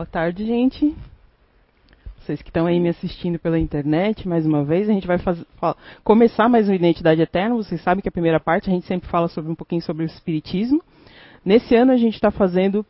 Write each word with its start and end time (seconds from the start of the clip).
Boa 0.00 0.08
tarde, 0.08 0.46
gente. 0.46 0.96
Vocês 2.18 2.40
que 2.40 2.48
estão 2.48 2.64
aí 2.64 2.80
me 2.80 2.88
assistindo 2.88 3.38
pela 3.38 3.58
internet, 3.58 4.26
mais 4.26 4.46
uma 4.46 4.64
vez, 4.64 4.88
a 4.88 4.94
gente 4.94 5.06
vai 5.06 5.18
fazer, 5.18 5.44
começar 6.02 6.48
mais 6.48 6.66
uma 6.66 6.74
Identidade 6.74 7.20
Eterna. 7.20 7.54
Vocês 7.54 7.82
sabem 7.82 8.00
que 8.00 8.08
a 8.08 8.10
primeira 8.10 8.40
parte 8.40 8.70
a 8.70 8.72
gente 8.72 8.86
sempre 8.86 9.10
fala 9.10 9.28
sobre 9.28 9.52
um 9.52 9.54
pouquinho 9.54 9.82
sobre 9.82 10.02
o 10.02 10.06
Espiritismo. 10.06 10.82
Nesse 11.44 11.76
ano 11.76 11.92
a 11.92 11.98
gente 11.98 12.14
está 12.14 12.30
fazendo 12.30 12.82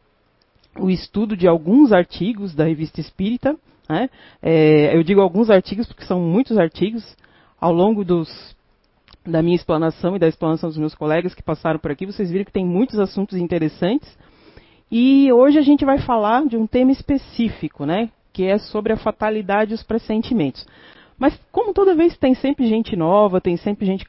o 0.79 0.89
estudo 0.89 1.37
de 1.37 1.49
alguns 1.49 1.93
artigos 1.93 2.55
da 2.55 2.67
Revista 2.67 3.01
Espírita. 3.01 3.57
Né? 3.89 4.09
É, 4.41 4.97
eu 4.97 5.03
digo 5.03 5.21
alguns 5.21 5.51
artigos 5.51 5.89
porque 5.89 6.05
são 6.05 6.21
muitos 6.21 6.59
artigos. 6.59 7.17
Ao 7.61 7.73
longo 7.73 8.05
dos, 8.05 8.57
da 9.27 9.43
minha 9.43 9.57
explanação 9.57 10.15
e 10.15 10.21
da 10.21 10.29
explanação 10.29 10.69
dos 10.69 10.79
meus 10.79 10.95
colegas 10.95 11.35
que 11.35 11.43
passaram 11.43 11.81
por 11.81 11.91
aqui, 11.91 12.07
vocês 12.07 12.31
viram 12.31 12.45
que 12.45 12.53
tem 12.53 12.65
muitos 12.65 13.01
assuntos 13.01 13.37
interessantes. 13.37 14.17
E 14.91 15.33
hoje 15.33 15.59
a 15.59 15.63
gente 15.63 15.85
vai 15.85 15.99
falar 15.99 16.45
de 16.47 16.57
um 16.57 16.67
tema 16.67 16.91
específico, 16.91 17.87
né? 17.87 18.11
Que 18.33 18.45
é 18.45 18.59
sobre 18.59 18.93
a 18.93 18.97
fatalidade 18.97 19.73
e 19.73 19.75
os 19.75 19.83
pressentimentos. 19.83 20.67
Mas 21.19 21.39
como 21.53 21.73
toda 21.73 21.95
vez 21.95 22.17
tem 22.17 22.35
sempre 22.35 22.67
gente 22.67 22.97
nova, 22.97 23.41
tem 23.41 23.57
sempre 23.57 23.87
gente 23.87 24.07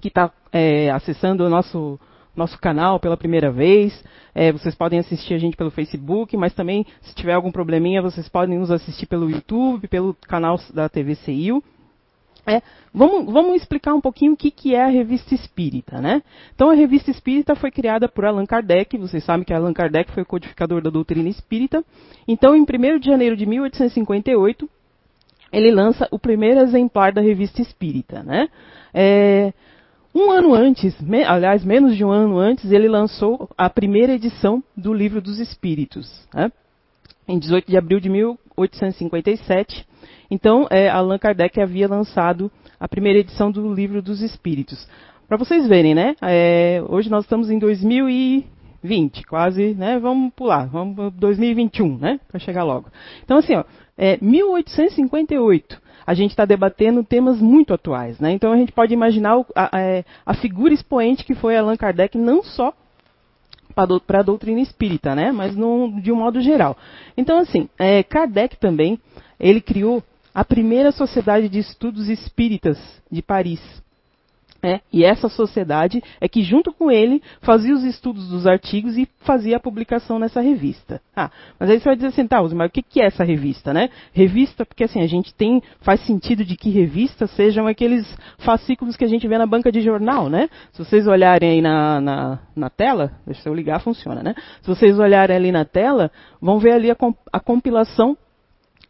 que 0.00 0.08
está 0.08 0.30
é, 0.52 0.90
acessando 0.90 1.44
o 1.44 1.50
nosso, 1.50 1.98
nosso 2.36 2.58
canal 2.58 3.00
pela 3.00 3.16
primeira 3.16 3.50
vez, 3.50 4.04
é, 4.34 4.52
vocês 4.52 4.74
podem 4.74 4.98
assistir 4.98 5.34
a 5.34 5.38
gente 5.38 5.56
pelo 5.56 5.70
Facebook, 5.70 6.36
mas 6.36 6.54
também, 6.54 6.86
se 7.02 7.14
tiver 7.14 7.32
algum 7.32 7.50
probleminha, 7.50 8.02
vocês 8.02 8.28
podem 8.28 8.58
nos 8.58 8.70
assistir 8.70 9.06
pelo 9.06 9.30
YouTube, 9.30 9.88
pelo 9.88 10.14
canal 10.14 10.58
da 10.72 10.88
TV 10.88 11.14
CIU. 11.14 11.62
É, 12.46 12.62
vamos, 12.92 13.32
vamos, 13.32 13.56
explicar 13.56 13.94
um 13.94 14.00
pouquinho 14.00 14.34
o 14.34 14.36
que, 14.36 14.50
que, 14.50 14.74
é 14.74 14.84
a 14.84 14.88
revista 14.88 15.34
espírita, 15.34 16.00
né? 16.00 16.22
Então, 16.54 16.70
a 16.70 16.74
revista 16.74 17.10
espírita 17.10 17.54
foi 17.54 17.70
criada 17.70 18.08
por 18.08 18.24
Allan 18.24 18.44
Kardec, 18.44 18.96
vocês 18.98 19.24
sabem 19.24 19.44
que 19.44 19.52
Allan 19.52 19.72
Kardec 19.72 20.12
foi 20.12 20.22
o 20.22 20.26
codificador 20.26 20.82
da 20.82 20.90
doutrina 20.90 21.28
espírita. 21.28 21.82
Então, 22.28 22.54
em 22.54 22.62
1 22.62 22.98
de 22.98 23.06
janeiro 23.06 23.36
de 23.36 23.46
1858, 23.46 24.68
ele 25.52 25.70
lança 25.70 26.06
o 26.10 26.18
primeiro 26.18 26.60
exemplar 26.60 27.12
da 27.12 27.20
revista 27.20 27.62
espírita, 27.62 28.22
né? 28.22 28.48
É, 28.92 29.52
um 30.14 30.30
ano 30.30 30.54
antes, 30.54 31.00
me, 31.00 31.24
aliás, 31.24 31.64
menos 31.64 31.96
de 31.96 32.04
um 32.04 32.10
ano 32.10 32.38
antes, 32.38 32.70
ele 32.70 32.88
lançou 32.88 33.48
a 33.56 33.68
primeira 33.70 34.12
edição 34.12 34.62
do 34.76 34.92
Livro 34.92 35.20
dos 35.20 35.38
Espíritos, 35.38 36.28
né? 36.32 36.52
em 37.26 37.38
18 37.38 37.70
de 37.70 37.76
abril 37.76 38.00
de 38.00 38.08
1857. 38.08 39.86
Então, 40.34 40.66
é, 40.68 40.88
Allan 40.88 41.16
Kardec 41.16 41.60
havia 41.60 41.86
lançado 41.86 42.50
a 42.80 42.88
primeira 42.88 43.20
edição 43.20 43.52
do 43.52 43.72
Livro 43.72 44.02
dos 44.02 44.20
Espíritos. 44.20 44.84
Para 45.28 45.36
vocês 45.36 45.68
verem, 45.68 45.94
né? 45.94 46.16
É, 46.20 46.82
hoje 46.88 47.08
nós 47.08 47.22
estamos 47.22 47.52
em 47.52 47.58
2020, 47.60 49.22
quase, 49.28 49.74
né? 49.74 49.96
Vamos 50.00 50.34
pular, 50.34 50.66
vamos 50.66 51.12
2021, 51.14 51.98
né? 51.98 52.18
Para 52.26 52.40
chegar 52.40 52.64
logo. 52.64 52.88
Então, 53.22 53.38
assim, 53.38 53.54
ó, 53.54 53.62
é, 53.96 54.18
1858 54.20 55.80
a 56.04 56.14
gente 56.14 56.30
está 56.32 56.44
debatendo 56.44 57.04
temas 57.04 57.40
muito 57.40 57.72
atuais. 57.72 58.18
Né? 58.18 58.32
Então 58.32 58.52
a 58.52 58.56
gente 58.56 58.72
pode 58.72 58.92
imaginar 58.92 59.38
a, 59.54 59.66
a, 59.66 60.04
a, 60.26 60.34
figura 60.34 60.74
expoente 60.74 61.24
que 61.24 61.34
foi 61.34 61.56
Allan 61.56 61.76
Kardec, 61.76 62.18
não 62.18 62.42
só 62.42 62.74
para 63.74 64.18
a 64.18 64.22
doutrina 64.22 64.60
espírita, 64.60 65.14
né? 65.14 65.32
mas 65.32 65.56
no, 65.56 65.98
de 66.02 66.12
um 66.12 66.16
modo 66.16 66.42
geral. 66.42 66.76
Então, 67.16 67.38
assim, 67.38 67.70
é, 67.78 68.02
Kardec 68.02 68.56
também 68.58 68.98
ele 69.40 69.62
criou 69.62 70.02
a 70.34 70.44
primeira 70.44 70.90
sociedade 70.90 71.48
de 71.48 71.60
estudos 71.60 72.08
espíritas 72.08 72.78
de 73.10 73.22
Paris. 73.22 73.60
É, 74.64 74.80
e 74.90 75.04
essa 75.04 75.28
sociedade 75.28 76.02
é 76.18 76.26
que, 76.26 76.42
junto 76.42 76.72
com 76.72 76.90
ele, 76.90 77.22
fazia 77.42 77.74
os 77.74 77.84
estudos 77.84 78.30
dos 78.30 78.46
artigos 78.46 78.96
e 78.96 79.06
fazia 79.20 79.58
a 79.58 79.60
publicação 79.60 80.18
nessa 80.18 80.40
revista. 80.40 81.02
Ah, 81.14 81.30
mas 81.60 81.68
aí 81.68 81.78
você 81.78 81.84
vai 81.84 81.96
dizer 81.96 82.08
assim, 82.08 82.26
tá, 82.26 82.42
mas 82.42 82.68
o 82.68 82.70
que, 82.70 82.98
é 82.98 83.04
essa 83.04 83.22
revista, 83.22 83.74
né? 83.74 83.90
Revista, 84.14 84.64
porque 84.64 84.84
assim, 84.84 85.02
a 85.02 85.06
gente 85.06 85.34
tem, 85.34 85.62
faz 85.82 86.00
sentido 86.06 86.46
de 86.46 86.56
que 86.56 86.70
revistas 86.70 87.30
sejam 87.32 87.66
aqueles 87.66 88.06
fascículos 88.38 88.96
que 88.96 89.04
a 89.04 89.08
gente 89.08 89.28
vê 89.28 89.36
na 89.36 89.46
banca 89.46 89.70
de 89.70 89.82
jornal, 89.82 90.30
né? 90.30 90.48
Se 90.72 90.78
vocês 90.82 91.06
olharem 91.06 91.50
aí 91.50 91.60
na, 91.60 92.00
na, 92.00 92.38
na 92.56 92.70
tela, 92.70 93.12
deixa 93.26 93.46
eu 93.46 93.54
ligar, 93.54 93.80
funciona, 93.80 94.22
né? 94.22 94.34
Se 94.62 94.68
vocês 94.68 94.98
olharem 94.98 95.36
ali 95.36 95.52
na 95.52 95.66
tela, 95.66 96.10
vão 96.40 96.58
ver 96.58 96.72
ali 96.72 96.90
a, 96.90 96.96
a 97.30 97.38
compilação 97.38 98.16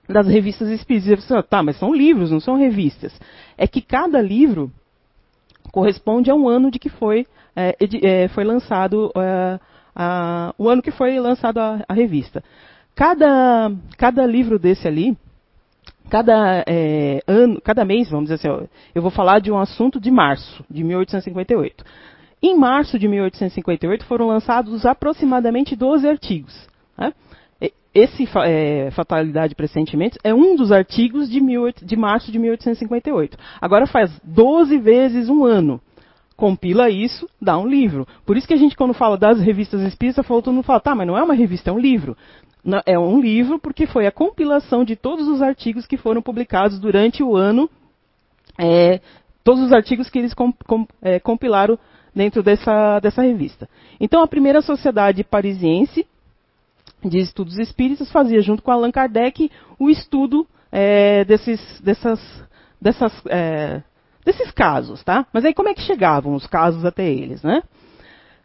das 0.08 0.26
revistas 0.26 0.68
espíritas. 0.68 1.24
Você, 1.24 1.42
tá, 1.42 1.62
mas 1.62 1.78
são 1.78 1.94
livros, 1.94 2.30
não 2.30 2.40
são 2.40 2.56
revistas. 2.56 3.12
É 3.56 3.66
que 3.66 3.80
cada 3.80 4.20
livro 4.20 4.70
corresponde 5.72 6.30
a 6.30 6.34
um 6.34 6.48
ano 6.48 6.70
de 6.70 6.78
que 6.78 6.88
foi, 6.88 7.26
é, 7.56 7.76
é, 8.02 8.28
foi 8.28 8.44
lançado 8.44 9.10
é, 9.16 9.58
a, 9.94 10.54
o 10.58 10.68
ano 10.68 10.82
que 10.82 10.90
foi 10.90 11.18
lançado 11.18 11.58
a, 11.58 11.84
a, 11.88 11.94
revista. 11.94 12.42
Cada, 12.94 13.72
cada 13.98 14.24
livro 14.24 14.58
desse 14.58 14.86
ali, 14.86 15.16
cada 16.08 16.62
é, 16.66 17.20
ano, 17.26 17.60
cada 17.60 17.84
mês, 17.84 18.10
vamos 18.10 18.30
dizer 18.30 18.34
assim, 18.48 18.68
eu 18.94 19.02
vou 19.02 19.10
falar 19.10 19.40
de 19.40 19.50
um 19.50 19.58
assunto 19.58 19.98
de 19.98 20.10
março 20.10 20.64
de 20.70 20.84
1858. 20.84 21.84
Em 22.42 22.56
março 22.56 22.98
de 22.98 23.08
1858 23.08 24.04
foram 24.04 24.26
lançados 24.28 24.84
aproximadamente 24.84 25.74
12 25.74 26.06
artigos. 26.06 26.68
Né? 26.96 27.12
Esse 27.94 28.28
é, 28.44 28.90
Fatalidade 28.90 29.54
Pressentimentos 29.54 30.18
é 30.24 30.34
um 30.34 30.56
dos 30.56 30.72
artigos 30.72 31.30
de, 31.30 31.40
18, 31.40 31.84
de 31.84 31.96
março 31.96 32.32
de 32.32 32.38
1858. 32.38 33.38
Agora 33.60 33.86
faz 33.86 34.10
12 34.24 34.78
vezes 34.78 35.28
um 35.28 35.44
ano. 35.44 35.80
Compila 36.36 36.90
isso, 36.90 37.28
dá 37.40 37.56
um 37.56 37.66
livro. 37.66 38.06
Por 38.26 38.36
isso 38.36 38.48
que 38.48 38.54
a 38.54 38.56
gente, 38.56 38.76
quando 38.76 38.92
fala 38.92 39.16
das 39.16 39.40
revistas 39.40 39.80
espíritas, 39.82 40.26
todo 40.26 40.52
mundo 40.52 40.64
fala, 40.64 40.80
tá, 40.80 40.92
mas 40.92 41.06
não 41.06 41.16
é 41.16 41.22
uma 41.22 41.34
revista, 41.34 41.70
é 41.70 41.72
um 41.72 41.78
livro. 41.78 42.16
Não, 42.64 42.82
é 42.84 42.98
um 42.98 43.20
livro 43.20 43.60
porque 43.60 43.86
foi 43.86 44.06
a 44.06 44.12
compilação 44.12 44.84
de 44.84 44.96
todos 44.96 45.28
os 45.28 45.40
artigos 45.40 45.86
que 45.86 45.96
foram 45.96 46.20
publicados 46.20 46.80
durante 46.80 47.22
o 47.22 47.36
ano, 47.36 47.70
é, 48.58 49.00
todos 49.44 49.62
os 49.62 49.72
artigos 49.72 50.10
que 50.10 50.18
eles 50.18 50.34
com, 50.34 50.52
com, 50.66 50.84
é, 51.00 51.20
compilaram 51.20 51.78
dentro 52.12 52.42
dessa, 52.42 52.98
dessa 52.98 53.22
revista. 53.22 53.68
Então, 54.00 54.22
a 54.22 54.26
primeira 54.26 54.60
sociedade 54.62 55.22
parisiense 55.22 56.04
de 57.08 57.18
Estudos 57.18 57.58
Espíritas 57.58 58.10
fazia, 58.10 58.40
junto 58.40 58.62
com 58.62 58.70
Allan 58.70 58.90
Kardec, 58.90 59.50
o 59.78 59.90
estudo 59.90 60.46
é, 60.70 61.24
desses, 61.24 61.60
dessas, 61.80 62.20
dessas, 62.80 63.12
é, 63.26 63.82
desses 64.24 64.50
casos. 64.50 65.02
Tá? 65.02 65.26
Mas 65.32 65.44
aí 65.44 65.54
como 65.54 65.68
é 65.68 65.74
que 65.74 65.82
chegavam 65.82 66.34
os 66.34 66.46
casos 66.46 66.84
até 66.84 67.08
eles? 67.08 67.42
Né? 67.42 67.62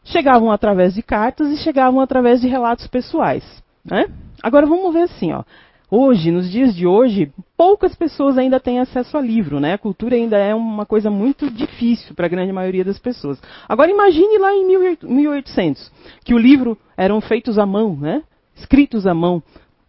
Chegavam 0.04 0.52
através 0.52 0.94
de 0.94 1.02
cartas 1.02 1.50
e 1.50 1.58
chegavam 1.58 2.00
através 2.00 2.42
de 2.42 2.48
relatos 2.48 2.88
pessoais. 2.88 3.44
Né? 3.84 4.06
Agora 4.42 4.66
vamos 4.66 4.94
ver 4.94 5.04
assim, 5.04 5.32
ó. 5.34 5.44
Hoje, 5.92 6.30
nos 6.30 6.52
dias 6.52 6.76
de 6.76 6.86
hoje, 6.86 7.34
poucas 7.58 7.96
pessoas 7.96 8.38
ainda 8.38 8.60
têm 8.60 8.80
acesso 8.80 9.18
a 9.18 9.22
livro, 9.22 9.60
né? 9.60 9.74
A 9.74 9.78
cultura 9.78 10.16
ainda 10.16 10.38
é 10.38 10.54
uma 10.54 10.86
coisa 10.86 11.10
muito 11.10 11.50
difícil 11.50 12.14
para 12.14 12.28
a 12.28 12.30
grande 12.30 12.54
maioria 12.54 12.86
das 12.86 13.00
pessoas. 13.00 13.42
Agora 13.68 13.90
imagine 13.90 14.38
lá 14.38 14.54
em 14.54 14.68
1800, 14.68 15.92
que 16.24 16.36
o 16.36 16.38
livro 16.38 16.78
eram 16.96 17.20
feitos 17.20 17.58
à 17.58 17.66
mão, 17.66 17.96
né? 17.96 18.22
Escritos 18.60 19.08
à 19.08 19.14
mão, 19.14 19.42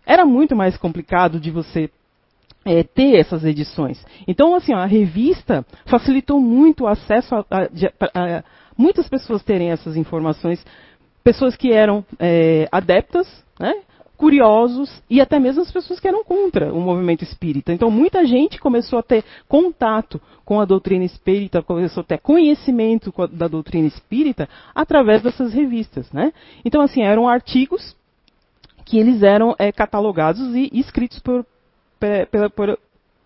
era 0.06 0.24
muito 0.24 0.56
mais 0.56 0.76
complicado 0.76 1.38
de 1.38 1.50
você 1.50 1.90
é, 2.64 2.82
ter 2.82 3.16
essas 3.16 3.44
edições. 3.44 4.04
Então, 4.26 4.54
assim, 4.54 4.72
a 4.72 4.84
revista 4.84 5.64
facilitou 5.86 6.40
muito 6.40 6.84
o 6.84 6.86
acesso 6.86 7.34
a, 7.34 7.44
a, 7.50 7.60
a, 7.62 8.38
a 8.38 8.44
muitas 8.76 9.08
pessoas 9.08 9.42
terem 9.42 9.70
essas 9.70 9.96
informações, 9.96 10.64
pessoas 11.22 11.56
que 11.56 11.72
eram 11.72 12.04
é, 12.18 12.68
adeptas, 12.72 13.26
né, 13.58 13.74
curiosos 14.16 15.02
e 15.08 15.18
até 15.18 15.38
mesmo 15.38 15.62
as 15.62 15.72
pessoas 15.72 15.98
que 15.98 16.06
eram 16.06 16.22
contra 16.22 16.72
o 16.74 16.80
movimento 16.80 17.24
espírita. 17.24 17.72
Então, 17.72 17.90
muita 17.90 18.26
gente 18.26 18.60
começou 18.60 18.98
a 18.98 19.02
ter 19.02 19.24
contato 19.48 20.20
com 20.44 20.60
a 20.60 20.66
doutrina 20.66 21.04
espírita, 21.04 21.62
começou 21.62 22.02
a 22.02 22.04
ter 22.04 22.18
conhecimento 22.18 23.12
da 23.32 23.48
doutrina 23.48 23.88
espírita 23.88 24.46
através 24.74 25.22
dessas 25.22 25.54
revistas. 25.54 26.10
Né? 26.12 26.34
Então, 26.64 26.82
assim, 26.82 27.02
eram 27.02 27.26
artigos 27.26 27.96
que 28.90 28.98
eles 28.98 29.22
eram 29.22 29.54
é, 29.56 29.70
catalogados 29.70 30.40
e 30.52 30.68
escritos 30.72 31.20
por, 31.20 31.46
por, 32.28 32.50
por, 32.50 32.78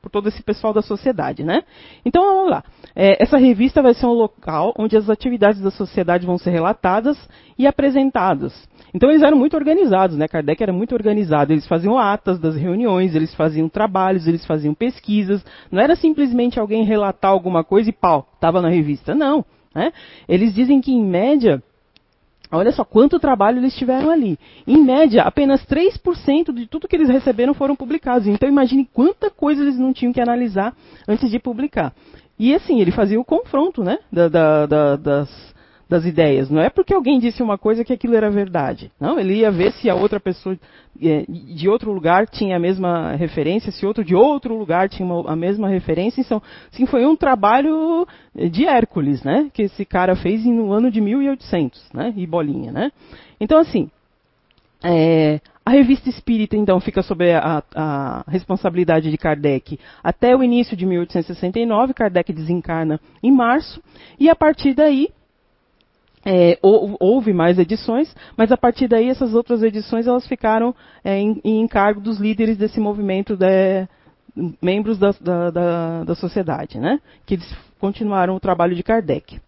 por, 0.02 0.10
todo 0.10 0.28
esse 0.28 0.42
pessoal 0.42 0.74
da 0.74 0.82
sociedade, 0.82 1.42
né? 1.42 1.62
Então, 2.04 2.22
vamos 2.22 2.50
lá. 2.50 2.62
É, 2.94 3.22
essa 3.22 3.38
revista 3.38 3.80
vai 3.80 3.94
ser 3.94 4.04
um 4.04 4.12
local 4.12 4.74
onde 4.78 4.94
as 4.94 5.08
atividades 5.08 5.62
da 5.62 5.70
sociedade 5.70 6.26
vão 6.26 6.36
ser 6.36 6.50
relatadas 6.50 7.16
e 7.58 7.66
apresentadas. 7.66 8.52
Então, 8.92 9.08
eles 9.08 9.22
eram 9.22 9.38
muito 9.38 9.56
organizados, 9.56 10.18
né? 10.18 10.28
Kardec 10.28 10.62
era 10.62 10.72
muito 10.72 10.94
organizado. 10.94 11.50
Eles 11.50 11.66
faziam 11.66 11.98
atas 11.98 12.38
das 12.38 12.56
reuniões, 12.56 13.14
eles 13.14 13.34
faziam 13.34 13.66
trabalhos, 13.66 14.28
eles 14.28 14.44
faziam 14.44 14.74
pesquisas. 14.74 15.42
Não 15.72 15.80
era 15.80 15.96
simplesmente 15.96 16.60
alguém 16.60 16.84
relatar 16.84 17.30
alguma 17.30 17.64
coisa 17.64 17.88
e 17.88 17.92
pau, 17.92 18.28
estava 18.34 18.60
na 18.60 18.68
revista. 18.68 19.14
Não. 19.14 19.42
Né? 19.74 19.94
Eles 20.28 20.54
dizem 20.54 20.82
que, 20.82 20.92
em 20.92 21.02
média, 21.02 21.62
Olha 22.50 22.72
só 22.72 22.84
quanto 22.84 23.18
trabalho 23.18 23.58
eles 23.58 23.74
tiveram 23.74 24.10
ali. 24.10 24.38
Em 24.66 24.82
média, 24.82 25.22
apenas 25.22 25.64
3% 25.66 26.52
de 26.52 26.66
tudo 26.66 26.86
que 26.86 26.96
eles 26.96 27.08
receberam 27.08 27.54
foram 27.54 27.74
publicados. 27.74 28.26
Então 28.26 28.48
imagine 28.48 28.88
quanta 28.92 29.30
coisa 29.30 29.62
eles 29.62 29.78
não 29.78 29.92
tinham 29.92 30.12
que 30.12 30.20
analisar 30.20 30.74
antes 31.08 31.30
de 31.30 31.38
publicar. 31.38 31.92
E 32.38 32.54
assim, 32.54 32.80
ele 32.80 32.90
fazia 32.90 33.18
o 33.18 33.24
confronto 33.24 33.82
né, 33.82 33.98
da, 34.10 34.28
da, 34.28 34.66
da, 34.66 34.96
das, 34.96 35.53
das 35.94 36.04
ideias. 36.04 36.50
Não 36.50 36.60
é 36.60 36.68
porque 36.68 36.92
alguém 36.92 37.20
disse 37.20 37.42
uma 37.42 37.56
coisa 37.56 37.84
que 37.84 37.92
aquilo 37.92 38.16
era 38.16 38.28
verdade. 38.28 38.90
Não, 39.00 39.18
ele 39.18 39.34
ia 39.34 39.50
ver 39.50 39.72
se 39.72 39.88
a 39.88 39.94
outra 39.94 40.18
pessoa 40.18 40.58
é, 41.00 41.24
de 41.28 41.68
outro 41.68 41.92
lugar 41.92 42.26
tinha 42.26 42.56
a 42.56 42.58
mesma 42.58 43.12
referência, 43.12 43.70
se 43.70 43.86
outro 43.86 44.04
de 44.04 44.14
outro 44.14 44.58
lugar 44.58 44.88
tinha 44.88 45.08
a 45.26 45.36
mesma 45.36 45.68
referência. 45.68 46.20
Então, 46.20 46.42
sim, 46.72 46.84
foi 46.86 47.06
um 47.06 47.14
trabalho 47.14 48.06
de 48.50 48.66
Hércules, 48.66 49.22
né? 49.22 49.48
Que 49.54 49.62
esse 49.62 49.84
cara 49.84 50.16
fez 50.16 50.44
no 50.44 50.72
ano 50.72 50.90
de 50.90 51.00
1800, 51.00 51.92
né? 51.94 52.12
E 52.16 52.26
bolinha, 52.26 52.72
né? 52.72 52.90
Então, 53.40 53.58
assim, 53.58 53.88
é, 54.82 55.40
a 55.64 55.70
revista 55.70 56.08
espírita, 56.08 56.56
então, 56.56 56.80
fica 56.80 57.02
sob 57.02 57.32
a, 57.32 57.62
a, 57.74 58.24
responsabilidade 58.26 59.10
de 59.10 59.16
Kardec 59.16 59.78
até 60.02 60.36
o 60.36 60.42
início 60.42 60.76
de 60.76 60.84
1869. 60.84 61.94
Kardec 61.94 62.32
desencarna 62.32 63.00
em 63.22 63.30
março, 63.30 63.80
e 64.18 64.28
a 64.28 64.34
partir 64.34 64.74
daí 64.74 65.08
é, 66.24 66.58
houve 66.62 67.32
mais 67.32 67.58
edições, 67.58 68.14
mas 68.36 68.50
a 68.50 68.56
partir 68.56 68.88
daí 68.88 69.08
essas 69.08 69.34
outras 69.34 69.62
edições 69.62 70.06
elas 70.06 70.26
ficaram 70.26 70.74
é, 71.04 71.18
em, 71.18 71.40
em, 71.44 71.60
encargo 71.60 72.00
dos 72.00 72.18
líderes 72.18 72.56
desse 72.56 72.80
movimento, 72.80 73.36
de, 73.36 73.86
membros 74.60 74.98
da, 74.98 75.14
da, 75.20 75.50
da, 75.50 76.04
da, 76.04 76.14
sociedade, 76.14 76.78
né? 76.78 77.00
que 77.26 77.34
eles 77.34 77.56
continuaram 77.78 78.34
o 78.34 78.40
trabalho 78.40 78.74
de 78.74 78.82
Kardec. 78.82 79.40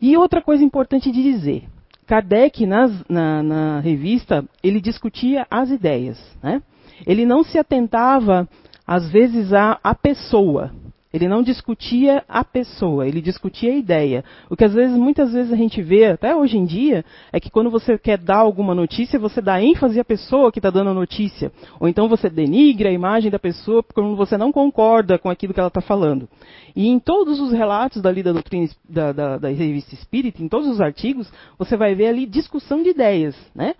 E 0.00 0.16
outra 0.16 0.42
coisa 0.42 0.62
importante 0.62 1.10
de 1.10 1.22
dizer, 1.22 1.64
Kardec 2.06 2.66
nas, 2.66 2.92
na, 3.08 3.42
na, 3.42 3.80
revista 3.80 4.44
ele 4.62 4.80
discutia 4.80 5.46
as 5.50 5.70
ideias, 5.70 6.18
né? 6.42 6.62
ele 7.06 7.24
não 7.24 7.42
se 7.42 7.58
atentava 7.58 8.48
às 8.86 9.10
vezes 9.10 9.52
à, 9.52 9.78
à 9.82 9.94
pessoa, 9.94 10.70
ele 11.14 11.28
não 11.28 11.44
discutia 11.44 12.24
a 12.28 12.42
pessoa, 12.42 13.06
ele 13.06 13.20
discutia 13.20 13.70
a 13.70 13.76
ideia. 13.76 14.24
O 14.50 14.56
que 14.56 14.64
às 14.64 14.74
vezes, 14.74 14.98
muitas 14.98 15.32
vezes 15.32 15.52
a 15.52 15.56
gente 15.56 15.80
vê, 15.80 16.06
até 16.06 16.34
hoje 16.34 16.58
em 16.58 16.64
dia, 16.64 17.04
é 17.32 17.38
que 17.38 17.52
quando 17.52 17.70
você 17.70 17.96
quer 17.96 18.18
dar 18.18 18.38
alguma 18.38 18.74
notícia, 18.74 19.16
você 19.16 19.40
dá 19.40 19.62
ênfase 19.62 20.00
à 20.00 20.04
pessoa 20.04 20.50
que 20.50 20.58
está 20.58 20.70
dando 20.70 20.90
a 20.90 20.94
notícia. 20.94 21.52
Ou 21.78 21.86
então 21.86 22.08
você 22.08 22.28
denigra 22.28 22.88
a 22.88 22.92
imagem 22.92 23.30
da 23.30 23.38
pessoa 23.38 23.80
quando 23.94 24.16
você 24.16 24.36
não 24.36 24.50
concorda 24.50 25.16
com 25.16 25.30
aquilo 25.30 25.54
que 25.54 25.60
ela 25.60 25.68
está 25.68 25.80
falando. 25.80 26.28
E 26.74 26.88
em 26.88 26.98
todos 26.98 27.38
os 27.38 27.52
relatos 27.52 28.02
da 28.02 28.10
lida 28.10 28.32
doutrina 28.32 28.68
da, 28.88 29.12
da, 29.12 29.38
da 29.38 29.48
revista 29.50 29.94
Espírita, 29.94 30.42
em 30.42 30.48
todos 30.48 30.66
os 30.66 30.80
artigos, 30.80 31.32
você 31.56 31.76
vai 31.76 31.94
ver 31.94 32.08
ali 32.08 32.26
discussão 32.26 32.82
de 32.82 32.88
ideias, 32.88 33.36
né? 33.54 33.76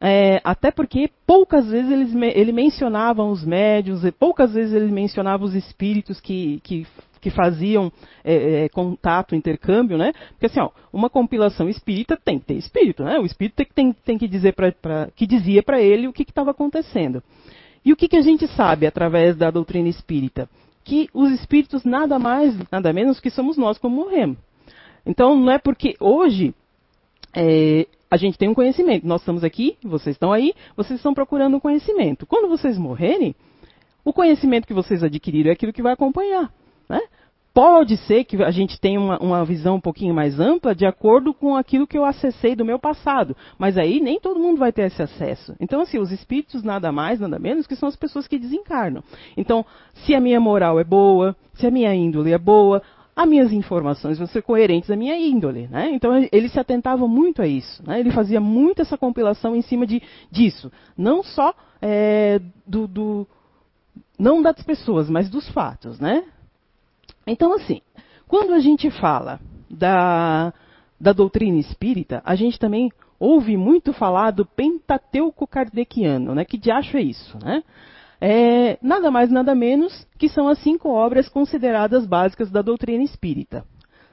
É, 0.00 0.40
até 0.44 0.70
porque 0.70 1.10
poucas 1.26 1.68
vezes 1.68 1.90
eles, 1.90 2.14
ele 2.14 2.52
mencionava 2.52 3.24
os 3.24 3.44
médios, 3.44 4.02
poucas 4.18 4.54
vezes 4.54 4.72
ele 4.72 4.92
mencionava 4.92 5.44
os 5.44 5.54
espíritos 5.54 6.20
que, 6.20 6.60
que, 6.62 6.86
que 7.20 7.30
faziam 7.30 7.92
é, 8.24 8.64
é, 8.64 8.68
contato, 8.68 9.34
intercâmbio, 9.34 9.98
né? 9.98 10.12
Porque 10.30 10.46
assim, 10.46 10.60
ó, 10.60 10.70
uma 10.92 11.10
compilação 11.10 11.68
espírita 11.68 12.16
tem 12.16 12.38
que 12.38 12.46
ter 12.46 12.54
espírito, 12.54 13.02
né? 13.02 13.18
O 13.18 13.26
espírito 13.26 13.56
tem, 13.56 13.66
tem, 13.66 13.92
tem 13.92 14.18
que 14.18 14.28
dizer 14.28 14.54
para 14.54 15.10
que 15.16 15.26
dizia 15.26 15.62
para 15.64 15.80
ele 15.80 16.06
o 16.06 16.12
que 16.12 16.22
estava 16.22 16.52
acontecendo. 16.52 17.20
E 17.84 17.92
o 17.92 17.96
que, 17.96 18.08
que 18.08 18.16
a 18.16 18.22
gente 18.22 18.46
sabe 18.48 18.86
através 18.86 19.36
da 19.36 19.50
doutrina 19.50 19.88
espírita? 19.88 20.48
Que 20.84 21.08
os 21.12 21.32
espíritos 21.32 21.84
nada 21.84 22.18
mais, 22.18 22.54
nada 22.70 22.92
menos 22.92 23.18
que 23.18 23.30
somos 23.30 23.56
nós 23.56 23.78
como 23.78 23.96
morremos. 23.96 24.38
Então 25.04 25.34
não 25.34 25.50
é 25.50 25.58
porque 25.58 25.96
hoje 25.98 26.54
é, 27.34 27.86
a 28.10 28.16
gente 28.16 28.38
tem 28.38 28.48
um 28.48 28.54
conhecimento. 28.54 29.06
Nós 29.06 29.20
estamos 29.20 29.44
aqui, 29.44 29.76
vocês 29.82 30.14
estão 30.14 30.32
aí, 30.32 30.54
vocês 30.76 30.98
estão 30.98 31.14
procurando 31.14 31.56
um 31.56 31.60
conhecimento. 31.60 32.26
Quando 32.26 32.48
vocês 32.48 32.78
morrerem, 32.78 33.34
o 34.04 34.12
conhecimento 34.12 34.66
que 34.66 34.74
vocês 34.74 35.02
adquiriram 35.02 35.50
é 35.50 35.52
aquilo 35.52 35.72
que 35.72 35.82
vai 35.82 35.92
acompanhar. 35.92 36.50
Né? 36.88 37.00
Pode 37.52 37.96
ser 37.96 38.24
que 38.24 38.40
a 38.42 38.50
gente 38.50 38.80
tenha 38.80 39.00
uma, 39.00 39.18
uma, 39.18 39.44
visão 39.44 39.76
um 39.76 39.80
pouquinho 39.80 40.14
mais 40.14 40.38
ampla 40.38 40.74
de 40.74 40.86
acordo 40.86 41.34
com 41.34 41.56
aquilo 41.56 41.86
que 41.86 41.98
eu 41.98 42.04
acessei 42.04 42.54
do 42.54 42.64
meu 42.64 42.78
passado. 42.78 43.36
Mas 43.58 43.76
aí 43.76 44.00
nem 44.00 44.20
todo 44.20 44.38
mundo 44.38 44.58
vai 44.58 44.72
ter 44.72 44.82
esse 44.82 45.02
acesso. 45.02 45.56
Então, 45.58 45.80
assim, 45.80 45.98
os 45.98 46.12
espíritos 46.12 46.62
nada 46.62 46.92
mais, 46.92 47.18
nada 47.18 47.38
menos 47.38 47.66
que 47.66 47.74
são 47.74 47.88
as 47.88 47.96
pessoas 47.96 48.28
que 48.28 48.38
desencarnam. 48.38 49.02
Então, 49.36 49.66
se 49.92 50.14
a 50.14 50.20
minha 50.20 50.38
moral 50.38 50.78
é 50.78 50.84
boa, 50.84 51.36
se 51.54 51.66
a 51.66 51.70
minha 51.70 51.92
índole 51.92 52.32
é 52.32 52.38
boa, 52.38 52.80
as 53.18 53.28
minhas 53.28 53.52
informações 53.52 54.16
vão 54.16 54.28
ser 54.28 54.42
coerentes 54.42 54.88
à 54.92 54.94
minha 54.94 55.18
índole. 55.18 55.66
Né? 55.66 55.90
Então 55.90 56.12
ele 56.30 56.48
se 56.48 56.60
atentava 56.60 57.08
muito 57.08 57.42
a 57.42 57.48
isso. 57.48 57.82
Né? 57.84 57.98
Ele 57.98 58.12
fazia 58.12 58.40
muito 58.40 58.80
essa 58.80 58.96
compilação 58.96 59.56
em 59.56 59.62
cima 59.62 59.84
de, 59.84 60.00
disso. 60.30 60.70
Não 60.96 61.24
só 61.24 61.52
é, 61.82 62.40
do, 62.64 62.86
do, 62.86 63.26
não 64.16 64.40
das 64.40 64.62
pessoas, 64.62 65.10
mas 65.10 65.28
dos 65.28 65.48
fatos. 65.48 65.98
Né? 65.98 66.22
Então, 67.26 67.52
assim, 67.54 67.80
quando 68.28 68.54
a 68.54 68.60
gente 68.60 68.88
fala 68.88 69.40
da, 69.68 70.54
da 71.00 71.12
doutrina 71.12 71.58
espírita, 71.58 72.22
a 72.24 72.36
gente 72.36 72.56
também 72.56 72.88
ouve 73.18 73.56
muito 73.56 73.92
falar 73.92 74.30
do 74.30 74.46
Pentateuco 74.46 75.44
Kardeciano. 75.44 76.36
Né? 76.36 76.44
Que 76.44 76.56
diacho 76.56 76.96
é 76.96 77.02
isso? 77.02 77.36
Né? 77.42 77.64
É, 78.20 78.78
nada 78.82 79.10
mais 79.10 79.30
nada 79.30 79.54
menos 79.54 80.06
que 80.18 80.28
são 80.28 80.48
as 80.48 80.58
cinco 80.58 80.88
obras 80.88 81.28
consideradas 81.28 82.06
básicas 82.06 82.50
da 82.50 82.62
doutrina 82.62 83.02
espírita. 83.02 83.64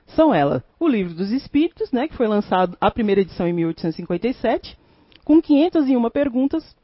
São 0.07 0.34
elas 0.34 0.62
o 0.80 0.88
Livro 0.88 1.16
dos 1.16 1.31
Espíritos, 1.31 1.92
né, 1.92 2.07
que 2.07 2.16
foi 2.16 2.28
lançado 2.28 2.78
a 2.80 2.92
primeira 2.92 3.22
edição 3.22 3.48
em 3.48 3.54
1857, 3.54 4.78
com 5.24 5.42
501 5.42 6.10
perguntas, 6.12 6.75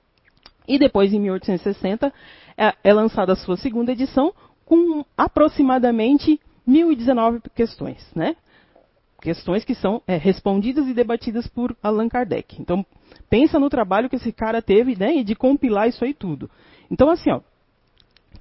e 0.68 0.80
depois 0.80 1.14
em 1.14 1.20
1860 1.20 2.12
é, 2.58 2.74
é 2.84 2.94
lançada 2.94 3.34
a 3.34 3.36
sua 3.36 3.58
segunda 3.58 3.92
edição 3.92 4.34
com 4.66 5.06
aproximadamente 5.18 6.40
1019 6.66 7.42
questões, 7.56 8.06
né? 8.16 8.36
Questões 9.22 9.64
que 9.64 9.76
são 9.76 10.02
é, 10.08 10.18
respondidas 10.18 10.88
e 10.88 10.94
debatidas 10.94 11.46
por 11.48 11.76
Allan 11.84 12.10
Kardec. 12.10 12.60
Então, 12.60 12.84
pensa 13.30 13.60
no 13.60 13.70
trabalho 13.70 14.10
que 14.10 14.16
esse 14.16 14.32
cara 14.32 14.62
teve, 14.62 14.98
né, 14.98 15.22
de 15.24 15.36
compilar 15.36 15.88
isso 15.88 16.04
aí 16.04 16.14
tudo. 16.14 16.50
Então, 16.92 17.10
assim, 17.10 17.32
ó, 17.32 17.40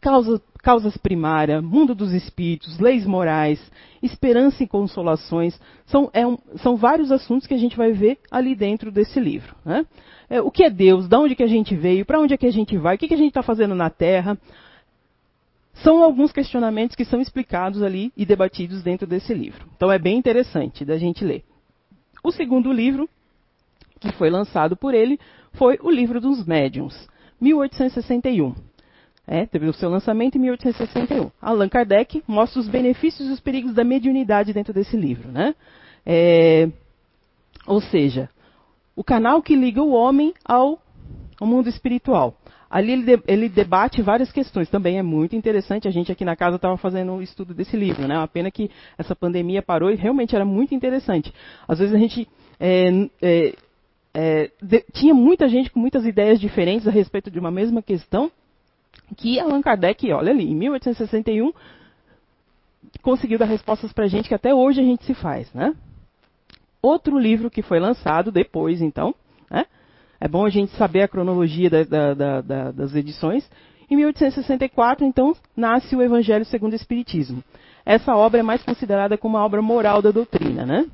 causa, 0.01 0.43
causas 0.59 0.97
primárias, 0.97 1.63
mundo 1.63 1.95
dos 1.95 2.13
espíritos, 2.13 2.81
leis 2.81 3.07
morais, 3.07 3.61
esperança 4.03 4.65
e 4.65 4.67
consolações, 4.67 5.59
são, 5.87 6.11
é 6.13 6.27
um, 6.27 6.37
são 6.57 6.77
vários 6.77 7.13
assuntos 7.13 7.47
que 7.47 7.55
a 7.55 7.59
gente 7.59 7.77
vai 7.77 7.93
ver 7.93 8.19
ali 8.31 8.57
dentro 8.57 8.91
desse 8.91 9.21
livro. 9.21 9.55
Né? 9.65 9.87
É, 10.29 10.41
o 10.41 10.51
que 10.51 10.65
é 10.65 10.71
Deus, 10.71 11.07
de 11.07 11.17
onde 11.17 11.37
que 11.37 11.45
a 11.45 11.49
gente 11.49 11.77
veio, 11.77 12.05
para 12.05 12.21
onde 12.21 12.35
é 12.35 12.37
que 12.37 12.47
a 12.47 12.53
gente 12.53 12.77
vai, 12.77 12.97
o 12.97 12.99
que, 12.99 13.09
que 13.09 13.15
a 13.15 13.19
gente 13.19 13.29
está 13.29 13.43
fazendo 13.43 13.75
na 13.75 13.89
Terra, 13.89 14.37
são 15.75 16.03
alguns 16.03 16.33
questionamentos 16.33 16.97
que 16.97 17.05
são 17.05 17.21
explicados 17.21 17.83
ali 17.83 18.13
e 18.17 18.27
debatidos 18.27 18.83
dentro 18.83 19.07
desse 19.07 19.33
livro. 19.33 19.67
Então 19.77 19.91
é 19.91 19.99
bem 19.99 20.19
interessante 20.19 20.85
da 20.85 20.99
gente 20.99 21.25
ler. 21.25 21.45
O 22.23 22.33
segundo 22.33 22.73
livro, 22.73 23.09
que 23.99 24.13
foi 24.13 24.29
lançado 24.29 24.77
por 24.77 24.93
ele, 24.93 25.19
foi 25.53 25.79
o 25.81 25.91
livro 25.91 26.21
dos 26.21 26.45
médiuns. 26.45 27.09
1861. 27.41 28.55
É, 29.27 29.47
teve 29.47 29.67
o 29.67 29.73
seu 29.73 29.89
lançamento 29.89 30.37
em 30.37 30.41
1861. 30.41 31.31
Allan 31.41 31.69
Kardec 31.69 32.23
mostra 32.27 32.61
os 32.61 32.69
benefícios 32.69 33.29
e 33.29 33.33
os 33.33 33.41
perigos 33.41 33.73
da 33.73 33.85
mediunidade 33.85 34.53
dentro 34.53 34.75
desse 34.75 34.97
livro. 34.97 35.31
Né? 35.31 35.55
É, 36.05 36.69
ou 37.67 37.81
seja, 37.81 38.29
o 38.97 39.05
canal 39.05 39.41
que 39.41 39.55
liga 39.55 39.81
o 39.81 39.93
homem 39.93 40.35
ao, 40.45 40.81
ao 41.41 41.47
mundo 41.47 41.69
espiritual. 41.69 42.37
Ali 42.69 42.93
ele, 42.93 43.03
de, 43.05 43.23
ele, 43.27 43.49
debate 43.49 44.03
várias 44.03 44.31
questões. 44.31 44.69
Também 44.69 44.99
é 44.99 45.03
muito 45.03 45.35
interessante. 45.35 45.89
A 45.89 45.91
gente 45.91 46.11
aqui 46.11 46.25
na 46.25 46.37
casa 46.37 46.57
estava 46.57 46.77
fazendo 46.77 47.13
um 47.13 47.23
estudo 47.23 47.53
desse 47.55 47.77
livro. 47.77 48.07
Né? 48.07 48.17
Uma 48.17 48.29
pena 48.29 48.51
que 48.51 48.71
essa 48.97 49.15
pandemia 49.15 49.63
parou 49.63 49.91
e 49.91 49.97
realmente 49.97 50.37
era 50.37 50.45
muito 50.45 50.75
interessante. 50.75 51.33
Às 51.67 51.79
vezes 51.79 51.95
a 51.95 51.99
gente 51.99 52.29
é, 52.61 53.09
é, 53.23 53.55
é, 54.13 54.51
de, 54.61 54.85
tinha 54.93 55.15
muita 55.15 55.49
gente 55.49 55.71
com 55.71 55.79
muitas 55.79 56.05
ideias 56.05 56.41
diferentes 56.41 56.87
a 56.87 56.91
respeito 56.91 57.31
de 57.31 57.39
uma 57.39 57.51
mesma 57.51 57.83
questão, 57.83 58.31
que 59.17 59.39
Allan 59.39 59.63
Kardec, 59.63 60.11
olha 60.13 60.33
ali, 60.33 60.51
em 60.51 60.55
1861, 60.55 61.53
conseguiu 63.03 63.39
dar 63.39 63.47
respostas 63.47 63.93
para 63.93 64.05
a 64.05 64.09
gente 64.09 64.29
que 64.29 64.35
até 64.35 64.55
hoje 64.55 64.81
a 64.81 64.85
gente 64.85 65.05
se 65.05 65.15
faz. 65.15 65.53
Né? 65.53 65.75
Outro 66.83 67.19
livro 67.19 67.51
que 67.51 67.63
foi 67.63 67.79
lançado 67.79 68.33
depois, 68.33 68.81
então, 68.81 69.15
né? 69.51 69.67
é 70.21 70.29
bom 70.29 70.45
a 70.45 70.51
gente 70.51 70.73
saber 70.77 71.03
a 71.03 71.09
cronologia 71.09 71.71
da, 71.71 72.15
da, 72.15 72.41
da, 72.41 72.71
das 72.73 72.95
edições. 72.95 73.49
Em 73.89 73.97
1864, 73.97 75.05
então, 75.05 75.35
nasce 75.57 75.97
o 75.97 76.03
Evangelho 76.03 76.45
segundo 76.45 76.73
o 76.73 76.77
Espiritismo. 76.77 77.43
Essa 77.85 78.15
obra 78.15 78.41
é 78.41 78.43
mais 78.43 78.63
considerada 78.63 79.19
como 79.19 79.37
uma 79.37 79.45
obra 79.45 79.61
moral 79.61 80.01
da 80.01 80.11
doutrina. 80.11 80.65
Né? 80.65 80.87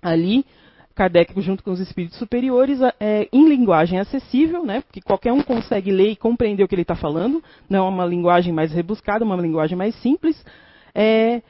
Ali, 0.00 0.44
Kardec, 0.96 1.38
junto 1.42 1.62
com 1.62 1.70
os 1.70 1.78
espíritos 1.78 2.18
superiores, 2.18 2.80
é, 2.98 3.28
em 3.30 3.48
linguagem 3.48 4.00
acessível, 4.00 4.64
né, 4.64 4.80
porque 4.80 5.02
qualquer 5.02 5.32
um 5.32 5.42
consegue 5.42 5.92
ler 5.92 6.12
e 6.12 6.16
compreender 6.16 6.64
o 6.64 6.68
que 6.68 6.74
ele 6.74 6.82
está 6.82 6.96
falando, 6.96 7.44
não 7.68 7.86
é 7.86 7.88
uma 7.88 8.06
linguagem 8.06 8.52
mais 8.52 8.72
rebuscada, 8.72 9.24
uma 9.24 9.36
linguagem 9.36 9.76
mais 9.76 9.94
simples. 9.96 10.42
É, 10.94 11.42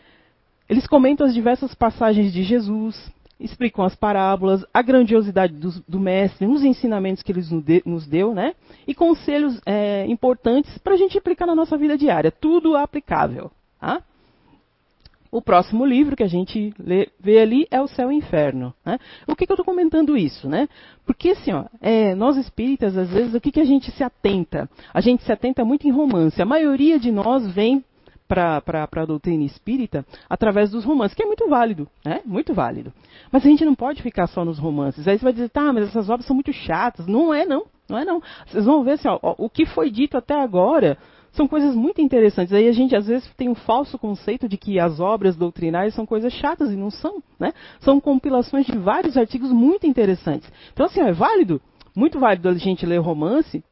eles 0.68 0.86
comentam 0.88 1.24
as 1.24 1.32
diversas 1.32 1.74
passagens 1.74 2.32
de 2.32 2.42
Jesus, 2.42 3.10
explicam 3.38 3.84
as 3.84 3.94
parábolas, 3.94 4.64
a 4.74 4.82
grandiosidade 4.82 5.52
do, 5.52 5.70
do 5.86 6.00
mestre, 6.00 6.46
os 6.46 6.64
ensinamentos 6.64 7.22
que 7.22 7.30
ele 7.30 7.44
nos 7.84 8.04
deu, 8.04 8.34
né, 8.34 8.52
e 8.86 8.94
conselhos 8.94 9.60
é, 9.64 10.04
importantes 10.08 10.76
para 10.78 10.94
a 10.94 10.96
gente 10.96 11.16
aplicar 11.16 11.46
na 11.46 11.54
nossa 11.54 11.76
vida 11.78 11.96
diária. 11.96 12.32
Tudo 12.32 12.76
aplicável. 12.76 13.50
Tá? 13.80 14.02
O 15.30 15.42
próximo 15.42 15.84
livro 15.84 16.16
que 16.16 16.22
a 16.22 16.28
gente 16.28 16.72
lê, 16.78 17.08
vê 17.20 17.38
ali 17.38 17.66
é 17.70 17.80
o 17.80 17.86
Céu 17.86 18.10
e 18.10 18.14
o 18.14 18.18
Inferno. 18.18 18.74
Né? 18.84 18.98
O 19.26 19.34
que, 19.34 19.46
que 19.46 19.52
eu 19.52 19.54
estou 19.54 19.64
comentando 19.64 20.16
isso? 20.16 20.48
Né? 20.48 20.68
Porque 21.04 21.30
assim, 21.30 21.52
ó, 21.52 21.64
é, 21.80 22.14
nós 22.14 22.36
espíritas, 22.36 22.96
às 22.96 23.10
vezes, 23.10 23.34
o 23.34 23.40
que, 23.40 23.52
que 23.52 23.60
a 23.60 23.64
gente 23.64 23.90
se 23.90 24.02
atenta? 24.02 24.68
A 24.92 25.00
gente 25.00 25.22
se 25.24 25.32
atenta 25.32 25.64
muito 25.64 25.86
em 25.86 25.90
romance. 25.90 26.40
A 26.40 26.46
maioria 26.46 26.98
de 26.98 27.10
nós 27.10 27.46
vem 27.52 27.84
para 28.28 28.88
a 28.96 29.04
doutrina 29.04 29.44
espírita 29.44 30.04
através 30.28 30.70
dos 30.70 30.84
romances, 30.84 31.14
que 31.14 31.22
é 31.22 31.26
muito 31.26 31.48
válido, 31.48 31.88
né? 32.04 32.20
Muito 32.24 32.52
válido. 32.52 32.92
Mas 33.30 33.44
a 33.44 33.48
gente 33.48 33.64
não 33.64 33.74
pode 33.74 34.02
ficar 34.02 34.26
só 34.26 34.44
nos 34.44 34.58
romances. 34.58 35.06
Aí 35.06 35.16
você 35.16 35.24
vai 35.24 35.32
dizer, 35.32 35.48
tá, 35.48 35.72
mas 35.72 35.88
essas 35.88 36.10
obras 36.10 36.26
são 36.26 36.34
muito 36.34 36.52
chatas. 36.52 37.06
Não 37.06 37.32
é, 37.32 37.46
não. 37.46 37.66
Não 37.88 37.98
é, 37.98 38.04
não. 38.04 38.20
Vocês 38.46 38.64
vão 38.64 38.82
ver 38.82 38.92
assim, 38.92 39.08
ó, 39.08 39.34
o 39.38 39.48
que 39.48 39.64
foi 39.64 39.90
dito 39.90 40.16
até 40.16 40.34
agora 40.34 40.98
são 41.36 41.46
coisas 41.46 41.74
muito 41.74 42.00
interessantes. 42.00 42.52
Aí 42.52 42.66
a 42.66 42.72
gente 42.72 42.96
às 42.96 43.06
vezes 43.06 43.30
tem 43.36 43.48
um 43.48 43.54
falso 43.54 43.98
conceito 43.98 44.48
de 44.48 44.56
que 44.56 44.80
as 44.80 44.98
obras 44.98 45.36
doutrinárias 45.36 45.94
são 45.94 46.06
coisas 46.06 46.32
chatas 46.32 46.70
e 46.70 46.76
não 46.76 46.90
são, 46.90 47.22
né? 47.38 47.52
São 47.80 48.00
compilações 48.00 48.66
de 48.66 48.76
vários 48.78 49.16
artigos 49.16 49.52
muito 49.52 49.86
interessantes. 49.86 50.50
Então 50.72 50.86
assim, 50.86 51.00
é 51.00 51.12
válido, 51.12 51.60
muito 51.94 52.18
válido 52.18 52.48
a 52.48 52.54
gente 52.54 52.86
ler 52.86 52.98
romance, 52.98 53.62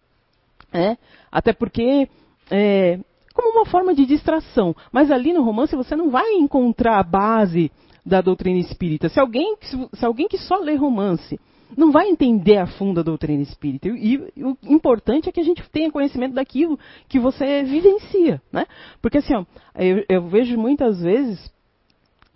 né? 0.72 0.98
Até 1.32 1.52
porque 1.52 2.08
é, 2.50 3.00
como 3.32 3.50
uma 3.50 3.66
forma 3.66 3.94
de 3.94 4.06
distração. 4.06 4.76
Mas 4.92 5.10
ali 5.10 5.32
no 5.32 5.42
romance 5.42 5.74
você 5.74 5.96
não 5.96 6.10
vai 6.10 6.32
encontrar 6.34 6.98
a 6.98 7.02
base 7.02 7.72
da 8.04 8.20
doutrina 8.20 8.58
espírita. 8.58 9.08
Se 9.08 9.18
alguém, 9.18 9.56
se 9.60 10.04
alguém 10.04 10.28
que 10.28 10.38
só 10.38 10.58
lê 10.58 10.74
romance 10.74 11.40
não 11.76 11.90
vai 11.90 12.08
entender 12.08 12.58
a 12.58 12.66
fundo 12.66 13.00
a 13.00 13.02
doutrina 13.02 13.42
espírita. 13.42 13.88
E, 13.88 14.16
o 14.36 14.56
importante 14.64 15.28
é 15.28 15.32
que 15.32 15.40
a 15.40 15.44
gente 15.44 15.62
tenha 15.70 15.90
conhecimento 15.90 16.34
daquilo 16.34 16.78
que 17.08 17.18
você 17.18 17.62
vivencia, 17.62 18.40
né? 18.52 18.66
Porque 19.00 19.18
assim, 19.18 19.34
ó, 19.34 19.44
eu, 19.76 20.04
eu 20.08 20.28
vejo 20.28 20.56
muitas 20.58 21.00
vezes 21.00 21.52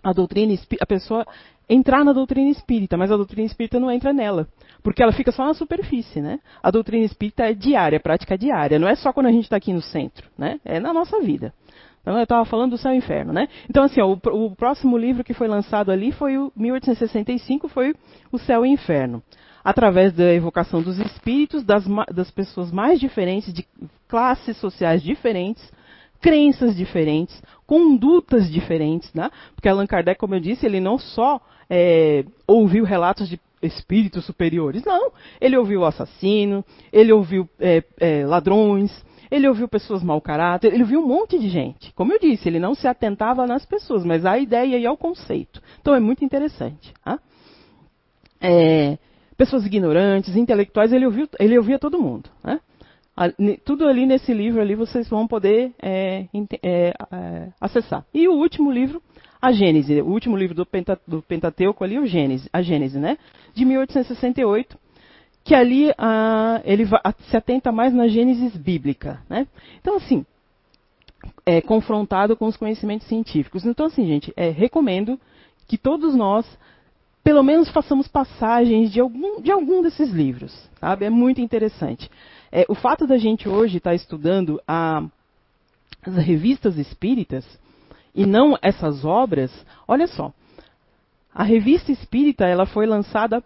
a 0.03 0.13
doutrina 0.13 0.53
a 0.79 0.85
pessoa 0.85 1.25
entrar 1.69 2.03
na 2.03 2.11
doutrina 2.11 2.49
espírita, 2.49 2.97
mas 2.97 3.11
a 3.11 3.17
doutrina 3.17 3.45
espírita 3.45 3.79
não 3.79 3.91
entra 3.91 4.11
nela, 4.11 4.47
porque 4.81 5.03
ela 5.03 5.11
fica 5.11 5.31
só 5.31 5.45
na 5.45 5.53
superfície, 5.53 6.19
né? 6.19 6.39
A 6.63 6.71
doutrina 6.71 7.05
espírita 7.05 7.43
é 7.43 7.53
diária, 7.53 7.97
é 7.97 7.99
prática 7.99 8.37
diária, 8.37 8.79
não 8.79 8.87
é 8.87 8.95
só 8.95 9.13
quando 9.13 9.27
a 9.27 9.31
gente 9.31 9.43
está 9.43 9.57
aqui 9.57 9.71
no 9.71 9.81
centro, 9.81 10.27
né? 10.37 10.59
É 10.65 10.79
na 10.79 10.91
nossa 10.91 11.19
vida. 11.19 11.53
Então, 12.01 12.17
eu 12.17 12.23
estava 12.23 12.45
falando 12.45 12.71
do 12.71 12.77
céu 12.77 12.93
e 12.93 12.97
inferno, 12.97 13.33
né? 13.33 13.47
Então, 13.69 13.83
assim, 13.83 14.01
ó, 14.01 14.07
o, 14.07 14.45
o, 14.45 14.55
próximo 14.55 14.97
livro 14.97 15.23
que 15.23 15.33
foi 15.33 15.47
lançado 15.47 15.91
ali 15.91 16.11
foi 16.11 16.37
o 16.37 16.51
1865, 16.55 17.67
foi 17.67 17.93
o 18.31 18.37
Céu 18.37 18.65
e 18.65 18.69
Inferno. 18.69 19.21
Através 19.63 20.13
da 20.13 20.33
evocação 20.33 20.81
dos 20.81 20.97
espíritos, 20.99 21.63
das, 21.63 21.83
das 22.13 22.31
pessoas 22.31 22.71
mais 22.71 22.99
diferentes, 22.99 23.53
de 23.53 23.67
classes 24.07 24.57
sociais 24.57 25.03
diferentes, 25.03 25.71
crenças 26.21 26.75
diferentes, 26.75 27.41
condutas 27.65 28.49
diferentes, 28.49 29.13
né? 29.13 29.29
Porque 29.55 29.67
Allan 29.69 29.85
Kardec, 29.85 30.19
como 30.19 30.35
eu 30.35 30.39
disse, 30.39 30.65
ele 30.65 30.79
não 30.79 30.97
só 30.97 31.41
é, 31.69 32.25
ouviu 32.47 32.83
relatos 32.83 33.29
de 33.29 33.39
espíritos 33.61 34.25
superiores, 34.25 34.83
não. 34.83 35.11
Ele 35.39 35.57
ouviu 35.57 35.85
assassino, 35.85 36.63
ele 36.91 37.11
ouviu 37.11 37.47
é, 37.59 37.83
é, 37.99 38.25
ladrões, 38.25 38.91
ele 39.31 39.47
ouviu 39.47 39.67
pessoas 39.67 40.03
mau 40.03 40.19
caráter, 40.19 40.73
ele 40.73 40.83
ouviu 40.83 41.01
um 41.01 41.07
monte 41.07 41.37
de 41.37 41.49
gente. 41.49 41.93
Como 41.93 42.11
eu 42.11 42.19
disse, 42.19 42.47
ele 42.47 42.59
não 42.59 42.73
se 42.73 42.87
atentava 42.87 43.45
nas 43.45 43.65
pessoas, 43.65 44.03
mas 44.03 44.25
à 44.25 44.37
ideia 44.37 44.77
e 44.77 44.85
ao 44.85 44.97
conceito. 44.97 45.61
Então 45.81 45.93
é 45.93 45.99
muito 45.99 46.25
interessante. 46.25 46.93
Tá? 47.03 47.19
É, 48.41 48.97
pessoas 49.37 49.65
ignorantes, 49.65 50.35
intelectuais, 50.35 50.91
ele, 50.91 51.05
ouviu, 51.05 51.27
ele 51.39 51.57
ouvia 51.57 51.77
todo 51.77 52.01
mundo. 52.01 52.29
Né? 52.43 52.59
Tudo 53.65 53.87
ali 53.87 54.05
nesse 54.05 54.33
livro 54.33 54.61
ali 54.61 54.75
vocês 54.75 55.07
vão 55.09 55.27
poder 55.27 55.73
é, 55.81 56.25
é, 56.63 56.93
é, 57.11 57.49
acessar. 57.59 58.05
E 58.13 58.27
o 58.27 58.33
último 58.33 58.71
livro, 58.71 59.01
a 59.41 59.51
Gênese, 59.51 60.01
o 60.01 60.07
último 60.07 60.35
livro 60.35 60.55
do, 60.55 60.67
do 61.07 61.21
Pentateuco 61.21 61.83
ali, 61.83 61.99
o 61.99 62.05
Gênese, 62.05 62.49
a 62.51 62.61
Gênese, 62.61 62.97
né? 62.97 63.17
De 63.53 63.65
1868 63.65 64.77
que 65.49 65.55
ali 65.55 65.91
ah, 65.97 66.61
ele 66.63 66.85
se 67.27 67.35
atenta 67.35 67.71
mais 67.71 67.91
na 67.91 68.07
Gênesis 68.07 68.55
bíblica. 68.55 69.19
Né? 69.27 69.47
Então, 69.81 69.95
assim, 69.95 70.23
é, 71.43 71.59
confrontado 71.59 72.37
com 72.37 72.45
os 72.45 72.55
conhecimentos 72.55 73.07
científicos. 73.07 73.65
Então, 73.65 73.87
assim, 73.87 74.05
gente, 74.05 74.31
é, 74.37 74.51
recomendo 74.51 75.19
que 75.67 75.75
todos 75.75 76.13
nós, 76.13 76.45
pelo 77.23 77.41
menos, 77.41 77.67
façamos 77.71 78.07
passagens 78.07 78.91
de 78.91 78.99
algum, 78.99 79.41
de 79.41 79.49
algum 79.51 79.81
desses 79.81 80.11
livros. 80.11 80.69
Sabe? 80.79 81.05
É 81.05 81.09
muito 81.09 81.41
interessante. 81.41 82.11
É, 82.51 82.63
o 82.69 82.75
fato 82.75 83.07
da 83.07 83.17
gente 83.17 83.49
hoje 83.49 83.77
estar 83.77 83.89
tá 83.89 83.95
estudando 83.95 84.61
a, 84.67 85.03
as 86.05 86.15
revistas 86.17 86.77
espíritas 86.77 87.43
e 88.13 88.23
não 88.23 88.55
essas 88.61 89.03
obras, 89.03 89.51
olha 89.87 90.05
só. 90.05 90.31
A 91.33 91.41
revista 91.41 91.91
espírita 91.91 92.45
ela 92.45 92.67
foi 92.67 92.85
lançada 92.85 93.43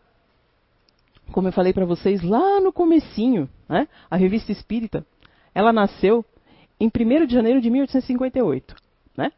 como 1.31 1.47
eu 1.47 1.51
falei 1.51 1.73
para 1.73 1.85
vocês 1.85 2.21
lá 2.21 2.59
no 2.59 2.71
comecinho, 2.71 3.49
né? 3.67 3.87
a 4.09 4.15
revista 4.15 4.51
Espírita, 4.51 5.05
ela 5.53 5.71
nasceu 5.71 6.25
em 6.79 6.87
1 6.87 7.25
de 7.25 7.33
janeiro 7.33 7.61
de 7.61 7.69
1858. 7.69 8.75
Né? 9.17 9.31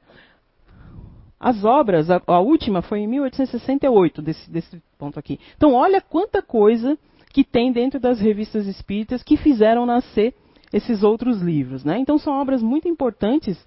As 1.39 1.63
obras, 1.63 2.09
a, 2.09 2.21
a, 2.27 2.39
última 2.39 2.81
foi 2.81 2.99
em 2.99 3.07
1868, 3.07 4.21
desse, 4.21 4.49
desse 4.49 4.81
ponto 4.97 5.19
aqui. 5.19 5.39
Então, 5.55 5.73
olha 5.73 6.01
quanta 6.01 6.41
coisa 6.41 6.97
que 7.31 7.43
tem 7.43 7.71
dentro 7.71 7.99
das 7.99 8.19
revistas 8.19 8.65
espíritas 8.65 9.21
que 9.21 9.37
fizeram 9.37 9.85
nascer 9.85 10.33
esses 10.71 11.03
outros 11.03 11.41
livros. 11.41 11.83
Né? 11.83 11.99
Então, 11.99 12.17
são 12.17 12.33
obras 12.33 12.63
muito 12.63 12.87
importantes 12.87 13.57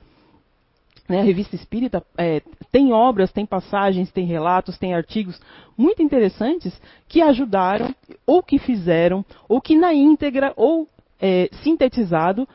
né, 1.08 1.20
a 1.20 1.24
revista 1.24 1.56
Espírita 1.56 2.04
é, 2.16 2.42
tem 2.70 2.92
obras, 2.92 3.32
tem 3.32 3.46
passagens, 3.46 4.12
tem 4.12 4.26
relatos, 4.26 4.76
tem 4.76 4.94
artigos 4.94 5.40
muito 5.76 6.02
interessantes 6.02 6.78
que 7.08 7.22
ajudaram, 7.22 7.94
ou 8.26 8.42
que 8.42 8.58
fizeram, 8.58 9.24
ou 9.48 9.60
que 9.60 9.76
na 9.76 9.94
íntegra, 9.94 10.52
ou 10.56 10.86
é, 11.20 11.48
sintetizado, 11.62 12.46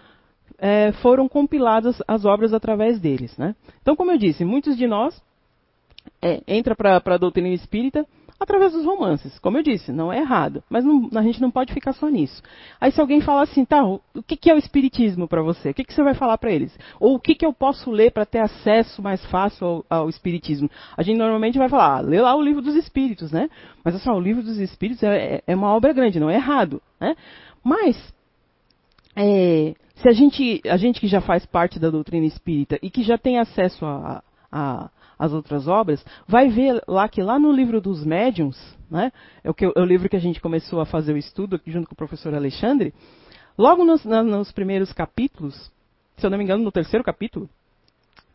é, 0.59 0.91
foram 1.01 1.27
compiladas 1.27 2.01
as 2.07 2.25
obras 2.25 2.53
através 2.53 2.99
deles. 2.99 3.35
Né? 3.37 3.55
Então, 3.81 3.95
como 3.95 4.11
eu 4.11 4.17
disse, 4.17 4.45
muitos 4.45 4.77
de 4.77 4.87
nós 4.87 5.21
é, 6.21 6.41
entra 6.47 6.75
para 6.75 7.01
a 7.03 7.17
doutrina 7.17 7.49
espírita 7.49 8.05
através 8.43 8.73
dos 8.73 8.85
romances. 8.85 9.37
Como 9.39 9.57
eu 9.57 9.63
disse, 9.63 9.91
não 9.91 10.11
é 10.11 10.19
errado, 10.19 10.63
mas 10.69 10.85
não, 10.85 11.09
a 11.15 11.21
gente 11.21 11.41
não 11.41 11.49
pode 11.49 11.73
ficar 11.73 11.93
só 11.93 12.07
nisso. 12.07 12.41
Aí 12.79 12.91
se 12.91 13.01
alguém 13.01 13.21
falar 13.21 13.43
assim, 13.43 13.65
tá, 13.65 13.83
o 13.83 14.01
que, 14.25 14.37
que 14.37 14.49
é 14.49 14.53
o 14.53 14.57
espiritismo 14.57 15.27
para 15.27 15.41
você? 15.41 15.71
O 15.71 15.73
que, 15.73 15.83
que 15.83 15.93
você 15.93 16.03
vai 16.03 16.13
falar 16.13 16.37
para 16.37 16.51
eles? 16.51 16.77
Ou 16.99 17.15
o 17.15 17.19
que, 17.19 17.35
que 17.35 17.45
eu 17.45 17.53
posso 17.53 17.89
ler 17.89 18.11
para 18.11 18.25
ter 18.25 18.39
acesso 18.39 19.01
mais 19.01 19.25
fácil 19.25 19.65
ao, 19.65 19.85
ao, 19.89 20.09
espiritismo? 20.09 20.69
A 20.95 21.03
gente 21.03 21.17
normalmente 21.17 21.57
vai 21.57 21.69
falar, 21.69 21.97
ah, 21.97 22.01
lê 22.01 22.21
lá 22.21 22.35
o 22.35 22.41
livro 22.41 22.61
dos 22.61 22.75
espíritos, 22.75 23.31
né? 23.31 23.49
Mas 23.83 23.95
assim, 23.95 24.09
o 24.09 24.19
livro 24.19 24.43
dos 24.43 24.59
espíritos 24.59 25.03
é, 25.03 25.35
é, 25.35 25.43
é 25.47 25.55
uma 25.55 25.73
obra 25.73 25.93
grande, 25.93 26.19
não 26.19 26.29
é 26.29 26.35
errado, 26.35 26.81
né? 26.99 27.15
Mas 27.63 28.13
é, 29.15 29.73
se 29.95 30.09
a 30.09 30.11
gente, 30.11 30.61
a 30.67 30.77
gente 30.77 30.99
que 30.99 31.07
já 31.07 31.21
faz 31.21 31.45
parte 31.45 31.79
da 31.79 31.89
doutrina 31.89 32.25
espírita 32.25 32.77
e 32.81 32.89
que 32.89 33.03
já 33.03 33.17
tem 33.17 33.39
acesso 33.39 33.85
a, 33.85 34.23
a 34.51 34.89
as 35.17 35.33
outras 35.33 35.67
obras, 35.67 36.03
vai 36.27 36.49
ver 36.49 36.81
lá 36.87 37.07
que 37.07 37.21
lá 37.21 37.39
no 37.39 37.51
livro 37.51 37.79
dos 37.79 38.03
médiums, 38.05 38.57
né, 38.89 39.11
é, 39.43 39.49
o, 39.49 39.53
que, 39.53 39.65
é 39.65 39.79
o 39.79 39.85
livro 39.85 40.09
que 40.09 40.15
a 40.15 40.19
gente 40.19 40.41
começou 40.41 40.79
a 40.79 40.85
fazer 40.85 41.13
o 41.13 41.17
estudo 41.17 41.59
junto 41.65 41.87
com 41.87 41.93
o 41.93 41.97
professor 41.97 42.33
Alexandre, 42.33 42.93
logo 43.57 43.83
nos, 43.83 44.03
nos 44.05 44.51
primeiros 44.51 44.91
capítulos, 44.91 45.71
se 46.17 46.25
eu 46.25 46.29
não 46.29 46.37
me 46.37 46.43
engano, 46.43 46.63
no 46.63 46.71
terceiro 46.71 47.03
capítulo, 47.03 47.49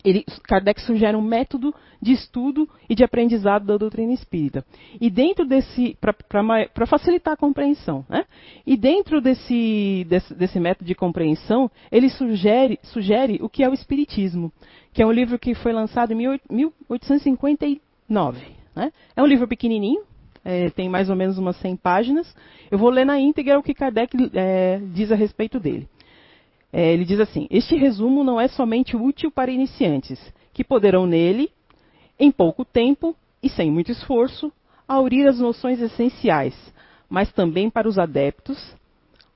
ele, 0.08 0.24
Kardec 0.44 0.80
sugere 0.82 1.16
um 1.16 1.22
método 1.22 1.74
de 2.00 2.12
estudo 2.12 2.68
e 2.88 2.94
de 2.94 3.02
aprendizado 3.04 3.66
da 3.66 3.76
doutrina 3.76 4.12
espírita. 4.12 4.64
E 5.00 5.10
dentro 5.10 5.44
desse, 5.44 5.96
para 6.00 6.86
facilitar 6.86 7.34
a 7.34 7.36
compreensão, 7.36 8.06
né? 8.08 8.24
E 8.66 8.76
dentro 8.76 9.20
desse, 9.20 10.06
desse, 10.08 10.34
desse, 10.34 10.60
método 10.60 10.86
de 10.86 10.94
compreensão, 10.94 11.70
ele 11.90 12.08
sugere, 12.08 12.78
sugere 12.84 13.38
o 13.42 13.48
que 13.48 13.64
é 13.64 13.68
o 13.68 13.74
espiritismo, 13.74 14.52
que 14.92 15.02
é 15.02 15.06
um 15.06 15.12
livro 15.12 15.38
que 15.38 15.54
foi 15.54 15.72
lançado 15.72 16.12
em 16.12 16.16
1859. 16.50 18.40
Né? 18.74 18.92
É 19.16 19.22
um 19.22 19.26
livro 19.26 19.48
pequenininho, 19.48 20.02
é, 20.44 20.70
tem 20.70 20.88
mais 20.88 21.10
ou 21.10 21.16
menos 21.16 21.36
umas 21.36 21.56
100 21.56 21.76
páginas. 21.76 22.34
Eu 22.70 22.78
vou 22.78 22.90
ler 22.90 23.04
na 23.04 23.18
íntegra 23.18 23.58
o 23.58 23.62
que 23.62 23.74
Kardec 23.74 24.16
é, 24.34 24.80
diz 24.94 25.10
a 25.10 25.16
respeito 25.16 25.58
dele. 25.58 25.88
É, 26.72 26.92
ele 26.92 27.04
diz 27.04 27.20
assim: 27.20 27.46
Este 27.50 27.76
resumo 27.76 28.22
não 28.22 28.40
é 28.40 28.48
somente 28.48 28.96
útil 28.96 29.30
para 29.30 29.50
iniciantes, 29.50 30.20
que 30.52 30.64
poderão 30.64 31.06
nele, 31.06 31.50
em 32.18 32.30
pouco 32.30 32.64
tempo 32.64 33.16
e 33.42 33.48
sem 33.48 33.70
muito 33.70 33.90
esforço, 33.90 34.52
aurir 34.86 35.26
as 35.28 35.38
noções 35.38 35.80
essenciais, 35.80 36.54
mas 37.08 37.32
também 37.32 37.70
para 37.70 37.88
os 37.88 37.98
adeptos, 37.98 38.74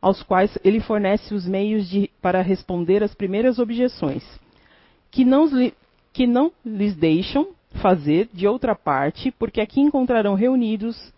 aos 0.01 0.23
quais 0.23 0.59
ele 0.65 0.81
fornece 0.81 1.33
os 1.33 1.47
meios 1.47 1.89
de, 1.89 2.11
para 2.21 2.43
responder 2.43 3.03
às 3.03 3.15
primeiras 3.15 3.59
objeções, 3.59 4.25
que 5.11 5.25
não, 5.25 5.49
que 6.13 6.27
não 6.27 6.51
lhes 6.65 6.97
deixam 6.97 7.49
fazer 7.81 8.29
de 8.33 8.47
outra 8.47 8.75
parte, 8.75 9.31
porque 9.31 9.61
aqui 9.61 9.81
encontrarão 9.81 10.35
reunidos, 10.35 11.13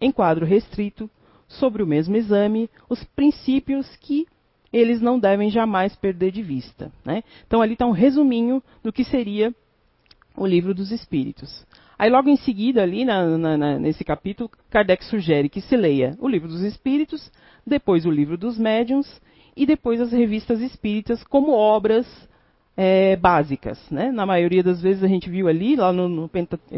em 0.00 0.10
quadro 0.10 0.46
restrito, 0.46 1.08
sobre 1.46 1.82
o 1.82 1.86
mesmo 1.86 2.16
exame, 2.16 2.70
os 2.88 3.04
princípios 3.04 3.94
que 3.96 4.26
eles 4.74 5.00
não 5.00 5.18
devem 5.18 5.50
jamais 5.50 5.94
perder 5.94 6.32
de 6.32 6.42
vista. 6.42 6.90
Né? 7.04 7.22
Então 7.46 7.62
ali 7.62 7.74
está 7.74 7.86
um 7.86 7.92
resuminho 7.92 8.62
do 8.82 8.92
que 8.92 9.04
seria 9.04 9.54
o 10.36 10.44
livro 10.44 10.74
dos 10.74 10.90
Espíritos. 10.90 11.64
Aí 11.96 12.10
logo 12.10 12.28
em 12.28 12.36
seguida, 12.36 12.82
ali 12.82 13.04
na, 13.04 13.38
na, 13.38 13.78
nesse 13.78 14.04
capítulo, 14.04 14.50
Kardec 14.68 15.04
sugere 15.04 15.48
que 15.48 15.60
se 15.60 15.76
leia 15.76 16.16
o 16.18 16.28
livro 16.28 16.48
dos 16.48 16.62
Espíritos, 16.62 17.30
depois 17.64 18.04
o 18.04 18.10
livro 18.10 18.36
dos 18.36 18.58
Médiuns 18.58 19.20
e 19.56 19.64
depois 19.64 20.00
as 20.00 20.10
revistas 20.10 20.60
espíritas 20.60 21.22
como 21.22 21.52
obras 21.52 22.04
é, 22.76 23.14
básicas. 23.14 23.78
Né? 23.92 24.10
Na 24.10 24.26
maioria 24.26 24.64
das 24.64 24.82
vezes 24.82 25.04
a 25.04 25.08
gente 25.08 25.30
viu 25.30 25.46
ali 25.46 25.76
lá 25.76 25.92
no, 25.92 26.08
no 26.08 26.28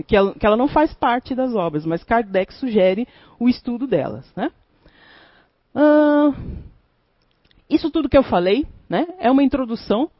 que, 0.06 0.14
ela, 0.14 0.34
que, 0.34 0.44
ela, 0.44 0.56
não 0.56 0.68
faz 0.68 0.92
parte 0.92 1.34
das 1.34 1.54
obras, 1.54 1.86
mas 1.86 2.04
Kardec 2.04 2.52
sugere 2.52 3.08
o 3.40 3.48
estudo 3.48 3.86
delas. 3.86 4.30
Né? 4.36 4.50
Ah, 5.74 6.34
isso 7.68 7.90
tudo 7.90 8.08
que 8.08 8.16
eu 8.16 8.23
falei 8.23 8.66
né, 8.88 9.06
é 9.18 9.30
uma 9.30 9.42
introdução 9.42 10.11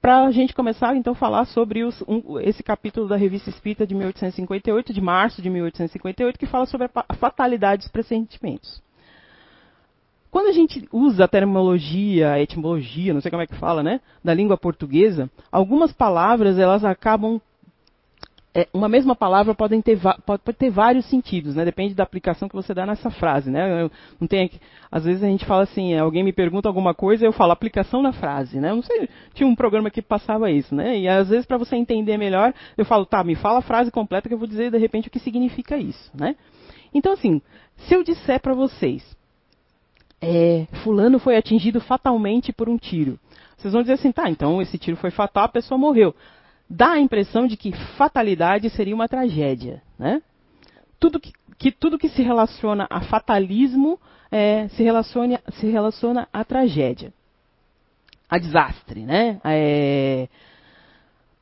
para 0.00 0.24
a 0.24 0.30
gente 0.30 0.54
começar 0.54 0.94
então 0.96 1.12
a 1.12 1.16
falar 1.16 1.44
sobre 1.46 1.82
os, 1.82 2.02
um, 2.06 2.38
esse 2.40 2.62
capítulo 2.62 3.08
da 3.08 3.16
Revista 3.16 3.50
Espírita 3.50 3.86
de 3.86 3.94
1858, 3.94 4.92
de 4.92 5.00
março 5.00 5.42
de 5.42 5.50
1858, 5.50 6.38
que 6.38 6.46
fala 6.46 6.66
sobre 6.66 6.88
a, 6.94 7.14
fatalidade 7.14 7.82
dos 7.82 7.90
pressentimentos. 7.90 8.80
Quando 10.30 10.48
a 10.48 10.52
gente 10.52 10.86
usa 10.92 11.24
a 11.24 11.28
terminologia, 11.28 12.32
a 12.32 12.40
etimologia, 12.40 13.14
não 13.14 13.20
sei 13.20 13.30
como 13.30 13.42
é 13.42 13.46
que 13.46 13.56
fala, 13.56 13.82
né, 13.82 14.00
da 14.22 14.34
língua 14.34 14.56
portuguesa, 14.56 15.30
algumas 15.50 15.92
palavras 15.92 16.58
elas 16.58 16.84
acabam 16.84 17.40
é, 18.56 18.66
uma 18.72 18.88
mesma 18.88 19.14
palavra 19.14 19.54
pode 19.54 19.80
ter, 19.82 20.00
pode, 20.24 20.42
pode 20.42 20.56
ter 20.56 20.70
vários 20.70 21.04
sentidos, 21.10 21.54
né? 21.54 21.62
Depende 21.62 21.94
da 21.94 22.02
aplicação 22.02 22.48
que 22.48 22.54
você 22.54 22.72
dá 22.72 22.86
nessa 22.86 23.10
frase, 23.10 23.50
né? 23.50 23.82
Eu, 23.82 23.90
não 24.18 24.26
tem, 24.26 24.50
às 24.90 25.04
vezes 25.04 25.22
a 25.22 25.26
gente 25.26 25.44
fala 25.44 25.64
assim, 25.64 25.94
alguém 25.94 26.24
me 26.24 26.32
pergunta 26.32 26.66
alguma 26.66 26.94
coisa, 26.94 27.26
eu 27.26 27.32
falo 27.32 27.52
aplicação 27.52 28.00
na 28.00 28.14
frase, 28.14 28.58
né? 28.58 28.70
Eu 28.70 28.76
não 28.76 28.82
sei, 28.82 29.10
tinha 29.34 29.46
um 29.46 29.54
programa 29.54 29.90
que 29.90 30.00
passava 30.00 30.50
isso, 30.50 30.74
né? 30.74 30.98
E 30.98 31.06
às 31.06 31.28
vezes 31.28 31.44
para 31.44 31.58
você 31.58 31.76
entender 31.76 32.16
melhor, 32.16 32.54
eu 32.78 32.86
falo, 32.86 33.04
tá, 33.04 33.22
me 33.22 33.34
fala 33.34 33.58
a 33.58 33.62
frase 33.62 33.90
completa 33.90 34.26
que 34.26 34.32
eu 34.32 34.38
vou 34.38 34.48
dizer 34.48 34.70
de 34.70 34.78
repente 34.78 35.08
o 35.08 35.10
que 35.10 35.18
significa 35.18 35.76
isso, 35.76 36.10
né? 36.14 36.34
Então 36.94 37.12
assim, 37.12 37.42
se 37.76 37.94
eu 37.94 38.02
disser 38.02 38.40
para 38.40 38.54
vocês, 38.54 39.04
é, 40.18 40.66
fulano 40.82 41.18
foi 41.18 41.36
atingido 41.36 41.78
fatalmente 41.78 42.54
por 42.54 42.70
um 42.70 42.78
tiro, 42.78 43.20
vocês 43.58 43.74
vão 43.74 43.82
dizer 43.82 43.94
assim, 43.94 44.12
tá, 44.12 44.30
então 44.30 44.62
esse 44.62 44.78
tiro 44.78 44.96
foi 44.96 45.10
fatal, 45.10 45.44
a 45.44 45.48
pessoa 45.48 45.76
morreu 45.76 46.14
dá 46.68 46.92
a 46.92 47.00
impressão 47.00 47.46
de 47.46 47.56
que 47.56 47.72
fatalidade 47.96 48.68
seria 48.70 48.94
uma 48.94 49.08
tragédia. 49.08 49.82
Né? 49.98 50.22
Tudo 50.98 51.20
que, 51.20 51.32
que 51.58 51.70
tudo 51.70 51.98
que 51.98 52.08
se 52.08 52.22
relaciona 52.22 52.86
a 52.90 53.00
fatalismo 53.02 53.98
é, 54.30 54.68
se, 54.68 54.82
relaciona, 54.82 55.40
se 55.52 55.66
relaciona 55.66 56.28
a 56.32 56.44
tragédia, 56.44 57.12
a 58.28 58.38
desastre. 58.38 59.00
Né? 59.00 59.40
É... 59.44 60.28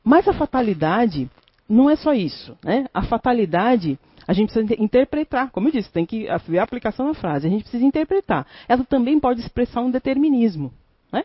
Mas 0.03 0.27
a 0.27 0.33
fatalidade 0.33 1.29
não 1.67 1.89
é 1.89 1.95
só 1.95 2.13
isso. 2.13 2.57
Né? 2.63 2.87
A 2.93 3.03
fatalidade 3.03 3.99
a 4.27 4.33
gente 4.33 4.51
precisa 4.51 4.81
interpretar, 4.81 5.51
como 5.51 5.67
eu 5.67 5.71
disse, 5.71 5.91
tem 5.91 6.05
que 6.05 6.27
ver 6.47 6.59
a 6.59 6.63
aplicação 6.63 7.07
na 7.07 7.13
frase, 7.13 7.45
a 7.45 7.49
gente 7.49 7.61
precisa 7.61 7.85
interpretar. 7.85 8.47
Ela 8.67 8.83
também 8.83 9.19
pode 9.19 9.39
expressar 9.39 9.81
um 9.81 9.91
determinismo. 9.91 10.73
Né? 11.11 11.23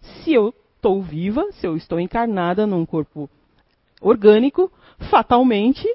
Se 0.00 0.32
eu 0.32 0.54
estou 0.76 1.02
viva, 1.02 1.46
se 1.52 1.66
eu 1.66 1.76
estou 1.76 2.00
encarnada 2.00 2.66
num 2.66 2.86
corpo 2.86 3.28
orgânico, 4.00 4.70
fatalmente 5.10 5.86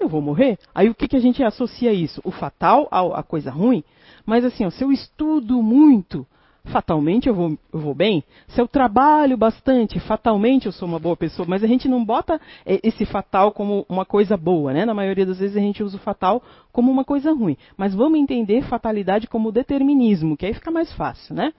eu 0.00 0.08
vou 0.08 0.20
morrer. 0.20 0.58
Aí 0.74 0.88
o 0.88 0.94
que, 0.94 1.08
que 1.08 1.16
a 1.16 1.20
gente 1.20 1.42
associa 1.42 1.92
isso? 1.92 2.20
O 2.24 2.30
fatal 2.30 2.88
à, 2.90 3.22
coisa 3.22 3.50
ruim? 3.50 3.82
Mas 4.24 4.44
assim, 4.44 4.64
ó, 4.64 4.70
se 4.70 4.84
eu 4.84 4.92
estudo 4.92 5.60
muito, 5.62 6.26
fatalmente 6.66 7.28
eu 7.28 7.34
vou, 7.34 7.58
eu 7.72 7.80
vou 7.80 7.94
bem. 7.94 8.22
Se 8.48 8.60
eu 8.60 8.68
trabalho 8.68 9.36
bastante, 9.36 9.98
fatalmente 9.98 10.66
eu 10.66 10.72
sou 10.72 10.86
uma 10.86 10.98
boa 10.98 11.16
pessoa. 11.16 11.46
Mas 11.48 11.64
a 11.64 11.66
gente 11.66 11.88
não 11.88 12.04
bota 12.04 12.40
é, 12.64 12.78
esse 12.82 13.04
fatal 13.04 13.50
como 13.50 13.84
uma 13.88 14.04
coisa 14.04 14.36
boa, 14.36 14.72
né? 14.72 14.84
Na 14.84 14.94
maioria 14.94 15.26
das 15.26 15.38
vezes 15.38 15.56
a 15.56 15.60
gente 15.60 15.82
usa 15.82 15.96
o 15.96 16.00
fatal 16.00 16.42
como 16.72 16.90
uma 16.90 17.04
coisa 17.04 17.32
ruim. 17.32 17.56
Mas 17.76 17.94
vamos 17.94 18.20
entender 18.20 18.62
fatalidade 18.62 19.26
como 19.26 19.50
determinismo, 19.50 20.36
que 20.36 20.46
aí 20.46 20.54
fica 20.54 20.70
mais 20.70 20.92
fácil, 20.92 21.34
né? 21.34 21.52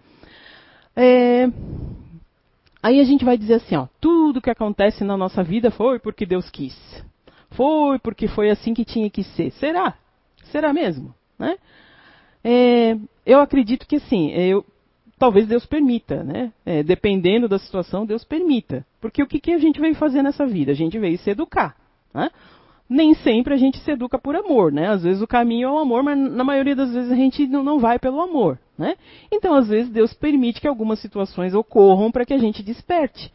É, 0.95 1.49
Aí 2.81 2.99
a 2.99 3.03
gente 3.03 3.25
vai 3.25 3.37
dizer 3.37 3.55
assim, 3.55 3.75
ó, 3.75 3.87
tudo 3.99 4.41
que 4.41 4.49
acontece 4.49 5.03
na 5.03 5.17
nossa 5.17 5.43
vida 5.43 5.69
foi 5.69 5.99
porque 5.99 6.25
Deus 6.25 6.49
quis. 6.49 6.75
Foi 7.51 7.99
porque 7.99 8.27
foi 8.27 8.49
assim 8.49 8.73
que 8.73 8.85
tinha 8.85 9.09
que 9.09 9.23
ser. 9.23 9.51
Será? 9.51 9.95
Será 10.45 10.71
mesmo? 10.71 11.13
Né? 11.37 11.57
É, 12.43 12.97
eu 13.25 13.39
acredito 13.41 13.85
que 13.85 13.99
sim, 13.99 14.31
eu, 14.31 14.65
talvez 15.17 15.47
Deus 15.47 15.65
permita, 15.65 16.23
né? 16.23 16.53
É, 16.65 16.81
dependendo 16.83 17.49
da 17.49 17.59
situação, 17.59 18.05
Deus 18.05 18.23
permita. 18.23 18.85
Porque 19.01 19.21
o 19.21 19.27
que, 19.27 19.39
que 19.39 19.51
a 19.51 19.59
gente 19.59 19.79
veio 19.79 19.95
fazer 19.95 20.21
nessa 20.21 20.45
vida? 20.45 20.71
A 20.71 20.75
gente 20.75 20.97
veio 20.97 21.17
se 21.17 21.29
educar. 21.29 21.75
Né? 22.13 22.29
nem 22.89 23.13
sempre 23.13 23.53
a 23.53 23.57
gente 23.57 23.77
se 23.77 23.91
educa 23.91 24.17
por 24.17 24.35
amor, 24.35 24.71
né? 24.71 24.89
Às 24.89 25.03
vezes 25.03 25.21
o 25.21 25.27
caminho 25.27 25.67
é 25.67 25.71
o 25.71 25.77
amor, 25.77 26.01
mas 26.01 26.17
na 26.17 26.43
maioria 26.43 26.75
das 26.75 26.91
vezes 26.91 27.11
a 27.11 27.15
gente 27.15 27.45
não, 27.45 27.63
não 27.63 27.77
vai 27.77 27.99
pelo 27.99 28.19
amor, 28.19 28.57
né? 28.79 28.95
Então, 29.31 29.53
às 29.53 29.67
vezes, 29.67 29.91
Deus 29.91 30.13
permite 30.13 30.61
que 30.61 30.67
algumas 30.67 30.99
situações 30.99 31.53
ocorram 31.53 32.09
para 32.09 32.25
que 32.25 32.33
a 32.33 32.37
gente 32.37 32.63
desperte. 32.63 33.31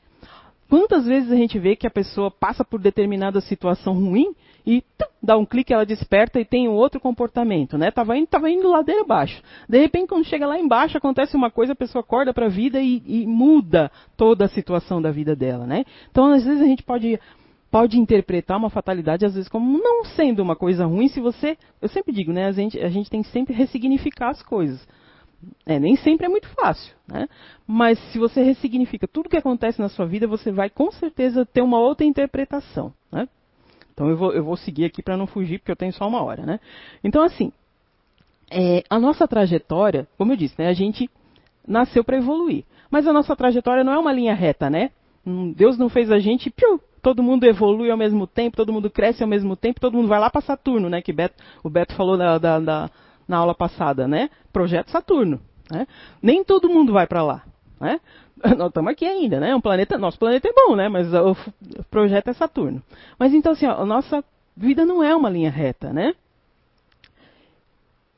Quantas 0.68 1.04
vezes 1.04 1.30
a 1.30 1.36
gente 1.36 1.58
vê 1.58 1.76
que 1.76 1.86
a 1.86 1.90
pessoa 1.90 2.30
passa 2.30 2.64
por 2.64 2.80
determinada 2.80 3.40
situação 3.40 3.92
ruim 3.92 4.34
e 4.66 4.80
tum, 4.80 5.06
dá 5.22 5.36
um 5.36 5.44
clique, 5.44 5.74
ela 5.74 5.84
desperta 5.84 6.40
e 6.40 6.44
tem 6.44 6.68
outro 6.68 6.98
comportamento, 6.98 7.76
né? 7.76 7.90
Tava 7.90 8.16
indo, 8.16 8.26
tava 8.26 8.50
indo 8.50 8.68
ladeira 8.70 9.02
abaixo. 9.02 9.42
De 9.68 9.78
repente, 9.78 10.08
quando 10.08 10.24
chega 10.24 10.46
lá 10.46 10.58
embaixo, 10.58 10.96
acontece 10.96 11.36
uma 11.36 11.50
coisa, 11.50 11.74
a 11.74 11.76
pessoa 11.76 12.00
acorda 12.00 12.32
para 12.32 12.46
a 12.46 12.48
vida 12.48 12.80
e, 12.80 13.02
e 13.06 13.26
muda 13.26 13.90
toda 14.16 14.46
a 14.46 14.48
situação 14.48 15.02
da 15.02 15.10
vida 15.10 15.36
dela, 15.36 15.66
né? 15.66 15.84
Então, 16.10 16.32
às 16.32 16.44
vezes 16.44 16.62
a 16.62 16.66
gente 16.66 16.82
pode 16.82 17.20
pode 17.70 17.98
interpretar 17.98 18.56
uma 18.56 18.70
fatalidade 18.70 19.26
às 19.26 19.34
vezes 19.34 19.48
como 19.48 19.82
não 19.82 20.04
sendo 20.04 20.40
uma 20.40 20.54
coisa 20.54 20.86
ruim 20.86 21.08
se 21.08 21.18
você, 21.20 21.58
eu 21.82 21.88
sempre 21.88 22.12
digo, 22.14 22.32
né, 22.32 22.46
a 22.46 22.52
gente, 22.52 22.78
a 22.78 22.88
gente 22.88 23.10
tem 23.10 23.20
que 23.20 23.28
sempre 23.30 23.52
ressignificar 23.52 24.30
as 24.30 24.40
coisas. 24.44 24.86
É, 25.66 25.78
nem 25.78 25.96
sempre 25.96 26.26
é 26.26 26.28
muito 26.28 26.48
fácil, 26.48 26.94
né? 27.06 27.28
Mas 27.66 27.98
se 28.12 28.18
você 28.18 28.42
ressignifica 28.42 29.08
tudo 29.08 29.28
que 29.28 29.36
acontece 29.36 29.80
na 29.80 29.88
sua 29.88 30.06
vida, 30.06 30.26
você 30.26 30.52
vai 30.52 30.70
com 30.70 30.90
certeza 30.92 31.44
ter 31.46 31.62
uma 31.62 31.78
outra 31.78 32.04
interpretação, 32.04 32.92
né? 33.10 33.28
Então 33.92 34.08
eu 34.08 34.16
vou, 34.16 34.32
eu 34.32 34.44
vou 34.44 34.56
seguir 34.56 34.84
aqui 34.84 35.02
para 35.02 35.16
não 35.16 35.26
fugir, 35.26 35.58
porque 35.58 35.72
eu 35.72 35.76
tenho 35.76 35.92
só 35.92 36.06
uma 36.06 36.22
hora, 36.22 36.44
né? 36.44 36.60
Então 37.02 37.22
assim, 37.22 37.52
é, 38.50 38.84
a 38.88 38.98
nossa 38.98 39.26
trajetória, 39.26 40.06
como 40.18 40.32
eu 40.32 40.36
disse, 40.36 40.54
né, 40.58 40.68
a 40.68 40.72
gente 40.72 41.08
nasceu 41.66 42.04
para 42.04 42.16
evoluir. 42.16 42.64
Mas 42.90 43.06
a 43.06 43.12
nossa 43.12 43.34
trajetória 43.34 43.82
não 43.82 43.92
é 43.92 43.98
uma 43.98 44.12
linha 44.12 44.34
reta, 44.34 44.68
né? 44.68 44.90
Hum, 45.26 45.52
Deus 45.52 45.78
não 45.78 45.88
fez 45.88 46.10
a 46.10 46.18
gente, 46.18 46.50
piu, 46.50 46.80
todo 47.02 47.22
mundo 47.22 47.44
evolui 47.44 47.90
ao 47.90 47.96
mesmo 47.96 48.26
tempo, 48.26 48.56
todo 48.56 48.72
mundo 48.72 48.90
cresce 48.90 49.22
ao 49.22 49.28
mesmo 49.28 49.56
tempo, 49.56 49.80
todo 49.80 49.94
mundo 49.94 50.08
vai 50.08 50.18
lá 50.18 50.30
para 50.30 50.40
Saturno, 50.40 50.88
né? 50.88 51.02
Que 51.02 51.12
Beto, 51.12 51.34
o 51.62 51.70
Beto 51.70 51.94
falou 51.94 52.16
da, 52.16 52.38
da, 52.38 52.58
da, 52.58 52.90
na 53.26 53.38
aula 53.38 53.54
passada, 53.54 54.06
né? 54.06 54.30
Projeto 54.52 54.90
Saturno. 54.90 55.40
Né? 55.70 55.86
Nem 56.22 56.44
todo 56.44 56.68
mundo 56.68 56.92
vai 56.92 57.06
para 57.06 57.22
lá. 57.22 57.42
Né? 57.80 58.00
Nós 58.56 58.68
estamos 58.68 58.92
aqui 58.92 59.06
ainda, 59.06 59.40
né? 59.40 59.54
Um 59.54 59.60
planeta, 59.60 59.98
nosso 59.98 60.18
planeta 60.18 60.48
é 60.48 60.52
bom, 60.52 60.76
né? 60.76 60.88
Mas 60.88 61.12
o, 61.12 61.32
o 61.32 61.84
projeto 61.90 62.28
é 62.28 62.32
Saturno. 62.32 62.82
Mas 63.18 63.32
então 63.32 63.52
assim, 63.52 63.66
ó, 63.66 63.82
a 63.82 63.86
nossa 63.86 64.24
vida 64.56 64.84
não 64.84 65.02
é 65.02 65.14
uma 65.14 65.30
linha 65.30 65.50
reta, 65.50 65.92
né? 65.92 66.14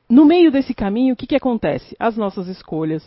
No 0.08 0.24
meio 0.24 0.52
desse 0.52 0.72
caminho, 0.72 1.14
o 1.14 1.16
que, 1.16 1.26
que 1.26 1.34
acontece? 1.34 1.96
As 1.98 2.16
nossas 2.16 2.46
escolhas, 2.46 3.02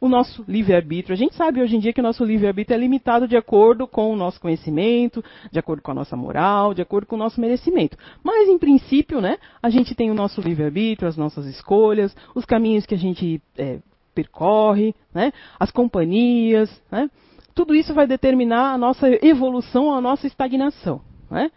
o 0.00 0.08
nosso 0.08 0.44
livre-arbítrio. 0.48 1.12
A 1.12 1.16
gente 1.16 1.34
sabe 1.34 1.60
hoje 1.60 1.76
em 1.76 1.78
dia 1.78 1.92
que 1.92 2.00
o 2.00 2.02
nosso 2.02 2.24
livre-arbítrio 2.24 2.74
é 2.74 2.78
limitado 2.78 3.28
de 3.28 3.36
acordo 3.36 3.86
com 3.86 4.10
o 4.10 4.16
nosso 4.16 4.40
conhecimento, 4.40 5.22
de 5.52 5.58
acordo 5.58 5.82
com 5.82 5.90
a 5.90 5.94
nossa 5.94 6.16
moral, 6.16 6.72
de 6.72 6.80
acordo 6.80 7.06
com 7.06 7.16
o 7.16 7.18
nosso 7.18 7.40
merecimento. 7.40 7.98
Mas, 8.22 8.48
em 8.48 8.58
princípio, 8.58 9.20
né, 9.20 9.36
a 9.62 9.68
gente 9.68 9.94
tem 9.94 10.10
o 10.10 10.14
nosso 10.14 10.40
livre-arbítrio, 10.40 11.06
as 11.06 11.16
nossas 11.16 11.46
escolhas, 11.46 12.16
os 12.34 12.46
caminhos 12.46 12.86
que 12.86 12.94
a 12.94 12.98
gente 12.98 13.42
é, 13.58 13.78
percorre, 14.14 14.94
né, 15.12 15.32
as 15.58 15.70
companhias. 15.70 16.70
Né, 16.90 17.10
tudo 17.54 17.74
isso 17.74 17.92
vai 17.92 18.06
determinar 18.06 18.72
a 18.72 18.78
nossa 18.78 19.06
evolução, 19.24 19.92
a 19.92 20.00
nossa 20.00 20.26
estagnação. 20.26 21.02
Né? 21.30 21.50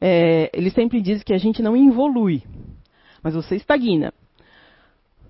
É, 0.00 0.50
ele 0.52 0.70
sempre 0.70 1.00
diz 1.00 1.24
que 1.24 1.34
a 1.34 1.38
gente 1.38 1.60
não 1.60 1.76
evolui, 1.76 2.44
mas 3.22 3.34
você 3.34 3.56
estagna 3.56 4.14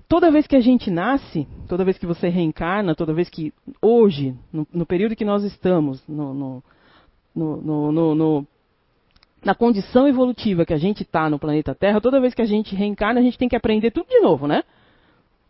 toda 0.08 0.30
vez 0.30 0.46
que 0.46 0.56
a 0.56 0.60
gente 0.60 0.90
nasce, 0.90 1.46
toda 1.68 1.84
vez 1.84 1.98
que 1.98 2.06
você 2.06 2.28
reencarna, 2.28 2.94
toda 2.94 3.12
vez 3.12 3.28
que 3.28 3.52
hoje, 3.82 4.34
no, 4.52 4.66
no 4.72 4.86
período 4.86 5.14
que 5.14 5.24
nós 5.24 5.44
estamos, 5.44 6.02
no, 6.08 6.62
no, 7.34 8.46
na 9.44 9.54
condição 9.54 10.08
evolutiva 10.08 10.64
que 10.64 10.72
a 10.72 10.78
gente 10.78 11.02
está 11.02 11.28
no 11.28 11.38
planeta 11.38 11.74
Terra, 11.74 12.00
toda 12.00 12.20
vez 12.20 12.32
que 12.32 12.42
a 12.42 12.46
gente 12.46 12.74
reencarna, 12.74 13.20
a 13.20 13.22
gente 13.22 13.38
tem 13.38 13.48
que 13.48 13.56
aprender 13.56 13.90
tudo 13.90 14.08
de 14.08 14.20
novo, 14.20 14.46
né? 14.46 14.62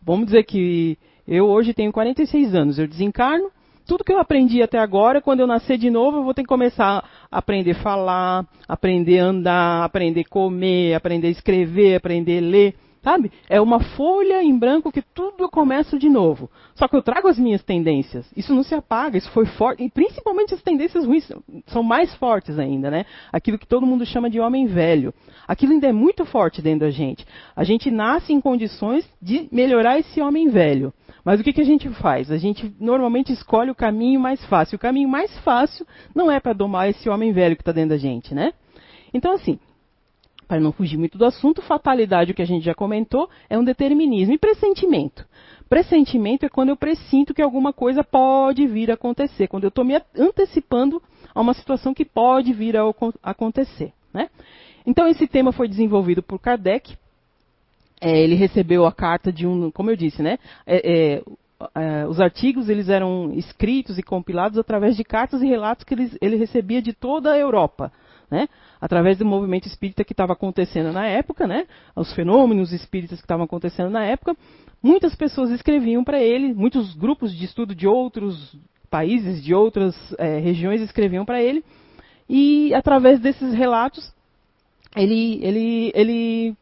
Vamos 0.02 0.26
dizer 0.26 0.42
que 0.44 0.98
eu 1.26 1.46
hoje 1.46 1.72
tenho 1.72 1.92
46 1.92 2.54
anos, 2.54 2.78
eu 2.78 2.88
desencarno, 2.88 3.50
tudo 3.86 4.04
que 4.04 4.12
eu 4.12 4.18
aprendi 4.18 4.62
até 4.62 4.78
agora, 4.78 5.22
quando 5.22 5.40
eu 5.40 5.46
nascer 5.46 5.78
de 5.78 5.88
novo, 5.88 6.18
eu 6.18 6.24
vou 6.24 6.34
ter 6.34 6.42
que 6.42 6.48
começar 6.48 7.08
a 7.30 7.38
aprender 7.38 7.70
a 7.70 7.82
falar, 7.82 8.46
aprender 8.66 9.20
a 9.20 9.24
andar, 9.24 9.84
aprender 9.84 10.20
a 10.20 10.28
comer, 10.28 10.94
aprender 10.94 11.28
a 11.28 11.30
escrever, 11.30 11.94
aprender 11.94 12.38
a 12.38 12.46
ler 12.46 12.74
Sabe? 13.02 13.30
É 13.48 13.60
uma 13.60 13.80
folha 13.80 14.42
em 14.42 14.58
branco 14.58 14.90
que 14.90 15.02
tudo 15.02 15.44
eu 15.44 15.48
começo 15.48 15.98
de 15.98 16.08
novo. 16.08 16.50
Só 16.74 16.88
que 16.88 16.96
eu 16.96 17.02
trago 17.02 17.28
as 17.28 17.38
minhas 17.38 17.62
tendências. 17.62 18.30
Isso 18.36 18.54
não 18.54 18.62
se 18.62 18.74
apaga, 18.74 19.16
isso 19.16 19.30
foi 19.30 19.46
forte. 19.46 19.84
E 19.84 19.90
principalmente 19.90 20.54
as 20.54 20.62
tendências 20.62 21.04
ruins 21.04 21.30
são 21.66 21.82
mais 21.82 22.14
fortes 22.16 22.58
ainda, 22.58 22.90
né? 22.90 23.06
Aquilo 23.32 23.58
que 23.58 23.66
todo 23.66 23.86
mundo 23.86 24.04
chama 24.04 24.28
de 24.28 24.40
homem 24.40 24.66
velho. 24.66 25.14
Aquilo 25.46 25.72
ainda 25.72 25.86
é 25.86 25.92
muito 25.92 26.24
forte 26.24 26.60
dentro 26.60 26.80
da 26.80 26.90
gente. 26.90 27.24
A 27.54 27.64
gente 27.64 27.90
nasce 27.90 28.32
em 28.32 28.40
condições 28.40 29.08
de 29.22 29.48
melhorar 29.52 29.98
esse 29.98 30.20
homem 30.20 30.48
velho. 30.48 30.92
Mas 31.24 31.40
o 31.40 31.44
que, 31.44 31.52
que 31.52 31.60
a 31.60 31.64
gente 31.64 31.88
faz? 31.90 32.30
A 32.30 32.38
gente 32.38 32.74
normalmente 32.80 33.32
escolhe 33.32 33.70
o 33.70 33.74
caminho 33.74 34.18
mais 34.18 34.44
fácil. 34.46 34.76
O 34.76 34.78
caminho 34.78 35.08
mais 35.08 35.36
fácil 35.40 35.86
não 36.14 36.30
é 36.30 36.40
para 36.40 36.52
domar 36.52 36.88
esse 36.88 37.08
homem 37.08 37.32
velho 37.32 37.54
que 37.54 37.62
está 37.62 37.72
dentro 37.72 37.90
da 37.90 37.96
gente, 37.96 38.34
né? 38.34 38.52
Então, 39.12 39.32
assim, 39.32 39.58
para 40.48 40.58
não 40.58 40.72
fugir 40.72 40.96
muito 40.96 41.18
do 41.18 41.26
assunto, 41.26 41.60
fatalidade, 41.60 42.32
o 42.32 42.34
que 42.34 42.40
a 42.40 42.46
gente 42.46 42.64
já 42.64 42.74
comentou, 42.74 43.28
é 43.50 43.58
um 43.58 43.62
determinismo. 43.62 44.32
E 44.32 44.38
pressentimento? 44.38 45.26
Pressentimento 45.68 46.46
é 46.46 46.48
quando 46.48 46.70
eu 46.70 46.76
pressinto 46.76 47.34
que 47.34 47.42
alguma 47.42 47.74
coisa 47.74 48.02
pode 48.02 48.66
vir 48.66 48.90
a 48.90 48.94
acontecer, 48.94 49.46
quando 49.46 49.64
eu 49.64 49.68
estou 49.68 49.84
me 49.84 50.00
antecipando 50.16 51.02
a 51.34 51.40
uma 51.42 51.52
situação 51.52 51.92
que 51.92 52.06
pode 52.06 52.54
vir 52.54 52.78
a 52.78 52.82
acontecer. 53.22 53.92
Né? 54.12 54.30
Então, 54.86 55.06
esse 55.06 55.26
tema 55.26 55.52
foi 55.52 55.68
desenvolvido 55.68 56.22
por 56.22 56.38
Kardec. 56.38 56.96
É, 58.00 58.18
ele 58.18 58.34
recebeu 58.34 58.86
a 58.86 58.92
carta 58.92 59.30
de 59.30 59.46
um, 59.46 59.70
como 59.70 59.90
eu 59.90 59.96
disse, 59.96 60.22
né? 60.22 60.38
É, 60.64 60.76
é, 60.76 61.22
é 61.74 62.06
os 62.06 62.20
artigos 62.20 62.68
eles 62.68 62.88
eram 62.88 63.32
escritos 63.34 63.98
e 63.98 64.02
compilados 64.02 64.56
através 64.56 64.96
de 64.96 65.02
cartas 65.02 65.42
e 65.42 65.46
relatos 65.46 65.84
que 65.84 65.94
ele, 65.94 66.10
ele 66.22 66.36
recebia 66.36 66.80
de 66.80 66.92
toda 66.92 67.32
a 67.32 67.36
Europa 67.36 67.92
né? 68.30 68.48
através 68.80 69.18
do 69.18 69.24
movimento 69.24 69.66
espírita 69.66 70.04
que 70.04 70.12
estava 70.12 70.32
acontecendo 70.32 70.92
na 70.92 71.06
época, 71.06 71.46
né? 71.46 71.66
os 71.96 72.12
fenômenos 72.12 72.72
espíritas 72.72 73.18
que 73.18 73.24
estavam 73.24 73.44
acontecendo 73.44 73.90
na 73.90 74.04
época, 74.04 74.36
muitas 74.82 75.14
pessoas 75.14 75.50
escreviam 75.50 76.04
para 76.04 76.20
ele, 76.20 76.54
muitos 76.54 76.94
grupos 76.94 77.34
de 77.34 77.44
estudo 77.44 77.74
de 77.74 77.86
outros 77.86 78.56
países, 78.90 79.42
de 79.42 79.54
outras 79.54 79.94
é, 80.18 80.38
regiões 80.38 80.80
escreviam 80.80 81.24
para 81.24 81.42
ele, 81.42 81.64
e 82.28 82.74
através 82.74 83.20
desses 83.20 83.54
relatos 83.54 84.12
ele, 84.96 85.38
ele, 85.42 85.92
ele 85.94 86.56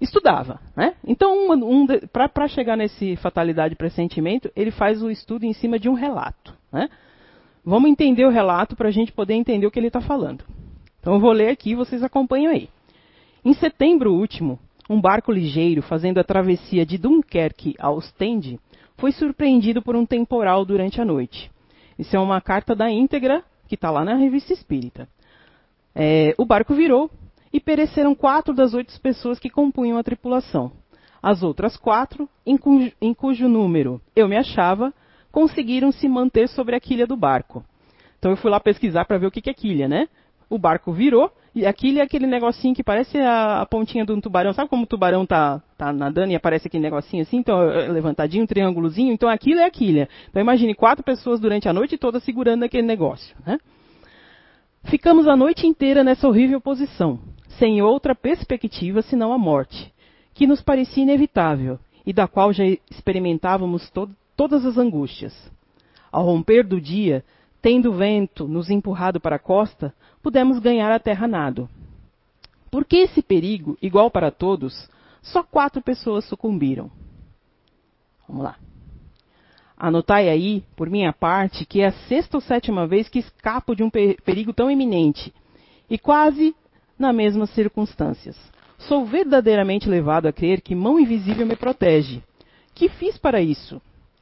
estudava. 0.00 0.60
Né? 0.76 0.94
Então, 1.04 1.50
um, 1.50 1.82
um, 1.82 1.86
para 2.12 2.48
chegar 2.48 2.76
nesse 2.76 3.16
fatalidade 3.16 3.76
pressentimento, 3.76 4.50
ele 4.56 4.70
faz 4.70 5.02
o 5.02 5.10
estudo 5.10 5.44
em 5.44 5.52
cima 5.52 5.78
de 5.78 5.88
um 5.88 5.94
relato. 5.94 6.54
Né? 6.72 6.88
Vamos 7.64 7.90
entender 7.90 8.24
o 8.24 8.30
relato 8.30 8.74
para 8.74 8.88
a 8.88 8.92
gente 8.92 9.12
poder 9.12 9.34
entender 9.34 9.66
o 9.66 9.70
que 9.70 9.78
ele 9.78 9.88
está 9.88 10.00
falando. 10.00 10.44
Então 11.00 11.14
eu 11.14 11.20
vou 11.20 11.32
ler 11.32 11.48
aqui 11.48 11.70
e 11.70 11.74
vocês 11.74 12.02
acompanham 12.02 12.52
aí. 12.52 12.68
Em 13.44 13.54
setembro 13.54 14.12
último, 14.12 14.58
um 14.88 15.00
barco 15.00 15.32
ligeiro 15.32 15.82
fazendo 15.82 16.18
a 16.18 16.24
travessia 16.24 16.84
de 16.84 16.98
Dunkerque 16.98 17.74
a 17.78 17.90
Ostende 17.90 18.60
foi 18.98 19.12
surpreendido 19.12 19.80
por 19.80 19.96
um 19.96 20.04
temporal 20.04 20.64
durante 20.64 21.00
a 21.00 21.04
noite. 21.04 21.50
Isso 21.98 22.14
é 22.14 22.20
uma 22.20 22.40
carta 22.40 22.74
da 22.74 22.90
íntegra 22.90 23.42
que 23.66 23.74
está 23.74 23.90
lá 23.90 24.04
na 24.04 24.14
revista 24.14 24.52
Espírita. 24.52 25.08
É, 25.94 26.34
o 26.36 26.44
barco 26.44 26.74
virou 26.74 27.10
e 27.52 27.58
pereceram 27.58 28.14
quatro 28.14 28.54
das 28.54 28.74
oito 28.74 28.98
pessoas 29.00 29.38
que 29.38 29.48
compunham 29.48 29.96
a 29.96 30.02
tripulação. 30.02 30.72
As 31.22 31.42
outras 31.42 31.76
quatro, 31.76 32.28
em 32.46 32.56
cujo, 32.56 32.92
em 33.00 33.14
cujo 33.14 33.48
número 33.48 34.00
eu 34.14 34.28
me 34.28 34.36
achava, 34.36 34.92
conseguiram 35.32 35.92
se 35.92 36.08
manter 36.08 36.48
sobre 36.48 36.76
a 36.76 36.80
quilha 36.80 37.06
do 37.06 37.16
barco. 37.16 37.64
Então 38.18 38.30
eu 38.30 38.36
fui 38.36 38.50
lá 38.50 38.60
pesquisar 38.60 39.04
para 39.04 39.18
ver 39.18 39.26
o 39.26 39.30
que, 39.30 39.40
que 39.40 39.50
é 39.50 39.54
quilha, 39.54 39.88
né? 39.88 40.08
O 40.50 40.58
barco 40.58 40.92
virou, 40.92 41.32
e 41.54 41.64
aquilo 41.64 42.00
é 42.00 42.02
aquele 42.02 42.26
negocinho 42.26 42.74
que 42.74 42.82
parece 42.82 43.16
a, 43.18 43.62
a, 43.62 43.66
pontinha 43.66 44.04
de 44.04 44.12
um 44.12 44.20
tubarão. 44.20 44.52
Sabe 44.52 44.68
como 44.68 44.82
o 44.82 44.86
tubarão 44.86 45.24
tá, 45.24 45.62
tá 45.78 45.92
nadando 45.92 46.32
e 46.32 46.36
aparece 46.36 46.66
aquele 46.66 46.82
negocinho 46.82 47.22
assim, 47.22 47.38
então, 47.38 47.62
é, 47.62 47.88
levantadinho, 47.88 48.44
um 48.44 48.46
triângulozinho? 48.46 49.12
Então 49.12 49.28
aquilo 49.28 49.60
é 49.60 49.64
a 49.64 49.70
quilha. 49.70 50.08
Então 50.28 50.42
imagine 50.42 50.74
quatro 50.74 51.04
pessoas 51.04 51.40
durante 51.40 51.68
a 51.68 51.72
noite 51.72 51.96
toda 51.96 52.20
segurando 52.20 52.64
aquele 52.64 52.86
negócio. 52.86 53.34
Né? 53.46 53.58
Ficamos 54.84 55.26
a 55.26 55.36
noite 55.36 55.66
inteira 55.66 56.04
nessa 56.04 56.26
horrível 56.28 56.60
posição, 56.60 57.18
sem 57.58 57.82
outra 57.82 58.14
perspectiva 58.14 59.02
senão 59.02 59.32
a 59.32 59.38
morte, 59.38 59.92
que 60.34 60.46
nos 60.46 60.60
parecia 60.60 61.02
inevitável 61.02 61.78
e 62.04 62.12
da 62.12 62.26
qual 62.26 62.52
já 62.52 62.64
experimentávamos 62.90 63.88
to 63.90 64.08
todas 64.36 64.64
as 64.64 64.78
angústias. 64.78 65.34
Ao 66.10 66.24
romper 66.24 66.66
do 66.66 66.80
dia, 66.80 67.22
tendo 67.60 67.90
o 67.90 67.92
vento 67.92 68.48
nos 68.48 68.70
empurrado 68.70 69.20
para 69.20 69.36
a 69.36 69.38
costa, 69.38 69.94
pudemos 70.22 70.58
ganhar 70.58 70.90
a 70.92 70.98
terra 70.98 71.26
nado. 71.26 71.68
Por 72.70 72.84
que 72.84 72.96
esse 72.96 73.22
perigo, 73.22 73.76
igual 73.82 74.10
para 74.10 74.30
todos, 74.30 74.88
só 75.22 75.42
quatro 75.42 75.82
pessoas 75.82 76.24
sucumbiram? 76.24 76.90
Vamos 78.28 78.44
lá. 78.44 78.56
Anotai 79.76 80.28
aí, 80.28 80.62
por 80.76 80.90
minha 80.90 81.12
parte, 81.12 81.64
que 81.64 81.80
é 81.80 81.86
a 81.86 81.92
sexta 81.92 82.36
ou 82.36 82.40
sétima 82.40 82.86
vez 82.86 83.08
que 83.08 83.18
escapo 83.18 83.74
de 83.74 83.82
um 83.82 83.90
perigo 83.90 84.52
tão 84.52 84.70
iminente, 84.70 85.32
e 85.88 85.98
quase 85.98 86.54
nas 86.98 87.14
mesmas 87.14 87.50
circunstâncias. 87.50 88.36
Sou 88.78 89.04
verdadeiramente 89.04 89.88
levado 89.88 90.26
a 90.26 90.32
crer 90.32 90.60
que 90.60 90.74
mão 90.74 90.98
invisível 91.00 91.46
me 91.46 91.56
protege. 91.56 92.22
Que 92.74 92.88
fiz 92.88 93.18
para 93.18 93.40
isso? 93.40 93.80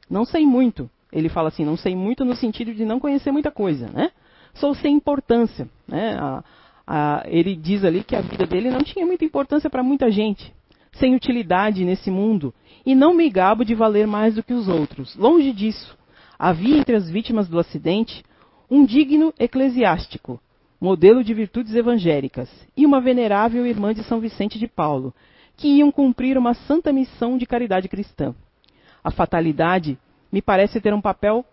Não 0.09 0.25
sei 0.25 0.45
muito. 0.45 0.89
Ele 1.11 1.29
fala 1.29 1.49
assim, 1.49 1.65
não 1.65 1.77
sei 1.77 1.95
muito 1.95 2.25
no 2.25 2.35
sentido 2.35 2.73
de 2.73 2.85
não 2.85 2.99
conhecer 2.99 3.31
muita 3.31 3.51
coisa, 3.51 3.89
né? 3.89 4.11
Sou 4.59 4.75
sem 4.75 4.95
importância. 4.95 5.67
Né? 5.87 6.15
A, 6.19 6.43
a, 6.85 7.23
ele 7.27 7.55
diz 7.55 7.83
ali 7.83 8.03
que 8.03 8.15
a 8.15 8.21
vida 8.21 8.45
dele 8.45 8.69
não 8.69 8.83
tinha 8.83 9.05
muita 9.05 9.25
importância 9.25 9.69
para 9.69 9.83
muita 9.83 10.11
gente, 10.11 10.53
sem 10.93 11.15
utilidade 11.15 11.83
nesse 11.85 12.11
mundo, 12.11 12.53
e 12.85 12.93
não 12.95 13.13
me 13.13 13.29
gabo 13.29 13.63
de 13.63 13.75
valer 13.75 14.07
mais 14.07 14.35
do 14.35 14.43
que 14.43 14.53
os 14.53 14.67
outros. 14.67 15.15
Longe 15.15 15.51
disso. 15.51 15.97
Havia 16.37 16.77
entre 16.77 16.95
as 16.95 17.09
vítimas 17.09 17.47
do 17.47 17.59
acidente 17.59 18.23
um 18.71 18.85
digno 18.85 19.33
eclesiástico, 19.39 20.39
modelo 20.79 21.23
de 21.23 21.33
virtudes 21.33 21.75
evangélicas, 21.75 22.49
e 22.77 22.85
uma 22.85 23.01
venerável 23.01 23.65
irmã 23.65 23.93
de 23.93 24.03
São 24.03 24.19
Vicente 24.19 24.59
de 24.59 24.67
Paulo, 24.67 25.13
que 25.57 25.67
iam 25.67 25.91
cumprir 25.91 26.37
uma 26.37 26.53
santa 26.53 26.93
missão 26.93 27.37
de 27.37 27.45
caridade 27.45 27.89
cristã. 27.89 28.33
A 29.03 29.11
fatalidade 29.11 29.97
me 30.31 30.41
parece 30.41 30.79
ter 30.79 30.93
um 30.93 31.01
papel, 31.01 31.43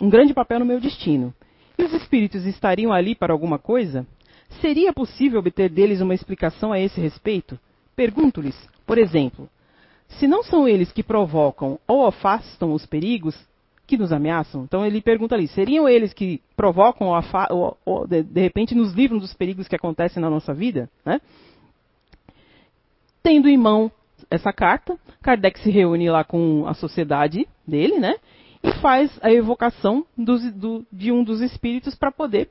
um 0.00 0.08
grande 0.08 0.34
papel 0.34 0.58
no 0.58 0.64
meu 0.64 0.80
destino, 0.80 1.32
e 1.78 1.84
os 1.84 1.92
espíritos 1.92 2.44
estariam 2.44 2.92
ali 2.92 3.14
para 3.14 3.32
alguma 3.32 3.58
coisa? 3.58 4.06
Seria 4.60 4.92
possível 4.92 5.38
obter 5.38 5.70
deles 5.70 6.00
uma 6.00 6.14
explicação 6.14 6.72
a 6.72 6.80
esse 6.80 7.00
respeito? 7.00 7.58
Pergunto-lhes, 7.94 8.56
por 8.86 8.98
exemplo, 8.98 9.48
se 10.08 10.26
não 10.26 10.42
são 10.42 10.66
eles 10.66 10.90
que 10.90 11.02
provocam 11.02 11.78
ou 11.86 12.06
afastam 12.06 12.72
os 12.72 12.84
perigos 12.84 13.36
que 13.86 13.96
nos 13.96 14.12
ameaçam? 14.12 14.64
Então 14.64 14.84
ele 14.84 15.00
pergunta 15.00 15.34
ali, 15.34 15.46
seriam 15.46 15.88
eles 15.88 16.12
que 16.12 16.40
provocam 16.56 17.08
ou, 17.08 17.22
ou, 17.50 17.78
ou 17.84 18.06
de, 18.06 18.22
de, 18.22 18.40
repente 18.40 18.74
nos 18.74 18.92
livram 18.92 19.18
dos 19.18 19.34
perigos 19.34 19.68
que 19.68 19.76
acontecem 19.76 20.20
na 20.20 20.30
nossa 20.30 20.52
vida? 20.52 20.90
Né? 21.04 21.20
Tendo 23.22 23.48
em 23.48 23.56
mão 23.56 23.90
essa 24.30 24.52
carta, 24.52 24.98
Kardec 25.22 25.60
se 25.60 25.70
reúne 25.70 26.10
lá 26.10 26.24
com 26.24 26.66
a 26.66 26.74
sociedade 26.74 27.46
dele, 27.66 27.98
né? 27.98 28.16
E 28.62 28.72
faz 28.80 29.18
a 29.22 29.32
evocação 29.32 30.04
dos, 30.16 30.42
do, 30.52 30.84
de 30.92 31.12
um 31.12 31.22
dos 31.22 31.40
espíritos 31.40 31.94
para 31.94 32.10
poder 32.10 32.50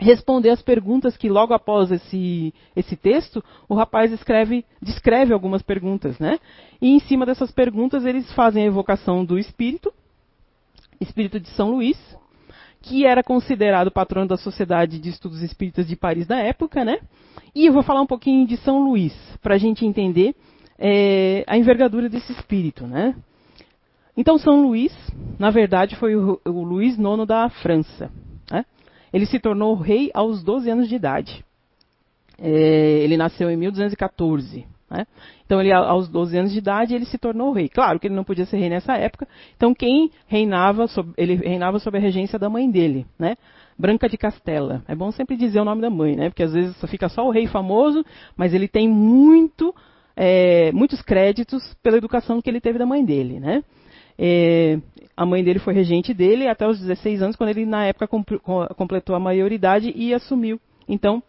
responder 0.00 0.50
as 0.50 0.60
perguntas 0.60 1.16
que 1.16 1.28
logo 1.28 1.54
após 1.54 1.90
esse, 1.90 2.52
esse 2.74 2.96
texto 2.96 3.42
o 3.68 3.74
rapaz 3.74 4.12
escreve, 4.12 4.64
descreve 4.82 5.32
algumas 5.32 5.62
perguntas, 5.62 6.18
né? 6.18 6.38
E 6.80 6.90
em 6.90 6.98
cima 7.00 7.24
dessas 7.24 7.50
perguntas 7.50 8.04
eles 8.04 8.30
fazem 8.32 8.64
a 8.64 8.66
evocação 8.66 9.24
do 9.24 9.38
espírito, 9.38 9.92
espírito 11.00 11.38
de 11.38 11.48
São 11.50 11.70
Luís, 11.70 11.98
que 12.82 13.06
era 13.06 13.22
considerado 13.22 13.90
patrono 13.90 14.28
da 14.28 14.36
Sociedade 14.36 14.98
de 14.98 15.08
Estudos 15.08 15.42
Espíritas 15.42 15.86
de 15.86 15.96
Paris 15.96 16.26
da 16.26 16.38
época, 16.38 16.84
né? 16.84 16.98
E 17.54 17.66
eu 17.66 17.72
vou 17.72 17.82
falar 17.82 18.02
um 18.02 18.06
pouquinho 18.06 18.46
de 18.46 18.56
São 18.58 18.84
Luís 18.84 19.14
para 19.40 19.54
a 19.54 19.58
gente 19.58 19.86
entender 19.86 20.34
é, 20.78 21.44
a 21.46 21.56
envergadura 21.56 22.08
desse 22.08 22.32
espírito, 22.32 22.86
né? 22.86 23.14
Então, 24.16 24.38
São 24.38 24.62
Luís, 24.62 24.92
na 25.38 25.50
verdade, 25.50 25.96
foi 25.96 26.14
o, 26.14 26.40
o 26.44 26.62
Luís 26.62 26.96
IX 26.96 27.26
da 27.26 27.48
França. 27.48 28.10
Né? 28.50 28.64
Ele 29.12 29.26
se 29.26 29.38
tornou 29.40 29.74
rei 29.74 30.10
aos 30.14 30.42
12 30.42 30.70
anos 30.70 30.88
de 30.88 30.94
idade. 30.94 31.44
É, 32.38 32.50
ele 33.02 33.16
nasceu 33.16 33.50
em 33.50 33.56
1214. 33.56 34.66
Né? 34.90 35.06
Então, 35.44 35.60
ele, 35.60 35.72
aos 35.72 36.08
12 36.08 36.38
anos 36.38 36.52
de 36.52 36.58
idade, 36.58 36.94
ele 36.94 37.04
se 37.04 37.18
tornou 37.18 37.52
rei. 37.52 37.68
Claro 37.68 37.98
que 37.98 38.06
ele 38.06 38.14
não 38.14 38.24
podia 38.24 38.46
ser 38.46 38.58
rei 38.58 38.68
nessa 38.68 38.94
época. 38.94 39.26
Então, 39.56 39.74
quem 39.74 40.10
reinava, 40.26 40.86
sob, 40.86 41.12
ele 41.16 41.34
reinava 41.34 41.78
sob 41.78 41.98
a 41.98 42.00
regência 42.00 42.38
da 42.38 42.48
mãe 42.48 42.70
dele, 42.70 43.06
né? 43.18 43.36
Branca 43.76 44.08
de 44.08 44.16
Castela. 44.16 44.84
É 44.86 44.94
bom 44.94 45.10
sempre 45.10 45.36
dizer 45.36 45.60
o 45.60 45.64
nome 45.64 45.82
da 45.82 45.90
mãe, 45.90 46.14
né? 46.14 46.28
Porque 46.28 46.44
às 46.44 46.52
vezes 46.52 46.76
fica 46.88 47.08
só 47.08 47.26
o 47.26 47.30
rei 47.30 47.46
famoso, 47.48 48.04
mas 48.36 48.54
ele 48.54 48.68
tem 48.68 48.88
muito, 48.88 49.74
é, 50.16 50.70
muitos 50.72 51.02
créditos 51.02 51.74
pela 51.82 51.96
educação 51.96 52.40
que 52.40 52.48
ele 52.48 52.60
teve 52.60 52.78
da 52.78 52.86
mãe 52.86 53.04
dele, 53.04 53.40
né? 53.40 53.64
É, 54.18 54.78
a 55.16 55.24
mãe 55.24 55.42
dele 55.44 55.58
foi 55.58 55.74
regente 55.74 56.12
dele 56.12 56.48
até 56.48 56.66
os 56.66 56.80
16 56.80 57.22
anos, 57.22 57.36
quando 57.36 57.50
ele, 57.50 57.64
na 57.64 57.86
época, 57.86 58.08
completou 58.76 59.14
a 59.14 59.20
maioridade 59.20 59.92
e 59.94 60.12
assumiu. 60.12 60.60
Então, 60.88 61.22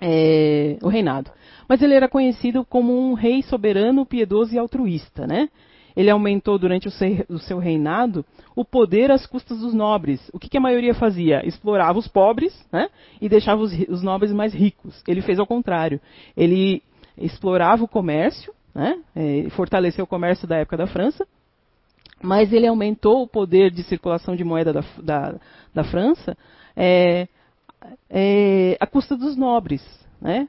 é, 0.00 0.78
o 0.82 0.88
reinado. 0.88 1.30
Mas 1.68 1.80
ele 1.80 1.94
era 1.94 2.08
conhecido 2.08 2.64
como 2.64 2.92
um 2.92 3.14
rei 3.14 3.42
soberano, 3.42 4.04
piedoso 4.04 4.54
e 4.54 4.58
altruísta, 4.58 5.26
né? 5.26 5.48
Ele 5.94 6.10
aumentou 6.10 6.58
durante 6.58 6.88
o 6.88 7.38
seu, 7.38 7.58
reinado 7.58 8.24
o 8.56 8.64
poder 8.64 9.10
às 9.10 9.26
custas 9.26 9.60
dos 9.60 9.74
nobres. 9.74 10.26
O 10.32 10.38
que, 10.38 10.48
que, 10.48 10.56
a 10.56 10.60
maioria 10.60 10.94
fazia? 10.94 11.46
Explorava 11.46 11.98
os 11.98 12.08
pobres 12.08 12.66
né? 12.72 12.88
e 13.20 13.28
deixava 13.28 13.60
os, 13.60 13.72
os 13.88 14.02
nobres 14.02 14.32
mais 14.32 14.54
ricos. 14.54 15.02
Ele 15.06 15.20
fez 15.20 15.38
ao 15.38 15.46
contrário. 15.46 16.00
Ele 16.34 16.82
explorava 17.16 17.84
o 17.84 17.88
comércio, 17.88 18.54
né? 18.74 18.98
É, 19.14 19.50
fortaleceu 19.50 20.04
o 20.04 20.08
comércio 20.08 20.48
da 20.48 20.56
época 20.56 20.78
da 20.78 20.86
França, 20.86 21.26
mas 22.22 22.52
ele 22.52 22.66
aumentou 22.66 23.22
o 23.22 23.26
poder 23.26 23.70
de 23.70 23.82
circulação 23.82 24.36
de 24.36 24.44
moeda 24.44 24.72
da, 24.72 24.84
da, 25.02 25.34
da 25.74 25.84
França 25.84 26.36
é, 26.76 27.26
é, 28.08 28.76
à 28.80 28.86
custa 28.86 29.16
dos 29.16 29.36
nobres. 29.36 29.82
Né? 30.20 30.48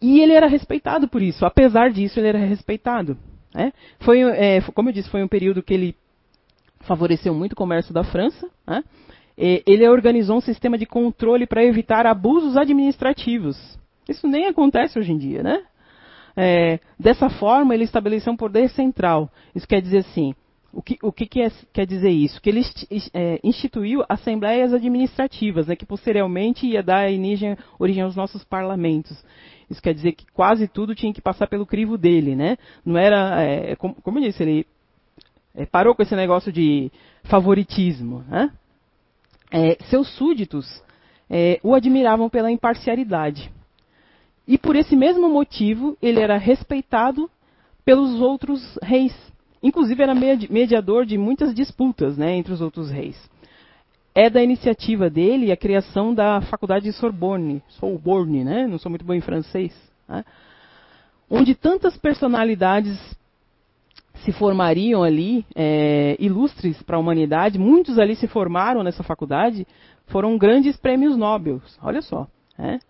E 0.00 0.20
ele 0.20 0.32
era 0.32 0.46
respeitado 0.46 1.08
por 1.08 1.22
isso. 1.22 1.46
Apesar 1.46 1.90
disso, 1.90 2.18
ele 2.18 2.28
era 2.28 2.38
respeitado. 2.38 3.16
Né? 3.54 3.72
Foi, 4.00 4.20
é, 4.22 4.60
como 4.74 4.88
eu 4.88 4.92
disse, 4.92 5.08
foi 5.08 5.22
um 5.22 5.28
período 5.28 5.62
que 5.62 5.72
ele 5.72 5.96
favoreceu 6.80 7.34
muito 7.34 7.52
o 7.52 7.56
comércio 7.56 7.94
da 7.94 8.04
França. 8.04 8.48
Né? 8.66 8.82
ele 9.42 9.88
organizou 9.88 10.36
um 10.36 10.40
sistema 10.40 10.76
de 10.76 10.84
controle 10.84 11.46
para 11.46 11.64
evitar 11.64 12.04
abusos 12.04 12.58
administrativos. 12.58 13.56
Isso 14.06 14.28
nem 14.28 14.46
acontece 14.46 14.98
hoje 14.98 15.12
em 15.12 15.16
dia, 15.16 15.42
né? 15.42 15.62
É, 16.36 16.78
dessa 16.98 17.28
forma, 17.28 17.74
ele 17.74 17.84
estabeleceu 17.84 18.32
um 18.32 18.36
poder 18.36 18.68
central. 18.70 19.30
Isso 19.54 19.66
quer 19.66 19.80
dizer 19.80 19.98
assim, 19.98 20.34
o 20.72 20.82
que, 20.82 20.98
o 21.02 21.12
que 21.12 21.26
quer, 21.26 21.52
quer 21.72 21.86
dizer 21.86 22.10
isso? 22.10 22.40
Que 22.40 22.50
ele 22.50 22.62
é, 23.12 23.40
instituiu 23.42 24.04
assembleias 24.08 24.72
administrativas, 24.72 25.66
né, 25.66 25.76
que 25.76 25.86
posteriormente 25.86 26.66
ia 26.66 26.82
dar 26.82 27.08
origem, 27.08 27.56
origem 27.78 28.02
aos 28.02 28.14
nossos 28.14 28.44
parlamentos. 28.44 29.22
Isso 29.68 29.82
quer 29.82 29.94
dizer 29.94 30.12
que 30.12 30.26
quase 30.32 30.66
tudo 30.66 30.94
tinha 30.94 31.12
que 31.12 31.20
passar 31.20 31.46
pelo 31.46 31.66
crivo 31.66 31.96
dele, 31.96 32.34
né? 32.34 32.56
Não 32.84 32.98
era, 32.98 33.40
é, 33.42 33.76
como, 33.76 33.94
como, 34.02 34.18
eu 34.18 34.22
disse, 34.24 34.42
ele 34.42 34.66
é, 35.54 35.64
parou 35.64 35.94
com 35.94 36.02
esse 36.02 36.16
negócio 36.16 36.52
de 36.52 36.90
favoritismo, 37.24 38.24
né? 38.28 38.50
É, 39.52 39.76
seus 39.84 40.08
súditos 40.16 40.82
é, 41.28 41.60
o 41.62 41.74
admiravam 41.74 42.28
pela 42.28 42.50
imparcialidade. 42.50 43.52
E 44.50 44.58
por 44.58 44.74
esse 44.74 44.96
mesmo 44.96 45.28
motivo, 45.28 45.96
ele 46.02 46.20
era 46.20 46.36
respeitado 46.36 47.30
pelos 47.84 48.20
outros 48.20 48.76
reis. 48.82 49.14
Inclusive, 49.62 50.02
era 50.02 50.14
mediador 50.14 51.06
de 51.06 51.16
muitas 51.16 51.54
disputas 51.54 52.18
né, 52.18 52.34
entre 52.36 52.52
os 52.52 52.60
outros 52.60 52.90
reis 52.90 53.16
é 54.14 54.28
da 54.28 54.42
iniciativa 54.42 55.08
dele 55.08 55.52
a 55.52 55.56
criação 55.56 56.12
da 56.12 56.40
Faculdade 56.40 56.84
de 56.84 56.92
Sorbonne, 56.92 57.62
Sorbonne, 57.68 58.44
né? 58.44 58.66
Não 58.66 58.76
sou 58.76 58.90
muito 58.90 59.04
bom 59.04 59.14
em 59.14 59.20
francês, 59.20 59.72
né? 60.08 60.24
onde 61.30 61.54
tantas 61.54 61.96
personalidades 61.96 62.98
se 64.24 64.32
formariam 64.32 65.02
ali, 65.02 65.46
é, 65.54 66.16
ilustres 66.18 66.82
para 66.82 66.96
a 66.96 67.00
humanidade, 67.00 67.58
muitos 67.58 67.98
ali 67.98 68.16
se 68.16 68.26
formaram 68.26 68.82
nessa 68.82 69.02
faculdade, 69.02 69.66
foram 70.06 70.36
grandes 70.36 70.76
prêmios 70.76 71.16
Nobel, 71.16 71.62
olha 71.80 72.02
só. 72.02 72.26
Né? 72.58 72.80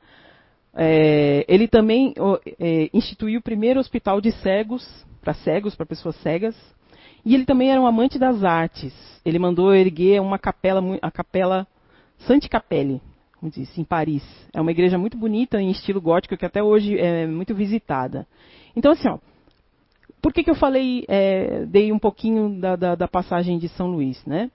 É, 0.75 1.45
ele 1.49 1.67
também 1.67 2.15
é, 2.59 2.89
instituiu 2.93 3.41
o 3.41 3.43
primeiro 3.43 3.81
hospital 3.81 4.21
de 4.21 4.33
cegos, 4.33 4.87
para 5.21 5.35
cegos, 5.35 5.75
para 5.75 5.87
pessoas 5.87 6.17
cegas, 6.17 6.57
e 7.25 7.35
ele 7.35 7.45
também 7.45 7.71
era 7.71 7.81
um 7.81 7.87
amante 7.87 8.19
das 8.19 8.45
artes. 8.45 8.95
Ele 9.25 9.39
mandou 9.39 9.75
erguer 9.75 10.21
uma 10.21 10.39
capela, 10.39 10.83
a 11.03 11.11
capela 11.11 11.67
Sante 12.19 12.49
Capelle, 12.49 13.01
como 13.39 13.51
disse, 13.51 13.81
em 13.81 13.85
Paris. 13.85 14.23
É 14.53 14.61
uma 14.61 14.71
igreja 14.71 14.99
muito 14.99 15.17
bonita, 15.17 15.61
em 15.61 15.71
estilo 15.71 16.01
gótico, 16.01 16.37
que 16.37 16.47
até 16.47 16.63
hoje 16.63 16.99
é 16.99 17.27
muito 17.27 17.55
visitada. 17.55 18.27
Então, 18.77 18.93
assim, 18.93 19.09
ó, 19.09 19.19
por 20.21 20.33
que, 20.33 20.45
que 20.45 20.51
eu 20.51 20.55
falei, 20.55 21.05
é, 21.09 21.65
dei 21.67 21.93
um 21.93 21.99
pouquinho 21.99 22.61
da, 22.61 22.77
da, 22.77 22.95
da, 22.95 23.09
passagem 23.09 23.59
de 23.59 23.69
São 23.69 23.87
Luís, 23.89 24.23
né? 24.27 24.51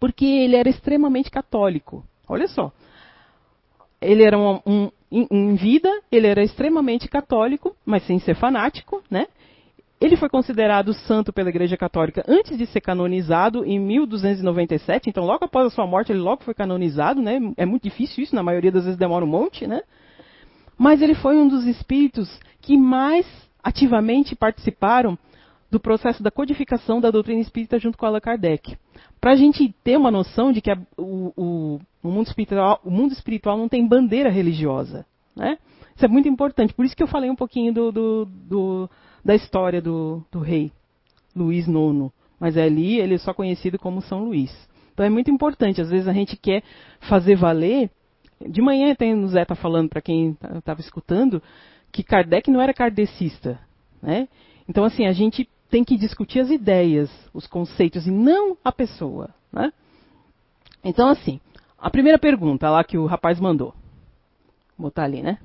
Porque 0.00 0.24
ele 0.24 0.56
era 0.56 0.68
extremamente 0.68 1.30
católico. 1.30 2.02
Olha 2.26 2.48
só. 2.48 2.72
Ele 4.00 4.22
era 4.22 4.38
um, 4.38 4.60
um 4.66 4.90
em, 5.14 5.26
em 5.30 5.54
vida, 5.54 5.88
ele 6.10 6.26
era 6.26 6.42
extremamente 6.42 7.08
católico, 7.08 7.76
mas 7.86 8.04
sem 8.06 8.18
ser 8.18 8.34
fanático, 8.34 9.02
né? 9.10 9.26
Ele 10.00 10.16
foi 10.16 10.28
considerado 10.28 10.92
santo 10.92 11.32
pela 11.32 11.48
Igreja 11.48 11.76
Católica 11.76 12.24
antes 12.28 12.58
de 12.58 12.66
ser 12.66 12.80
canonizado 12.80 13.64
em 13.64 13.78
1297, 13.78 15.08
então 15.08 15.24
logo 15.24 15.44
após 15.44 15.68
a 15.68 15.70
sua 15.70 15.86
morte 15.86 16.10
ele 16.10 16.18
logo 16.18 16.42
foi 16.42 16.52
canonizado, 16.52 17.22
né? 17.22 17.40
É 17.56 17.64
muito 17.64 17.84
difícil 17.84 18.24
isso, 18.24 18.34
na 18.34 18.42
maioria 18.42 18.72
das 18.72 18.84
vezes 18.84 18.98
demora 18.98 19.24
um 19.24 19.28
monte, 19.28 19.66
né? 19.66 19.82
Mas 20.76 21.00
ele 21.00 21.14
foi 21.14 21.36
um 21.36 21.46
dos 21.46 21.64
espíritos 21.64 22.28
que 22.60 22.76
mais 22.76 23.24
ativamente 23.62 24.34
participaram 24.34 25.16
do 25.74 25.80
processo 25.80 26.22
da 26.22 26.30
codificação 26.30 27.00
da 27.00 27.10
doutrina 27.10 27.40
espírita 27.40 27.80
junto 27.80 27.98
com 27.98 28.06
Allan 28.06 28.20
Kardec. 28.20 28.76
Para 29.20 29.32
a 29.32 29.36
gente 29.36 29.74
ter 29.82 29.96
uma 29.96 30.10
noção 30.10 30.52
de 30.52 30.60
que 30.60 30.70
a, 30.70 30.78
o, 30.96 31.32
o, 31.36 31.80
o, 32.00 32.08
mundo 32.08 32.30
o, 32.84 32.90
mundo 32.90 33.12
espiritual, 33.12 33.58
não 33.58 33.68
tem 33.68 33.84
bandeira 33.86 34.30
religiosa. 34.30 35.04
Né? 35.34 35.58
Isso 35.96 36.04
é 36.04 36.08
muito 36.08 36.28
importante. 36.28 36.72
Por 36.72 36.84
isso 36.84 36.94
que 36.94 37.02
eu 37.02 37.08
falei 37.08 37.28
um 37.28 37.34
pouquinho 37.34 37.74
do, 37.74 37.90
do, 37.90 38.24
do 38.24 38.90
da 39.24 39.34
história 39.34 39.82
do, 39.82 40.24
rei 40.40 40.70
Luís 41.34 41.66
IX. 41.66 42.12
Mas 42.38 42.56
ali 42.56 43.00
ele 43.00 43.14
é 43.14 43.18
só 43.18 43.34
conhecido 43.34 43.76
como 43.76 44.00
São 44.00 44.24
Luís. 44.24 44.52
Então 44.92 45.04
é 45.04 45.10
muito 45.10 45.28
importante. 45.28 45.80
Às 45.80 45.90
vezes 45.90 46.06
a 46.06 46.12
gente 46.12 46.36
quer 46.36 46.62
fazer 47.00 47.34
valer. 47.34 47.90
De 48.48 48.62
manhã 48.62 48.94
tem 48.94 49.12
o 49.12 49.26
Zé 49.26 49.42
está 49.42 49.56
falando 49.56 49.88
para 49.88 50.00
quem 50.00 50.36
estava 50.56 50.80
escutando 50.80 51.42
que 51.90 52.04
Kardec 52.04 52.48
não 52.48 52.60
era 52.60 52.74
kardecista, 52.74 53.58
né? 54.02 54.28
Então 54.68 54.84
assim 54.84 55.06
a 55.06 55.12
gente 55.12 55.48
tem 55.74 55.82
que 55.82 55.96
discutir 55.96 56.38
as 56.38 56.50
ideias, 56.50 57.10
os 57.34 57.48
conceitos 57.48 58.06
e 58.06 58.10
não 58.12 58.56
a 58.64 58.70
pessoa, 58.70 59.30
né? 59.52 59.72
Então 60.84 61.08
assim, 61.08 61.40
a 61.76 61.90
primeira 61.90 62.16
pergunta 62.16 62.70
lá 62.70 62.84
que 62.84 62.96
o 62.96 63.06
rapaz 63.06 63.40
mandou, 63.40 63.74
vou 64.78 64.86
botar 64.86 65.02
ali, 65.02 65.20
né? 65.20 65.36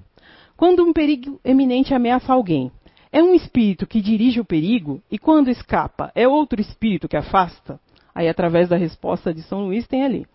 Quando 0.56 0.86
um 0.86 0.94
perigo 0.94 1.40
eminente 1.44 1.96
ameaça 1.96 2.32
alguém, 2.32 2.72
é 3.12 3.24
um 3.24 3.34
espírito 3.34 3.88
que 3.88 4.00
dirige 4.02 4.40
o 4.40 4.46
perigo 4.46 5.02
e 5.10 5.18
quando 5.18 5.50
escapa 5.50 6.12
é 6.14 6.28
outro 6.28 6.62
espírito 6.62 7.08
que 7.08 7.18
afasta? 7.18 7.80
Aí, 8.14 8.30
através 8.30 8.70
da 8.70 8.78
resposta 8.78 9.34
de 9.34 9.42
São 9.42 9.66
Luís, 9.66 9.88
tem 9.88 10.04
ali. 10.04 10.28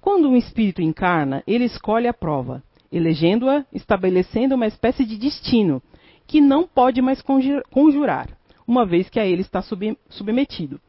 Quando 0.00 0.26
um 0.26 0.36
espírito 0.36 0.80
encarna, 0.80 1.42
ele 1.46 1.64
escolhe 1.64 2.08
a 2.08 2.14
prova, 2.14 2.62
elegendo-a, 2.90 3.66
estabelecendo 3.70 4.54
uma 4.54 4.66
espécie 4.66 5.04
de 5.04 5.18
destino 5.18 5.82
que 6.26 6.40
não 6.40 6.66
pode 6.66 7.02
mais 7.02 7.20
conjurar, 7.20 8.28
uma 8.66 8.84
vez 8.86 9.08
que 9.08 9.20
a 9.20 9.26
ele 9.26 9.42
está 9.42 9.62
submetido. 10.08 10.80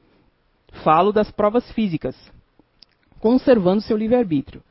Falo 0.83 1.11
das 1.11 1.31
provas 1.31 1.69
físicas, 1.71 2.15
conservando 3.19 3.81
seu 3.81 3.97
livre-arbítrio, 3.97 4.61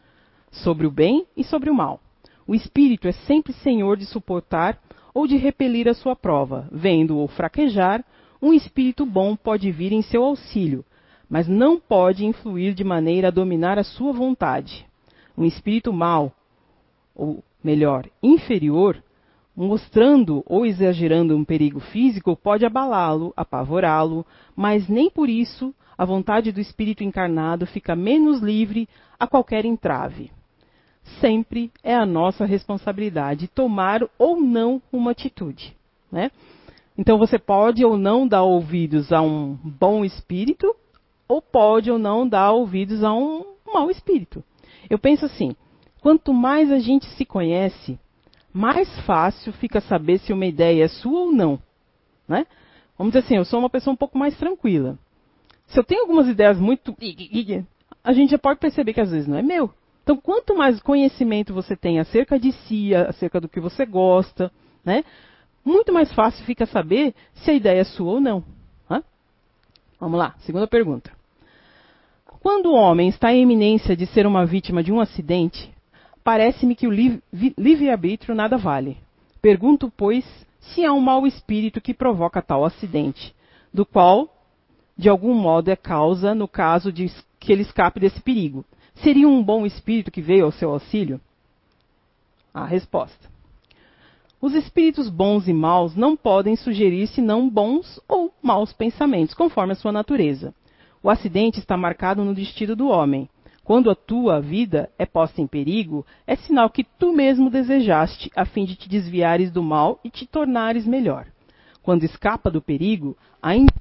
sobre 0.50 0.86
o 0.86 0.90
bem 0.90 1.26
e 1.36 1.42
sobre 1.42 1.70
o 1.70 1.74
mal. 1.74 2.00
O 2.46 2.54
espírito 2.54 3.08
é 3.08 3.12
sempre 3.12 3.52
senhor 3.52 3.96
de 3.96 4.06
suportar 4.06 4.78
ou 5.14 5.26
de 5.26 5.36
repelir 5.36 5.88
a 5.88 5.94
sua 5.94 6.14
prova. 6.14 6.68
Vendo-o 6.70 7.26
fraquejar, 7.28 8.04
um 8.40 8.52
espírito 8.52 9.06
bom 9.06 9.34
pode 9.34 9.70
vir 9.70 9.92
em 9.92 10.02
seu 10.02 10.22
auxílio, 10.22 10.84
mas 11.28 11.48
não 11.48 11.80
pode 11.80 12.26
influir 12.26 12.74
de 12.74 12.84
maneira 12.84 13.28
a 13.28 13.30
dominar 13.30 13.78
a 13.78 13.84
sua 13.84 14.12
vontade. 14.12 14.86
Um 15.36 15.44
espírito 15.44 15.92
mau, 15.92 16.32
ou 17.14 17.42
melhor, 17.62 18.06
inferior, 18.22 19.02
mostrando 19.56 20.42
ou 20.46 20.66
exagerando 20.66 21.36
um 21.36 21.44
perigo 21.44 21.80
físico, 21.80 22.36
pode 22.36 22.66
abalá-lo, 22.66 23.32
apavorá-lo, 23.36 24.26
mas 24.56 24.88
nem 24.88 25.10
por 25.10 25.28
isso 25.28 25.74
a 25.96 26.04
vontade 26.04 26.50
do 26.50 26.60
espírito 26.60 27.04
encarnado 27.04 27.66
fica 27.66 27.94
menos 27.94 28.40
livre 28.40 28.88
a 29.18 29.26
qualquer 29.26 29.64
entrave 29.64 30.30
sempre 31.20 31.70
é 31.82 31.94
a 31.94 32.06
nossa 32.06 32.44
responsabilidade 32.44 33.48
tomar 33.48 34.00
ou 34.18 34.40
não 34.40 34.80
uma 34.92 35.10
atitude. 35.10 35.76
Né? 36.10 36.30
Então 36.96 37.18
você 37.18 37.38
pode 37.38 37.84
ou 37.84 37.96
não 37.96 38.26
dar 38.26 38.42
ouvidos 38.42 39.12
a 39.12 39.20
um 39.20 39.58
bom 39.62 40.04
espírito, 40.04 40.74
ou 41.28 41.40
pode 41.40 41.90
ou 41.90 41.98
não 41.98 42.26
dar 42.26 42.52
ouvidos 42.52 43.02
a 43.02 43.12
um 43.12 43.44
mau 43.66 43.90
espírito. 43.90 44.42
Eu 44.88 44.98
penso 44.98 45.24
assim: 45.24 45.54
quanto 46.00 46.32
mais 46.32 46.70
a 46.70 46.78
gente 46.78 47.06
se 47.06 47.24
conhece, 47.24 47.98
mais 48.54 48.88
fácil 49.00 49.52
fica 49.54 49.80
saber 49.80 50.18
se 50.20 50.32
uma 50.32 50.46
ideia 50.46 50.84
é 50.84 50.88
sua 50.88 51.22
ou 51.22 51.32
não. 51.32 51.58
Né? 52.28 52.46
Vamos 52.96 53.12
dizer 53.12 53.26
assim, 53.26 53.36
eu 53.36 53.44
sou 53.44 53.58
uma 53.58 53.68
pessoa 53.68 53.92
um 53.92 53.96
pouco 53.96 54.16
mais 54.16 54.38
tranquila. 54.38 54.96
Se 55.66 55.78
eu 55.78 55.82
tenho 55.82 56.02
algumas 56.02 56.28
ideias 56.28 56.56
muito. 56.56 56.96
A 58.04 58.12
gente 58.12 58.30
já 58.30 58.38
pode 58.38 58.60
perceber 58.60 58.92
que 58.94 59.00
às 59.00 59.10
vezes 59.10 59.26
não 59.26 59.36
é 59.36 59.42
meu. 59.42 59.70
Então, 60.04 60.16
quanto 60.16 60.56
mais 60.56 60.80
conhecimento 60.80 61.52
você 61.52 61.74
tem 61.74 61.98
acerca 61.98 62.38
de 62.38 62.52
si, 62.52 62.94
acerca 62.94 63.40
do 63.40 63.48
que 63.48 63.58
você 63.58 63.84
gosta, 63.84 64.52
né, 64.84 65.02
muito 65.64 65.92
mais 65.92 66.12
fácil 66.12 66.44
fica 66.44 66.66
saber 66.66 67.14
se 67.32 67.50
a 67.50 67.54
ideia 67.54 67.80
é 67.80 67.84
sua 67.84 68.12
ou 68.12 68.20
não. 68.20 68.44
Né? 68.88 69.02
Vamos 69.98 70.18
lá, 70.18 70.34
segunda 70.40 70.68
pergunta. 70.68 71.10
Quando 72.40 72.66
o 72.66 72.74
homem 72.74 73.08
está 73.08 73.32
em 73.32 73.42
iminência 73.42 73.96
de 73.96 74.04
ser 74.04 74.26
uma 74.26 74.44
vítima 74.44 74.82
de 74.82 74.92
um 74.92 75.00
acidente, 75.00 75.73
parece-me 76.24 76.74
que 76.74 76.86
o 76.86 76.90
livre-arbítrio 76.90 78.34
nada 78.34 78.56
vale. 78.56 78.96
Pergunto, 79.42 79.92
pois, 79.94 80.24
se 80.58 80.84
há 80.84 80.92
um 80.92 81.00
mau 81.00 81.26
espírito 81.26 81.80
que 81.80 81.92
provoca 81.92 82.40
tal 82.40 82.64
acidente, 82.64 83.34
do 83.72 83.84
qual, 83.84 84.34
de 84.96 85.08
algum 85.08 85.34
modo, 85.34 85.70
é 85.70 85.76
causa 85.76 86.34
no 86.34 86.48
caso 86.48 86.90
de 86.90 87.12
que 87.38 87.52
ele 87.52 87.62
escape 87.62 88.00
desse 88.00 88.20
perigo. 88.22 88.64
Seria 88.94 89.28
um 89.28 89.42
bom 89.42 89.66
espírito 89.66 90.10
que 90.10 90.22
veio 90.22 90.46
ao 90.46 90.52
seu 90.52 90.70
auxílio? 90.70 91.20
A 92.54 92.64
resposta. 92.64 93.28
Os 94.40 94.54
espíritos 94.54 95.08
bons 95.10 95.48
e 95.48 95.52
maus 95.52 95.96
não 95.96 96.16
podem 96.16 96.54
sugerir 96.56 97.06
senão 97.08 97.48
bons 97.48 98.00
ou 98.08 98.32
maus 98.42 98.72
pensamentos, 98.72 99.34
conforme 99.34 99.72
a 99.72 99.76
sua 99.76 99.92
natureza. 99.92 100.54
O 101.02 101.10
acidente 101.10 101.58
está 101.58 101.76
marcado 101.76 102.24
no 102.24 102.34
destino 102.34 102.74
do 102.74 102.88
homem. 102.88 103.28
Quando 103.64 103.90
a 103.90 103.94
tua 103.94 104.40
vida 104.40 104.90
é 104.98 105.06
posta 105.06 105.40
em 105.40 105.46
perigo, 105.46 106.04
é 106.26 106.36
sinal 106.36 106.68
que 106.68 106.84
tu 106.84 107.14
mesmo 107.14 107.48
desejaste, 107.48 108.30
a 108.36 108.44
fim 108.44 108.66
de 108.66 108.76
te 108.76 108.88
desviares 108.88 109.50
do 109.50 109.62
mal 109.62 109.98
e 110.04 110.10
te 110.10 110.26
tornares 110.26 110.86
melhor. 110.86 111.26
Quando 111.82 112.04
escapa 112.04 112.50
do 112.50 112.60
perigo, 112.60 113.16
ainda 113.42 113.72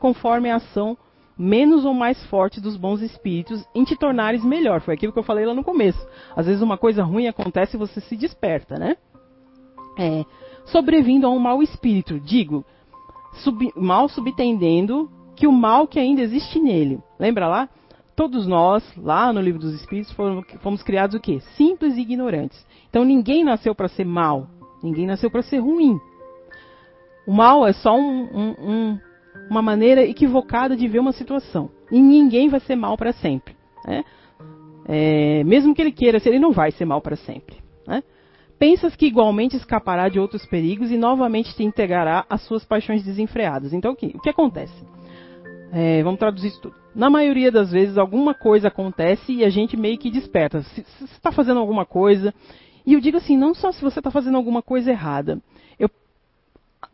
conforme 0.00 0.50
a 0.50 0.56
ação 0.56 0.96
menos 1.36 1.84
ou 1.84 1.94
mais 1.94 2.24
forte 2.26 2.60
dos 2.60 2.76
bons 2.76 3.00
espíritos 3.00 3.64
em 3.72 3.84
te 3.84 3.96
tornares 3.96 4.44
melhor. 4.44 4.80
Foi 4.80 4.94
aquilo 4.94 5.12
que 5.12 5.18
eu 5.18 5.24
falei 5.24 5.46
lá 5.46 5.54
no 5.54 5.62
começo. 5.62 6.04
Às 6.34 6.46
vezes 6.46 6.60
uma 6.60 6.76
coisa 6.76 7.04
ruim 7.04 7.28
acontece 7.28 7.76
e 7.76 7.78
você 7.78 8.00
se 8.00 8.16
desperta, 8.16 8.76
né? 8.76 8.96
É, 9.96 10.24
sobrevindo 10.66 11.26
a 11.26 11.30
um 11.30 11.38
mau 11.38 11.62
espírito, 11.62 12.18
digo, 12.20 12.64
sub, 13.32 13.72
mal 13.76 14.08
subtendendo 14.08 15.10
que 15.36 15.46
o 15.46 15.52
mal 15.52 15.86
que 15.86 15.98
ainda 15.98 16.20
existe 16.22 16.58
nele. 16.58 17.00
Lembra 17.18 17.46
lá? 17.46 17.68
Todos 18.16 18.46
nós, 18.46 18.84
lá 18.96 19.32
no 19.32 19.40
livro 19.40 19.60
dos 19.60 19.74
Espíritos, 19.74 20.12
fomos, 20.12 20.44
fomos 20.60 20.82
criados 20.82 21.14
o 21.14 21.20
quê? 21.20 21.40
Simples 21.56 21.96
e 21.96 22.00
ignorantes. 22.00 22.66
Então 22.90 23.04
ninguém 23.04 23.44
nasceu 23.44 23.74
para 23.74 23.88
ser 23.88 24.04
mal, 24.04 24.48
ninguém 24.82 25.06
nasceu 25.06 25.30
para 25.30 25.42
ser 25.42 25.58
ruim. 25.58 25.98
O 27.26 27.32
mal 27.32 27.66
é 27.66 27.72
só 27.72 27.96
um, 27.96 28.22
um, 28.24 28.54
um 28.58 28.98
uma 29.50 29.62
maneira 29.62 30.02
equivocada 30.02 30.76
de 30.76 30.86
ver 30.86 30.98
uma 30.98 31.12
situação. 31.12 31.70
E 31.90 32.00
ninguém 32.00 32.48
vai 32.48 32.60
ser 32.60 32.76
mal 32.76 32.96
para 32.96 33.12
sempre. 33.12 33.56
Né? 33.86 34.04
É, 34.86 35.44
mesmo 35.44 35.74
que 35.74 35.82
ele 35.82 35.92
queira 35.92 36.18
ser, 36.18 36.30
ele 36.30 36.38
não 36.38 36.52
vai 36.52 36.70
ser 36.70 36.84
mal 36.84 37.00
para 37.00 37.16
sempre. 37.16 37.56
Né? 37.86 38.02
Pensas 38.58 38.96
que 38.96 39.06
igualmente 39.06 39.56
escapará 39.56 40.08
de 40.08 40.18
outros 40.18 40.44
perigos 40.46 40.90
e 40.90 40.96
novamente 40.96 41.54
te 41.54 41.62
integrará 41.62 42.26
às 42.28 42.42
suas 42.42 42.64
paixões 42.64 43.04
desenfreadas. 43.04 43.72
Então, 43.72 43.92
o 43.92 43.96
que, 43.96 44.06
o 44.06 44.20
que 44.20 44.30
acontece? 44.30 44.74
É, 45.72 46.02
vamos 46.02 46.18
traduzir 46.18 46.48
isso 46.48 46.60
tudo. 46.60 46.74
Na 46.94 47.08
maioria 47.08 47.52
das 47.52 47.70
vezes, 47.70 47.96
alguma 47.96 48.34
coisa 48.34 48.68
acontece 48.68 49.32
e 49.32 49.44
a 49.44 49.50
gente 49.50 49.76
meio 49.76 49.98
que 49.98 50.10
desperta. 50.10 50.62
Você 50.62 50.84
está 51.04 51.30
fazendo 51.30 51.60
alguma 51.60 51.86
coisa, 51.86 52.34
e 52.84 52.94
eu 52.94 53.00
digo 53.00 53.18
assim, 53.18 53.36
não 53.36 53.54
só 53.54 53.70
se 53.70 53.80
você 53.80 54.00
está 54.00 54.10
fazendo 54.10 54.36
alguma 54.36 54.62
coisa 54.62 54.90
errada 54.90 55.40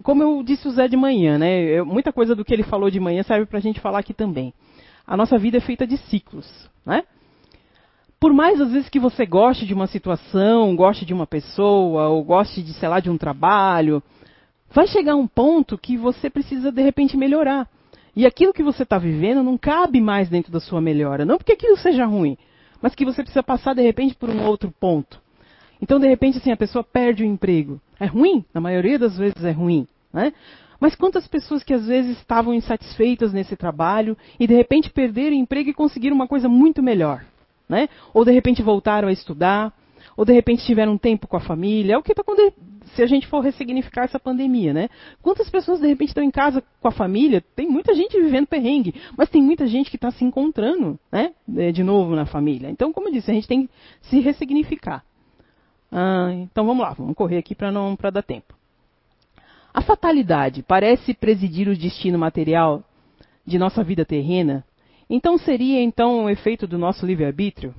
como 0.03 0.23
eu 0.23 0.43
disse 0.43 0.67
o 0.67 0.71
Zé 0.71 0.89
de 0.89 0.97
manhã, 0.97 1.39
né? 1.39 1.63
Eu, 1.63 1.87
muita 1.87 2.13
coisa 2.13 2.35
do 2.35 2.45
que 2.45 2.53
ele 2.53 2.63
falou 2.63 2.91
de 2.91 3.01
manhã 3.01 3.23
serve 3.23 3.47
para 3.47 3.59
a 3.59 3.63
gente 3.63 3.81
falar 3.81 3.99
aqui 3.99 4.15
também. 4.15 4.53
A 5.07 5.17
nossa 5.17 5.39
vida 5.39 5.59
é 5.59 5.61
feita 5.61 5.87
de 5.87 5.97
ciclos, 5.97 6.71
né? 6.85 7.05
Por 8.25 8.33
mais 8.33 8.59
às 8.59 8.73
vezes 8.73 8.89
que 8.89 8.99
você 8.99 9.27
goste 9.27 9.67
de 9.67 9.75
uma 9.75 9.87
situação, 9.87 10.75
goste 10.75 11.05
de 11.05 11.13
uma 11.13 11.27
pessoa, 11.27 12.09
ou 12.09 12.25
goste 12.25 12.63
de, 12.63 12.73
sei 12.73 12.89
lá, 12.89 12.99
de 12.99 13.11
um 13.11 13.19
trabalho, 13.19 14.03
vai 14.73 14.87
chegar 14.87 15.15
um 15.15 15.27
ponto 15.27 15.77
que 15.77 15.99
você 15.99 16.31
precisa 16.31 16.73
de 16.73 16.81
repente 16.81 17.19
melhorar. 17.19 17.69
E 18.17 18.25
aquilo 18.25 18.55
que 18.55 18.63
você 18.63 18.83
está 18.83 18.97
vivendo 18.97 19.43
não 19.43 19.59
cabe 19.59 20.01
mais 20.01 20.31
dentro 20.31 20.51
da 20.51 20.59
sua 20.59 20.81
melhora. 20.81 21.27
Não 21.27 21.37
porque 21.37 21.53
aquilo 21.53 21.77
seja 21.77 22.07
ruim, 22.07 22.39
mas 22.81 22.95
que 22.95 23.05
você 23.05 23.23
precisa 23.23 23.43
passar 23.43 23.75
de 23.75 23.83
repente 23.83 24.15
por 24.15 24.31
um 24.31 24.43
outro 24.47 24.73
ponto. 24.81 25.21
Então, 25.79 26.01
de 26.01 26.09
repente, 26.09 26.39
assim, 26.39 26.51
a 26.51 26.57
pessoa 26.57 26.83
perde 26.83 27.23
o 27.23 27.27
emprego. 27.27 27.79
É 28.01 28.07
ruim? 28.07 28.43
Na 28.55 28.61
maioria 28.63 28.99
das 28.99 29.19
vezes 29.19 29.45
é 29.45 29.51
ruim. 29.51 29.87
Né? 30.11 30.33
Mas 30.81 30.95
quantas 30.95 31.29
pessoas 31.29 31.63
que 31.63 31.75
às 31.75 31.87
vezes 31.87 32.17
estavam 32.17 32.55
insatisfeitas 32.55 33.35
nesse 33.35 33.55
trabalho 33.55 34.17
e 34.41 34.47
de 34.47 34.55
repente 34.55 34.89
perderam 34.89 35.37
o 35.37 35.41
emprego 35.41 35.69
e 35.69 35.75
conseguiram 35.75 36.17
uma 36.17 36.27
coisa 36.27 36.49
muito 36.49 36.83
melhor? 36.83 37.23
Né? 37.69 37.89
Ou 38.13 38.25
de 38.25 38.33
repente 38.33 38.63
voltaram 38.63 39.09
a 39.09 39.13
estudar, 39.13 39.73
ou 40.17 40.25
de 40.25 40.33
repente 40.33 40.65
tiveram 40.65 40.99
tempo 40.99 41.27
com 41.27 41.37
a 41.37 41.41
família. 41.41 41.95
É 41.95 41.99
o 41.99 42.03
que 42.03 42.13
está 42.13 42.23
se 42.95 43.03
a 43.03 43.07
gente 43.07 43.27
for 43.27 43.41
ressignificar 43.41 44.05
essa 44.05 44.21
pandemia, 44.21 44.73
né? 44.73 44.89
Quantas 45.21 45.51
pessoas 45.51 45.81
de 45.81 45.87
repente 45.87 46.11
estão 46.11 46.23
em 46.23 46.31
casa 46.31 46.63
com 46.81 46.89
a 46.89 46.93
família? 46.93 47.43
Tem 47.57 47.69
muita 47.69 47.95
gente 47.95 48.21
vivendo 48.21 48.47
perrengue, 48.47 48.95
mas 49.17 49.29
tem 49.29 49.43
muita 49.43 49.67
gente 49.67 49.91
que 49.91 49.97
está 49.97 50.11
se 50.11 50.25
encontrando, 50.25 50.99
né? 51.11 51.33
De 51.73 51.83
novo 51.83 52.15
na 52.15 52.27
família. 52.27 52.71
Então, 52.71 52.93
como 52.93 53.09
eu 53.09 53.13
disse, 53.13 53.31
a 53.31 53.35
gente 53.35 53.49
tem 53.49 53.67
que 53.67 53.73
se 54.03 54.21
ressignificar. 54.21 55.05
Ah, 55.91 56.31
então 56.33 56.67
vamos 56.67 56.83
lá, 56.83 56.93
vamos 56.93 57.15
correr 57.15 57.39
aqui 57.39 57.55
para 57.55 57.73
não 57.73 57.97
para 57.97 58.11
dar 58.11 58.23
tempo. 58.23 58.55
A 59.73 59.81
fatalidade 59.81 60.63
parece 60.63 61.15
presidir 61.15 61.69
o 61.69 61.77
destino 61.77 62.19
material 62.19 62.83
de 63.45 63.59
nossa 63.59 63.83
vida 63.83 64.05
terrena. 64.05 64.65
Então 65.15 65.39
seria 65.39 65.81
então 65.81 66.25
o 66.25 66.29
efeito 66.29 66.67
do 66.67 66.77
nosso 66.77 67.07
livre-arbítrio? 67.07 67.73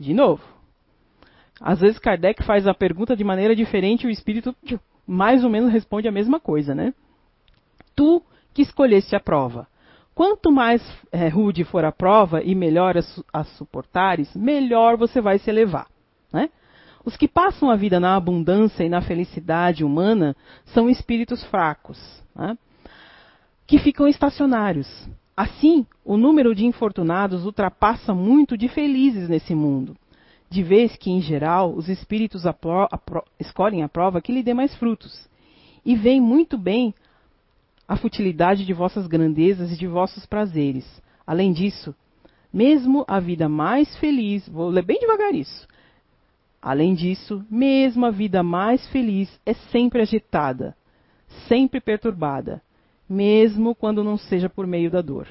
De 0.00 0.14
novo. 0.14 0.42
Às 1.60 1.80
vezes 1.80 1.98
Kardec 1.98 2.42
faz 2.42 2.66
a 2.66 2.72
pergunta 2.72 3.14
de 3.14 3.22
maneira 3.22 3.54
diferente 3.54 4.04
e 4.04 4.06
o 4.06 4.10
espírito 4.10 4.56
mais 5.06 5.44
ou 5.44 5.50
menos 5.50 5.70
responde 5.70 6.08
a 6.08 6.12
mesma 6.12 6.40
coisa, 6.40 6.74
né? 6.74 6.94
Tu 7.94 8.22
que 8.54 8.62
escolheste 8.62 9.14
a 9.14 9.20
prova. 9.20 9.66
Quanto 10.14 10.50
mais 10.50 10.82
é, 11.12 11.28
rude 11.28 11.64
for 11.64 11.84
a 11.84 11.92
prova 11.92 12.42
e 12.42 12.54
melhor 12.54 12.96
a, 12.96 13.02
su 13.02 13.22
a 13.30 13.44
suportares, 13.44 14.34
melhor 14.34 14.96
você 14.96 15.20
vai 15.20 15.38
se 15.38 15.50
elevar. 15.50 15.86
Né? 16.32 16.48
Os 17.04 17.14
que 17.14 17.28
passam 17.28 17.70
a 17.70 17.76
vida 17.76 18.00
na 18.00 18.16
abundância 18.16 18.82
e 18.82 18.88
na 18.88 19.02
felicidade 19.02 19.84
humana 19.84 20.34
são 20.64 20.88
espíritos 20.88 21.44
fracos, 21.44 21.98
né? 22.34 22.56
que 23.66 23.78
ficam 23.78 24.08
estacionários. 24.08 24.88
Assim, 25.38 25.86
o 26.04 26.16
número 26.16 26.52
de 26.52 26.66
infortunados 26.66 27.44
ultrapassa 27.44 28.12
muito 28.12 28.58
de 28.58 28.66
felizes 28.66 29.28
nesse 29.28 29.54
mundo, 29.54 29.96
de 30.50 30.64
vez 30.64 30.96
que, 30.96 31.12
em 31.12 31.20
geral, 31.20 31.72
os 31.72 31.88
espíritos 31.88 32.42
escolhem 33.38 33.84
a 33.84 33.88
prova 33.88 34.20
que 34.20 34.32
lhe 34.32 34.42
dê 34.42 34.52
mais 34.52 34.74
frutos. 34.74 35.30
E 35.86 35.94
veem 35.94 36.20
muito 36.20 36.58
bem 36.58 36.92
a 37.86 37.96
futilidade 37.96 38.66
de 38.66 38.72
vossas 38.72 39.06
grandezas 39.06 39.70
e 39.70 39.76
de 39.76 39.86
vossos 39.86 40.26
prazeres. 40.26 40.84
Além 41.24 41.52
disso, 41.52 41.94
mesmo 42.52 43.04
a 43.06 43.20
vida 43.20 43.48
mais 43.48 43.96
feliz, 43.98 44.48
vou 44.48 44.68
ler 44.68 44.84
bem 44.84 44.98
devagar 44.98 45.32
isso, 45.32 45.68
Além 46.60 46.94
disso, 46.94 47.46
mesmo 47.48 48.04
a 48.04 48.10
vida 48.10 48.42
mais 48.42 48.84
feliz 48.88 49.40
é 49.46 49.54
sempre 49.54 50.02
agitada, 50.02 50.76
sempre 51.46 51.80
perturbada, 51.80 52.60
mesmo 53.08 53.74
quando 53.74 54.04
não 54.04 54.16
seja 54.16 54.48
por 54.48 54.66
meio 54.66 54.90
da 54.90 55.00
dor. 55.00 55.28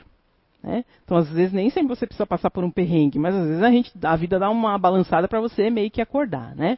Né? 0.64 0.84
Então, 1.04 1.18
às 1.18 1.30
vezes, 1.30 1.54
nem 1.54 1.70
sempre 1.70 1.96
você 1.96 2.06
precisa 2.06 2.26
passar 2.26 2.50
por 2.50 2.64
um 2.64 2.72
perrengue, 2.72 3.20
mas 3.20 3.36
às 3.36 3.48
vezes 3.48 3.64
a, 3.64 3.72
gente, 3.72 3.92
a 4.04 4.16
vida 4.16 4.40
dá 4.40 4.50
uma 4.50 4.78
balançada 4.78 5.28
para 5.28 5.40
você 5.40 5.70
meio 5.70 5.92
que 5.92 6.02
acordar. 6.02 6.56
Né? 6.56 6.78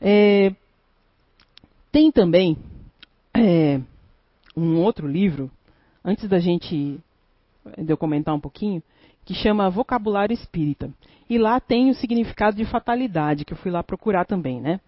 É, 0.00 0.54
tem 1.90 2.10
também 2.12 2.56
é, 3.36 3.80
um 4.56 4.78
outro 4.78 5.06
livro, 5.06 5.50
antes 6.04 6.28
da 6.28 6.38
gente 6.38 7.00
de 7.78 7.92
eu 7.92 7.96
comentar 7.96 8.34
um 8.34 8.40
pouquinho, 8.40 8.82
que 9.24 9.34
chama 9.34 9.70
Vocabulário 9.70 10.34
Espírita. 10.34 10.90
E 11.28 11.38
lá 11.38 11.58
tem 11.58 11.90
o 11.90 11.94
significado 11.94 12.56
de 12.56 12.64
fatalidade, 12.64 13.44
que 13.44 13.52
eu 13.52 13.56
fui 13.56 13.70
lá 13.70 13.82
procurar 13.82 14.26
também, 14.26 14.60
né? 14.60 14.80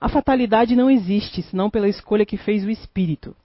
A 0.00 0.08
fatalidade 0.08 0.74
não 0.74 0.90
existe, 0.90 1.42
senão 1.42 1.70
pela 1.70 1.88
escolha 1.88 2.26
que 2.26 2.36
fez 2.36 2.64
o 2.64 2.70
espírito. 2.70 3.36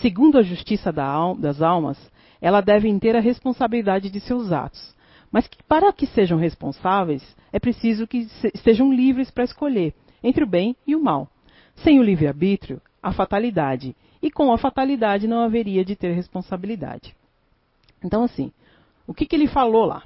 Segundo 0.00 0.38
a 0.38 0.42
justiça 0.42 0.92
das 0.92 1.62
almas, 1.62 1.98
ela 2.40 2.60
deve 2.60 2.98
ter 2.98 3.16
a 3.16 3.20
responsabilidade 3.20 4.10
de 4.10 4.20
seus 4.20 4.52
atos. 4.52 4.94
Mas 5.30 5.46
que, 5.46 5.62
para 5.64 5.92
que 5.92 6.06
sejam 6.06 6.38
responsáveis, 6.38 7.22
é 7.52 7.58
preciso 7.58 8.06
que 8.06 8.28
estejam 8.54 8.92
livres 8.92 9.30
para 9.30 9.44
escolher 9.44 9.94
entre 10.22 10.44
o 10.44 10.46
bem 10.46 10.76
e 10.86 10.94
o 10.94 11.02
mal. 11.02 11.28
Sem 11.76 11.98
o 11.98 12.02
livre-arbítrio, 12.02 12.80
a 13.02 13.12
fatalidade. 13.12 13.96
E 14.22 14.30
com 14.30 14.52
a 14.52 14.58
fatalidade 14.58 15.26
não 15.26 15.40
haveria 15.40 15.84
de 15.84 15.96
ter 15.96 16.12
responsabilidade. 16.12 17.14
Então, 18.02 18.22
assim, 18.22 18.52
o 19.06 19.14
que, 19.14 19.26
que 19.26 19.34
ele 19.34 19.46
falou 19.46 19.84
lá? 19.84 20.02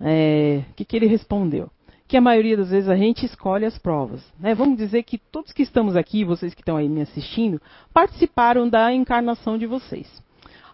É, 0.00 0.62
o 0.70 0.74
que, 0.74 0.84
que 0.84 0.96
ele 0.96 1.06
respondeu? 1.06 1.70
Que 2.08 2.16
a 2.16 2.20
maioria 2.20 2.56
das 2.56 2.70
vezes 2.70 2.88
a 2.88 2.96
gente 2.96 3.26
escolhe 3.26 3.66
as 3.66 3.78
provas. 3.78 4.24
Né? 4.40 4.54
Vamos 4.54 4.78
dizer 4.78 5.02
que 5.02 5.18
todos 5.18 5.52
que 5.52 5.62
estamos 5.62 5.94
aqui, 5.94 6.24
vocês 6.24 6.54
que 6.54 6.62
estão 6.62 6.76
aí 6.76 6.88
me 6.88 7.02
assistindo, 7.02 7.60
participaram 7.92 8.68
da 8.68 8.92
encarnação 8.92 9.58
de 9.58 9.66
vocês. 9.66 10.10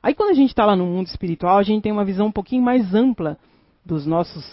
Aí 0.00 0.14
quando 0.14 0.30
a 0.30 0.34
gente 0.34 0.50
está 0.50 0.64
lá 0.64 0.76
no 0.76 0.86
mundo 0.86 1.08
espiritual, 1.08 1.58
a 1.58 1.62
gente 1.62 1.82
tem 1.82 1.90
uma 1.90 2.04
visão 2.04 2.26
um 2.26 2.32
pouquinho 2.32 2.62
mais 2.62 2.94
ampla 2.94 3.38
dos 3.84 4.06
nossos, 4.06 4.44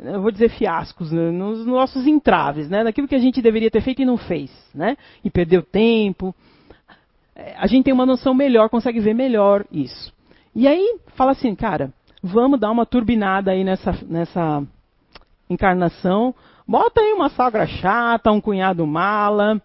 eu 0.00 0.22
vou 0.22 0.30
dizer 0.30 0.50
fiascos, 0.50 1.12
né? 1.12 1.30
nos 1.30 1.66
nossos 1.66 2.06
entraves, 2.06 2.70
né? 2.70 2.82
daquilo 2.82 3.08
que 3.08 3.14
a 3.14 3.20
gente 3.20 3.42
deveria 3.42 3.70
ter 3.70 3.82
feito 3.82 4.02
e 4.02 4.04
não 4.04 4.16
fez, 4.16 4.50
né? 4.74 4.96
e 5.22 5.28
perdeu 5.28 5.62
tempo. 5.62 6.34
É, 7.36 7.54
a 7.58 7.66
gente 7.66 7.84
tem 7.84 7.92
uma 7.92 8.06
noção 8.06 8.32
melhor, 8.32 8.68
consegue 8.70 9.00
ver 9.00 9.14
melhor 9.14 9.66
isso. 9.70 10.12
E 10.54 10.68
aí 10.68 10.98
fala 11.16 11.32
assim, 11.32 11.54
cara, 11.54 11.92
vamos 12.22 12.60
dar 12.60 12.70
uma 12.70 12.86
turbinada 12.86 13.50
aí 13.50 13.64
nessa, 13.64 13.98
nessa 14.06 14.64
encarnação. 15.48 16.34
Bota 16.66 17.00
aí 17.00 17.12
uma 17.12 17.28
sogra 17.28 17.66
chata, 17.66 18.32
um 18.32 18.40
cunhado 18.40 18.86
mala, 18.86 19.60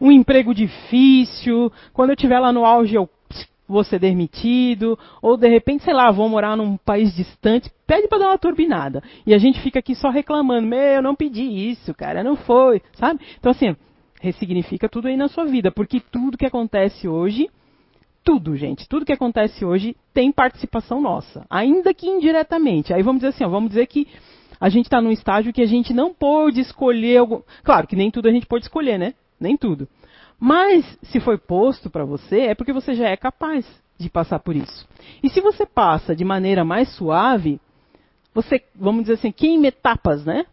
um 0.00 0.10
emprego 0.10 0.54
difícil. 0.54 1.72
Quando 1.92 2.10
eu 2.10 2.14
estiver 2.14 2.38
lá 2.38 2.52
no 2.52 2.64
auge, 2.64 2.94
eu 2.94 3.08
vou 3.66 3.82
ser 3.82 3.98
demitido, 3.98 4.98
ou 5.22 5.36
de 5.36 5.48
repente, 5.48 5.84
sei 5.84 5.94
lá, 5.94 6.10
vou 6.10 6.28
morar 6.28 6.56
num 6.56 6.76
país 6.76 7.14
distante, 7.16 7.70
pede 7.86 8.06
para 8.06 8.18
dar 8.18 8.28
uma 8.28 8.38
turbinada. 8.38 9.02
E 9.26 9.32
a 9.32 9.38
gente 9.38 9.60
fica 9.60 9.78
aqui 9.78 9.94
só 9.94 10.10
reclamando, 10.10 10.66
meu, 10.66 10.78
eu 10.78 11.02
não 11.02 11.14
pedi 11.14 11.70
isso, 11.70 11.94
cara, 11.94 12.22
não 12.22 12.36
foi, 12.36 12.82
sabe? 12.92 13.20
Então 13.38 13.50
assim, 13.50 13.74
ressignifica 14.20 14.88
tudo 14.88 15.08
aí 15.08 15.16
na 15.16 15.28
sua 15.28 15.46
vida, 15.46 15.70
porque 15.70 16.00
tudo 16.00 16.36
que 16.36 16.46
acontece 16.46 17.08
hoje, 17.08 17.48
tudo, 18.22 18.56
gente, 18.56 18.88
tudo 18.88 19.06
que 19.06 19.12
acontece 19.12 19.64
hoje 19.64 19.96
tem 20.12 20.30
participação 20.30 21.00
nossa, 21.00 21.44
ainda 21.48 21.94
que 21.94 22.06
indiretamente. 22.06 22.92
Aí 22.92 23.02
vamos 23.02 23.20
dizer 23.20 23.30
assim, 23.30 23.44
ó, 23.44 23.48
vamos 23.48 23.70
dizer 23.70 23.86
que 23.86 24.06
a 24.62 24.68
gente 24.68 24.86
está 24.86 25.00
num 25.00 25.10
estágio 25.10 25.52
que 25.52 25.60
a 25.60 25.66
gente 25.66 25.92
não 25.92 26.14
pôde 26.14 26.60
escolher 26.60 27.16
algum... 27.16 27.40
Claro 27.64 27.84
que 27.84 27.96
nem 27.96 28.12
tudo 28.12 28.28
a 28.28 28.30
gente 28.30 28.46
pode 28.46 28.64
escolher, 28.64 28.96
né? 28.96 29.12
Nem 29.40 29.56
tudo. 29.56 29.88
Mas 30.38 30.86
se 31.02 31.18
foi 31.18 31.36
posto 31.36 31.90
para 31.90 32.04
você, 32.04 32.42
é 32.42 32.54
porque 32.54 32.72
você 32.72 32.94
já 32.94 33.08
é 33.08 33.16
capaz 33.16 33.66
de 33.98 34.08
passar 34.08 34.38
por 34.38 34.54
isso. 34.54 34.86
E 35.20 35.28
se 35.28 35.40
você 35.40 35.66
passa 35.66 36.14
de 36.14 36.24
maneira 36.24 36.64
mais 36.64 36.94
suave, 36.94 37.60
você, 38.32 38.62
vamos 38.72 39.02
dizer 39.02 39.14
assim, 39.14 39.32
queima 39.32 39.66
etapas, 39.66 40.24
né? 40.24 40.46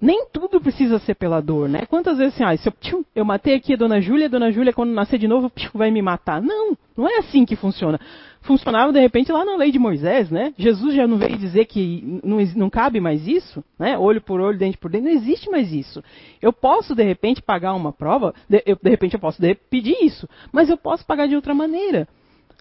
Nem 0.00 0.26
tudo 0.32 0.60
precisa 0.60 0.98
ser 0.98 1.14
pela 1.14 1.40
dor, 1.40 1.68
né? 1.68 1.86
Quantas 1.88 2.18
vezes 2.18 2.34
assim, 2.34 2.42
ah, 2.42 2.56
se 2.56 2.68
eu, 2.68 2.72
tchum, 2.80 3.04
eu 3.14 3.24
matei 3.24 3.54
aqui 3.54 3.74
a 3.74 3.76
dona 3.76 4.00
Júlia, 4.00 4.26
a 4.26 4.28
dona 4.30 4.50
Júlia, 4.50 4.72
quando 4.72 4.90
nascer 4.90 5.20
de 5.20 5.28
novo, 5.28 5.48
tchum, 5.50 5.78
vai 5.78 5.92
me 5.92 6.02
matar. 6.02 6.42
Não, 6.42 6.76
não 6.96 7.08
é 7.08 7.18
assim 7.18 7.44
que 7.44 7.54
funciona. 7.54 8.00
Funcionava, 8.44 8.92
de 8.92 9.00
repente, 9.00 9.32
lá 9.32 9.44
na 9.44 9.56
lei 9.56 9.72
de 9.72 9.78
Moisés, 9.78 10.30
né? 10.30 10.52
Jesus 10.58 10.94
já 10.94 11.06
não 11.06 11.16
veio 11.16 11.36
dizer 11.38 11.64
que 11.64 12.20
não, 12.22 12.38
não 12.56 12.68
cabe 12.68 13.00
mais 13.00 13.26
isso, 13.26 13.64
né? 13.78 13.96
Olho 13.98 14.20
por 14.20 14.38
olho, 14.38 14.58
dente 14.58 14.76
por 14.76 14.90
dente, 14.90 15.04
não 15.04 15.10
existe 15.10 15.50
mais 15.50 15.72
isso. 15.72 16.04
Eu 16.42 16.52
posso, 16.52 16.94
de 16.94 17.02
repente, 17.02 17.40
pagar 17.40 17.72
uma 17.74 17.90
prova, 17.90 18.34
de, 18.48 18.62
eu, 18.66 18.78
de 18.80 18.90
repente 18.90 19.14
eu 19.14 19.20
posso 19.20 19.40
de, 19.40 19.54
pedir 19.54 19.96
isso, 20.02 20.28
mas 20.52 20.68
eu 20.68 20.76
posso 20.76 21.06
pagar 21.06 21.26
de 21.26 21.34
outra 21.34 21.54
maneira. 21.54 22.06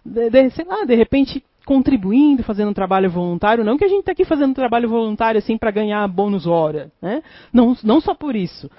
De, 0.06 0.30
de, 0.30 0.50
sei 0.52 0.64
lá, 0.66 0.86
de 0.86 0.96
repente 0.96 1.44
contribuindo, 1.66 2.44
fazendo 2.44 2.70
um 2.70 2.74
trabalho 2.74 3.10
voluntário, 3.10 3.64
não 3.64 3.78
que 3.78 3.86
a 3.86 3.90
gente 3.90 4.02
está 4.02 4.12
aqui 4.12 4.26
fazendo 4.26 4.54
trabalho 4.54 4.90
voluntário 4.90 5.38
assim 5.38 5.58
para 5.58 5.72
ganhar 5.72 6.08
bônus 6.08 6.46
hora, 6.48 6.92
né? 7.02 7.22
Não, 7.52 7.76
não 7.84 8.00
só 8.00 8.14
por 8.14 8.36
isso. 8.36 8.70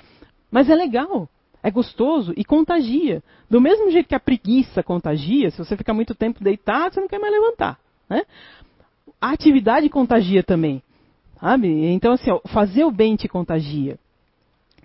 Mas 0.50 0.70
é 0.70 0.74
legal, 0.74 1.28
é 1.64 1.70
gostoso 1.70 2.34
e 2.36 2.44
contagia. 2.44 3.22
Do 3.48 3.58
mesmo 3.58 3.90
jeito 3.90 4.06
que 4.06 4.14
a 4.14 4.20
preguiça 4.20 4.82
contagia, 4.82 5.50
se 5.50 5.56
você 5.56 5.74
ficar 5.78 5.94
muito 5.94 6.14
tempo 6.14 6.44
deitado, 6.44 6.94
você 6.94 7.00
não 7.00 7.08
quer 7.08 7.18
mais 7.18 7.32
levantar, 7.32 7.80
né? 8.08 8.22
A 9.18 9.30
atividade 9.30 9.88
contagia 9.88 10.42
também, 10.42 10.82
sabe? 11.40 11.68
Então 11.86 12.12
assim, 12.12 12.30
ó, 12.30 12.38
fazer 12.48 12.84
o 12.84 12.90
bem 12.90 13.16
te 13.16 13.26
contagia. 13.26 13.98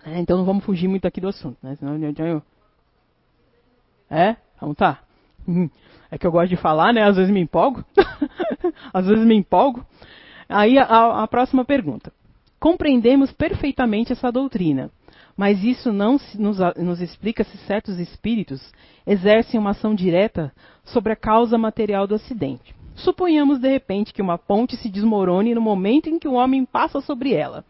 É, 0.06 0.20
então 0.20 0.38
não 0.38 0.46
vamos 0.46 0.64
fugir 0.64 0.88
muito 0.88 1.06
aqui 1.06 1.20
do 1.20 1.28
assunto, 1.28 1.58
né? 1.62 1.76
Senão 1.76 2.00
eu... 2.26 2.42
É? 4.10 4.38
Vamos 4.62 4.78
tá. 4.78 5.00
Uhum. 5.46 5.70
É 6.10 6.18
que 6.18 6.26
eu 6.26 6.32
gosto 6.32 6.50
de 6.50 6.56
falar, 6.56 6.94
né? 6.94 7.04
Às 7.04 7.18
vezes 7.18 7.32
me 7.32 7.42
empolgo. 7.42 7.84
Às 8.94 9.06
vezes 9.06 9.26
me 9.26 9.36
empolgo. 9.36 9.86
Aí 10.48 10.78
a, 10.80 11.24
a 11.24 11.28
próxima 11.28 11.66
pergunta. 11.66 12.14
Compreendemos 12.58 13.34
perfeitamente 13.34 14.14
essa 14.14 14.32
doutrina, 14.32 14.90
mas 15.40 15.64
isso 15.64 15.94
não 15.94 16.18
nos, 16.38 16.60
nos 16.76 17.00
explica 17.00 17.46
se 17.46 17.58
certos 17.60 17.98
espíritos 17.98 18.74
exercem 19.08 19.58
uma 19.58 19.70
ação 19.70 19.96
direta 19.96 20.54
sobre 20.84 21.14
a 21.14 21.16
causa 21.16 21.58
material 21.58 22.06
do 22.06 22.16
acidente. 22.16 22.76
Suponhamos 22.94 23.58
de 23.58 23.70
repente 23.70 24.14
que 24.14 24.22
uma 24.22 24.38
ponte 24.38 24.76
se 24.76 24.90
desmorone 24.90 25.56
no 25.56 25.62
momento 25.62 26.10
em 26.10 26.20
que 26.20 26.28
o 26.28 26.34
homem 26.34 26.66
passa 26.66 27.00
sobre 27.00 27.34
ela. 27.34 27.64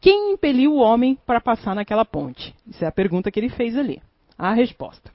Quem 0.00 0.32
impeliu 0.32 0.72
o 0.72 0.78
homem 0.78 1.18
para 1.26 1.38
passar 1.38 1.74
naquela 1.74 2.06
ponte? 2.06 2.54
Essa 2.66 2.86
é 2.86 2.88
a 2.88 2.92
pergunta 2.92 3.30
que 3.30 3.38
ele 3.38 3.50
fez 3.50 3.76
ali. 3.76 4.00
A 4.38 4.54
resposta. 4.54 5.12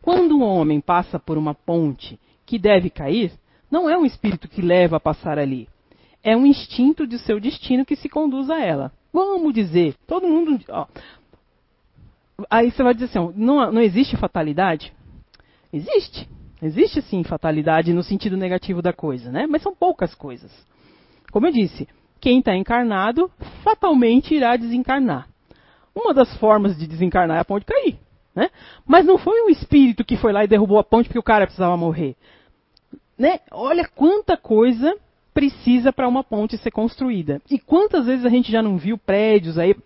Quando 0.00 0.38
um 0.38 0.42
homem 0.42 0.80
passa 0.80 1.18
por 1.18 1.36
uma 1.36 1.54
ponte 1.54 2.18
que 2.46 2.58
deve 2.58 2.88
cair, 2.88 3.30
não 3.70 3.90
é 3.90 3.98
um 3.98 4.06
espírito 4.06 4.48
que 4.48 4.62
leva 4.62 4.96
a 4.96 5.00
passar 5.00 5.38
ali. 5.38 5.68
É 6.26 6.36
um 6.36 6.44
instinto 6.44 7.06
de 7.06 7.20
seu 7.20 7.38
destino 7.38 7.86
que 7.86 7.94
se 7.94 8.08
conduz 8.08 8.50
a 8.50 8.60
ela. 8.60 8.90
Vamos 9.12 9.54
dizer, 9.54 9.94
todo 10.08 10.26
mundo. 10.26 10.58
Ó, 10.68 10.86
aí 12.50 12.72
você 12.72 12.82
vai 12.82 12.92
dizer 12.94 13.04
assim: 13.04 13.32
não, 13.36 13.70
não 13.70 13.80
existe 13.80 14.16
fatalidade? 14.16 14.92
Existe. 15.72 16.28
Existe 16.60 17.00
sim 17.02 17.22
fatalidade 17.22 17.92
no 17.92 18.02
sentido 18.02 18.36
negativo 18.36 18.82
da 18.82 18.92
coisa, 18.92 19.30
né? 19.30 19.46
Mas 19.46 19.62
são 19.62 19.72
poucas 19.72 20.16
coisas. 20.16 20.50
Como 21.30 21.46
eu 21.46 21.52
disse, 21.52 21.86
quem 22.20 22.40
está 22.40 22.56
encarnado 22.56 23.30
fatalmente 23.62 24.34
irá 24.34 24.56
desencarnar. 24.56 25.28
Uma 25.94 26.12
das 26.12 26.36
formas 26.38 26.76
de 26.76 26.88
desencarnar 26.88 27.36
é 27.36 27.40
a 27.40 27.44
ponte 27.44 27.64
cair. 27.64 28.00
Né? 28.34 28.50
Mas 28.84 29.06
não 29.06 29.16
foi 29.16 29.42
o 29.42 29.48
espírito 29.48 30.04
que 30.04 30.16
foi 30.16 30.32
lá 30.32 30.42
e 30.42 30.48
derrubou 30.48 30.80
a 30.80 30.84
ponte 30.84 31.06
porque 31.06 31.20
o 31.20 31.22
cara 31.22 31.46
precisava 31.46 31.76
morrer. 31.76 32.16
Né? 33.16 33.38
Olha 33.52 33.86
quanta 33.86 34.36
coisa 34.36 34.92
precisa 35.36 35.92
para 35.92 36.08
uma 36.08 36.24
ponte 36.24 36.56
ser 36.56 36.70
construída. 36.70 37.42
E 37.50 37.58
quantas 37.58 38.06
vezes 38.06 38.24
a 38.24 38.30
gente 38.30 38.50
já 38.50 38.62
não 38.62 38.78
viu 38.78 38.96
prédios 38.96 39.58
aí, 39.58 39.76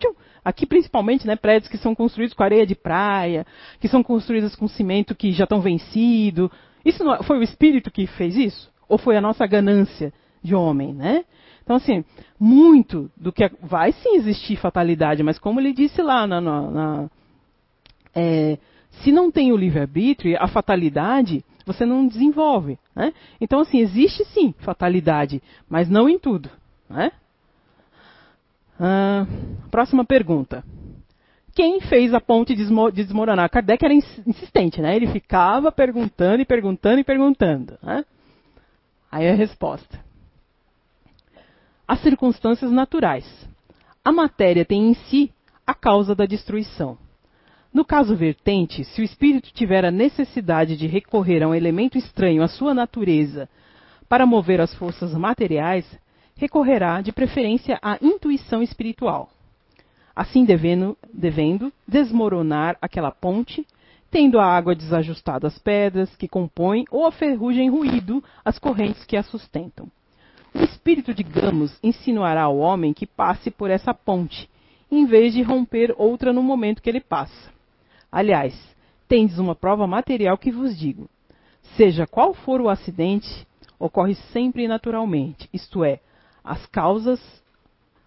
aqui 0.45 0.65
principalmente, 0.65 1.27
né, 1.27 1.35
prédios 1.35 1.69
que 1.69 1.77
são 1.77 1.93
construídos 1.93 2.33
com 2.33 2.41
areia 2.41 2.65
de 2.65 2.73
praia, 2.73 3.45
que 3.81 3.89
são 3.89 4.01
construídos 4.01 4.55
com 4.55 4.65
cimento 4.69 5.13
que 5.13 5.33
já 5.33 5.43
estão 5.43 5.59
vencido. 5.59 6.49
Isso 6.85 7.03
não, 7.03 7.15
é, 7.15 7.23
foi 7.23 7.37
o 7.37 7.43
espírito 7.43 7.91
que 7.91 8.07
fez 8.07 8.37
isso? 8.37 8.71
Ou 8.87 8.97
foi 8.97 9.17
a 9.17 9.21
nossa 9.21 9.45
ganância 9.45 10.13
de 10.41 10.55
homem, 10.55 10.93
né? 10.93 11.25
Então, 11.61 11.75
assim, 11.75 12.05
muito 12.39 13.11
do 13.17 13.33
que 13.33 13.51
vai 13.61 13.91
sim 13.91 14.15
existir 14.15 14.55
fatalidade, 14.55 15.21
mas 15.21 15.37
como 15.37 15.59
ele 15.59 15.73
disse 15.73 16.01
lá 16.01 16.25
na, 16.25 16.39
na, 16.39 16.61
na 16.71 17.09
é, 18.15 18.57
se 19.03 19.11
não 19.11 19.29
tem 19.29 19.51
o 19.51 19.57
livre-arbítrio, 19.57 20.37
a 20.39 20.47
fatalidade, 20.47 21.43
você 21.65 21.85
não 21.85 22.07
desenvolve. 22.07 22.77
Né? 22.95 23.13
Então, 23.39 23.59
assim, 23.59 23.79
existe 23.79 24.25
sim 24.25 24.53
fatalidade, 24.59 25.41
mas 25.69 25.89
não 25.89 26.09
em 26.09 26.17
tudo. 26.19 26.49
Né? 26.89 27.11
Próxima 29.69 30.03
pergunta. 30.03 30.63
Quem 31.53 31.81
fez 31.81 32.13
a 32.13 32.21
ponte 32.21 32.55
desmoronar? 32.55 33.49
Kardec 33.49 33.83
era 33.83 33.93
insistente, 33.93 34.81
né? 34.81 34.95
Ele 34.95 35.07
ficava 35.07 35.71
perguntando 35.71 36.41
e 36.41 36.45
perguntando 36.45 36.99
e 36.99 37.03
perguntando. 37.03 37.77
Né? 37.83 38.05
Aí 39.11 39.29
a 39.29 39.35
resposta. 39.35 39.99
As 41.87 41.99
circunstâncias 42.01 42.71
naturais. 42.71 43.25
A 44.03 44.11
matéria 44.11 44.65
tem 44.65 44.89
em 44.89 44.93
si 44.93 45.31
a 45.67 45.73
causa 45.73 46.15
da 46.15 46.25
destruição. 46.25 46.97
No 47.73 47.85
caso 47.85 48.17
vertente, 48.17 48.83
se 48.83 49.01
o 49.01 49.03
espírito 49.03 49.53
tiver 49.53 49.85
a 49.85 49.91
necessidade 49.91 50.75
de 50.75 50.87
recorrer 50.87 51.41
a 51.41 51.47
um 51.47 51.55
elemento 51.55 51.97
estranho 51.97 52.43
à 52.43 52.47
sua 52.49 52.73
natureza 52.73 53.47
para 54.09 54.25
mover 54.25 54.59
as 54.59 54.73
forças 54.75 55.13
materiais, 55.13 55.85
recorrerá 56.35 56.99
de 56.99 57.13
preferência 57.13 57.79
à 57.81 57.97
intuição 58.01 58.61
espiritual. 58.61 59.29
Assim 60.13 60.43
devendo, 60.43 60.97
devendo 61.13 61.71
desmoronar 61.87 62.77
aquela 62.81 63.09
ponte, 63.09 63.65
tendo 64.09 64.37
a 64.37 64.45
água 64.45 64.75
desajustada 64.75 65.47
as 65.47 65.57
pedras 65.57 66.13
que 66.17 66.27
compõem 66.27 66.83
ou 66.91 67.05
a 67.05 67.11
ferrugem 67.11 67.69
ruído 67.69 68.21
as 68.43 68.59
correntes 68.59 69.05
que 69.05 69.15
a 69.15 69.23
sustentam. 69.23 69.87
O 70.53 70.61
espírito, 70.61 71.13
digamos, 71.13 71.79
insinuará 71.81 72.41
ao 72.41 72.57
homem 72.57 72.91
que 72.91 73.07
passe 73.07 73.49
por 73.49 73.71
essa 73.71 73.93
ponte, 73.93 74.49
em 74.91 75.05
vez 75.05 75.31
de 75.33 75.41
romper 75.41 75.95
outra 75.97 76.33
no 76.33 76.43
momento 76.43 76.81
que 76.81 76.89
ele 76.89 76.99
passa. 76.99 77.60
Aliás, 78.11 78.53
tendes 79.07 79.39
uma 79.39 79.55
prova 79.55 79.87
material 79.87 80.37
que 80.37 80.51
vos 80.51 80.77
digo: 80.77 81.09
seja 81.77 82.05
qual 82.05 82.33
for 82.33 82.59
o 82.59 82.69
acidente, 82.69 83.47
ocorre 83.79 84.15
sempre 84.33 84.67
naturalmente, 84.67 85.49
isto 85.53 85.83
é, 85.83 85.99
as 86.43 86.65
causas, 86.67 87.19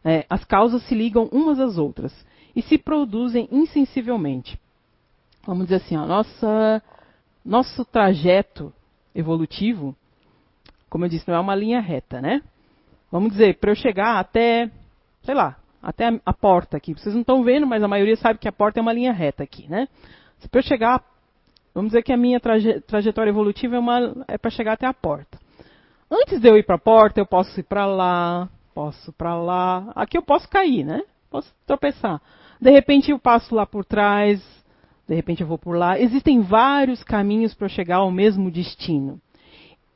é, 0.04 0.26
as 0.28 0.44
causas 0.44 0.82
se 0.84 0.94
ligam 0.94 1.28
umas 1.32 1.58
às 1.58 1.78
outras 1.78 2.12
e 2.54 2.62
se 2.62 2.76
produzem 2.78 3.48
insensivelmente. 3.50 4.58
Vamos 5.46 5.64
dizer 5.64 5.76
assim, 5.76 5.96
ó, 5.96 6.06
nossa, 6.06 6.82
nosso 7.44 7.84
trajeto 7.84 8.72
evolutivo, 9.14 9.94
como 10.88 11.04
eu 11.04 11.08
disse, 11.08 11.28
não 11.28 11.34
é 11.34 11.40
uma 11.40 11.54
linha 11.54 11.80
reta, 11.80 12.20
né? 12.20 12.42
Vamos 13.10 13.32
dizer, 13.32 13.58
para 13.58 13.70
eu 13.70 13.76
chegar 13.76 14.18
até, 14.18 14.70
sei 15.22 15.34
lá, 15.34 15.56
até 15.84 16.20
a, 16.24 16.32
porta 16.32 16.76
aqui. 16.76 16.94
Vocês 16.94 17.14
não 17.14 17.20
estão 17.20 17.44
vendo, 17.44 17.66
mas 17.66 17.82
a 17.82 17.88
maioria 17.88 18.16
sabe 18.16 18.38
que 18.38 18.48
a 18.48 18.52
porta 18.52 18.80
é 18.80 18.82
uma 18.82 18.92
linha 18.92 19.12
reta 19.12 19.42
aqui, 19.42 19.68
né? 19.68 19.86
Para 20.50 20.60
eu 20.60 20.64
chegar, 20.64 21.04
vamos 21.74 21.90
dizer 21.90 22.02
que 22.02 22.12
a 22.12 22.16
minha 22.16 22.40
traje, 22.40 22.80
trajetória 22.80 23.30
evolutiva 23.30 23.76
é, 23.76 24.34
é 24.34 24.38
para 24.38 24.50
chegar 24.50 24.72
até 24.72 24.86
a 24.86 24.94
porta. 24.94 25.38
Antes 26.10 26.40
de 26.40 26.48
eu 26.48 26.56
ir 26.56 26.64
para 26.64 26.76
a 26.76 26.78
porta, 26.78 27.20
eu 27.20 27.26
posso 27.26 27.58
ir 27.60 27.62
para 27.62 27.86
lá, 27.86 28.48
posso 28.74 29.12
para 29.12 29.34
lá. 29.36 29.92
Aqui 29.94 30.16
eu 30.16 30.22
posso 30.22 30.48
cair, 30.48 30.84
né? 30.84 31.02
Posso 31.30 31.52
tropeçar. 31.66 32.20
De 32.60 32.70
repente 32.70 33.10
eu 33.10 33.18
passo 33.18 33.54
lá 33.54 33.66
por 33.66 33.84
trás, 33.84 34.42
de 35.06 35.14
repente 35.14 35.42
eu 35.42 35.46
vou 35.46 35.58
por 35.58 35.76
lá. 35.76 35.98
Existem 35.98 36.40
vários 36.40 37.02
caminhos 37.02 37.54
para 37.54 37.68
chegar 37.68 37.96
ao 37.96 38.10
mesmo 38.10 38.50
destino. 38.50 39.20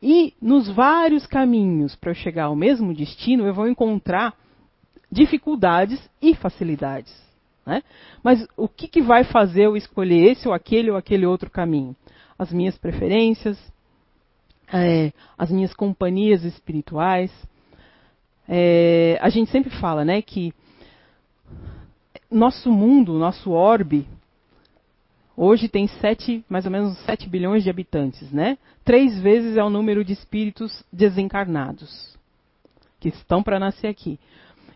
E 0.02 0.34
nos 0.40 0.68
vários 0.68 1.26
caminhos 1.26 1.96
para 1.96 2.10
eu 2.10 2.14
chegar 2.14 2.44
ao 2.44 2.56
mesmo 2.56 2.94
destino, 2.94 3.46
eu 3.46 3.54
vou 3.54 3.66
encontrar 3.66 4.34
dificuldades 5.10 6.00
e 6.20 6.34
facilidades. 6.34 7.14
Né? 7.64 7.82
Mas 8.22 8.46
o 8.56 8.68
que, 8.68 8.88
que 8.88 9.02
vai 9.02 9.24
fazer 9.24 9.66
eu 9.66 9.76
escolher 9.76 10.32
esse 10.32 10.48
ou 10.48 10.54
aquele 10.54 10.90
ou 10.90 10.96
aquele 10.96 11.26
outro 11.26 11.50
caminho? 11.50 11.94
As 12.38 12.52
minhas 12.52 12.78
preferências, 12.78 13.58
é, 14.72 15.12
as 15.36 15.50
minhas 15.50 15.74
companhias 15.74 16.44
espirituais. 16.44 17.32
É, 18.48 19.18
a 19.20 19.28
gente 19.28 19.50
sempre 19.50 19.70
fala 19.78 20.04
né, 20.04 20.22
que 20.22 20.54
nosso 22.30 22.70
mundo, 22.70 23.18
nosso 23.18 23.50
orbe, 23.50 24.06
hoje 25.36 25.68
tem 25.68 25.86
sete, 25.86 26.44
mais 26.48 26.64
ou 26.64 26.70
menos 26.70 26.98
7 27.04 27.28
bilhões 27.28 27.62
de 27.62 27.70
habitantes, 27.70 28.30
né? 28.32 28.58
Três 28.84 29.18
vezes 29.20 29.56
é 29.56 29.62
o 29.62 29.70
número 29.70 30.04
de 30.04 30.12
espíritos 30.12 30.84
desencarnados 30.92 32.16
que 32.98 33.08
estão 33.08 33.42
para 33.42 33.58
nascer 33.58 33.86
aqui. 33.86 34.18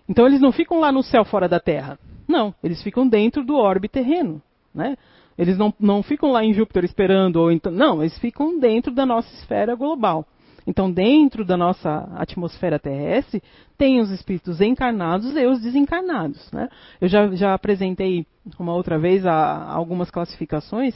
Então 0.09 0.27
eles 0.27 0.41
não 0.41 0.53
ficam 0.53 0.81
lá 0.81 0.91
no 0.91 1.03
céu 1.03 1.25
fora 1.25 1.49
da 1.49 1.61
Terra. 1.61 1.99
Não, 2.27 2.55
eles 2.63 2.83
ficam 2.83 3.07
dentro 3.07 3.45
do 3.45 3.57
orbe 3.57 3.89
terreno, 3.89 4.41
né? 4.75 4.97
Eles 5.37 5.57
não, 5.57 5.73
não 5.81 6.03
ficam 6.03 6.31
lá 6.31 6.45
em 6.45 6.53
Júpiter 6.53 6.85
esperando, 6.85 7.37
ou 7.37 7.51
então, 7.51 7.73
não, 7.73 8.03
eles 8.03 8.19
ficam 8.19 8.59
dentro 8.59 8.93
da 8.93 9.07
nossa 9.07 9.33
esfera 9.35 9.75
global. 9.75 10.27
Então, 10.67 10.91
dentro 10.91 11.45
da 11.45 11.57
nossa 11.57 12.09
atmosfera 12.15 12.79
terrestre, 12.79 13.43
tem 13.77 14.01
os 14.01 14.11
espíritos 14.11 14.61
encarnados 14.61 15.35
e 15.37 15.47
os 15.47 15.61
desencarnados. 15.61 16.51
Né? 16.53 16.69
Eu 17.01 17.09
já, 17.09 17.35
já 17.35 17.55
apresentei 17.55 18.27
uma 18.59 18.75
outra 18.75 18.99
vez 18.99 19.27
a, 19.27 19.65
algumas 19.73 20.11
classificações. 20.11 20.95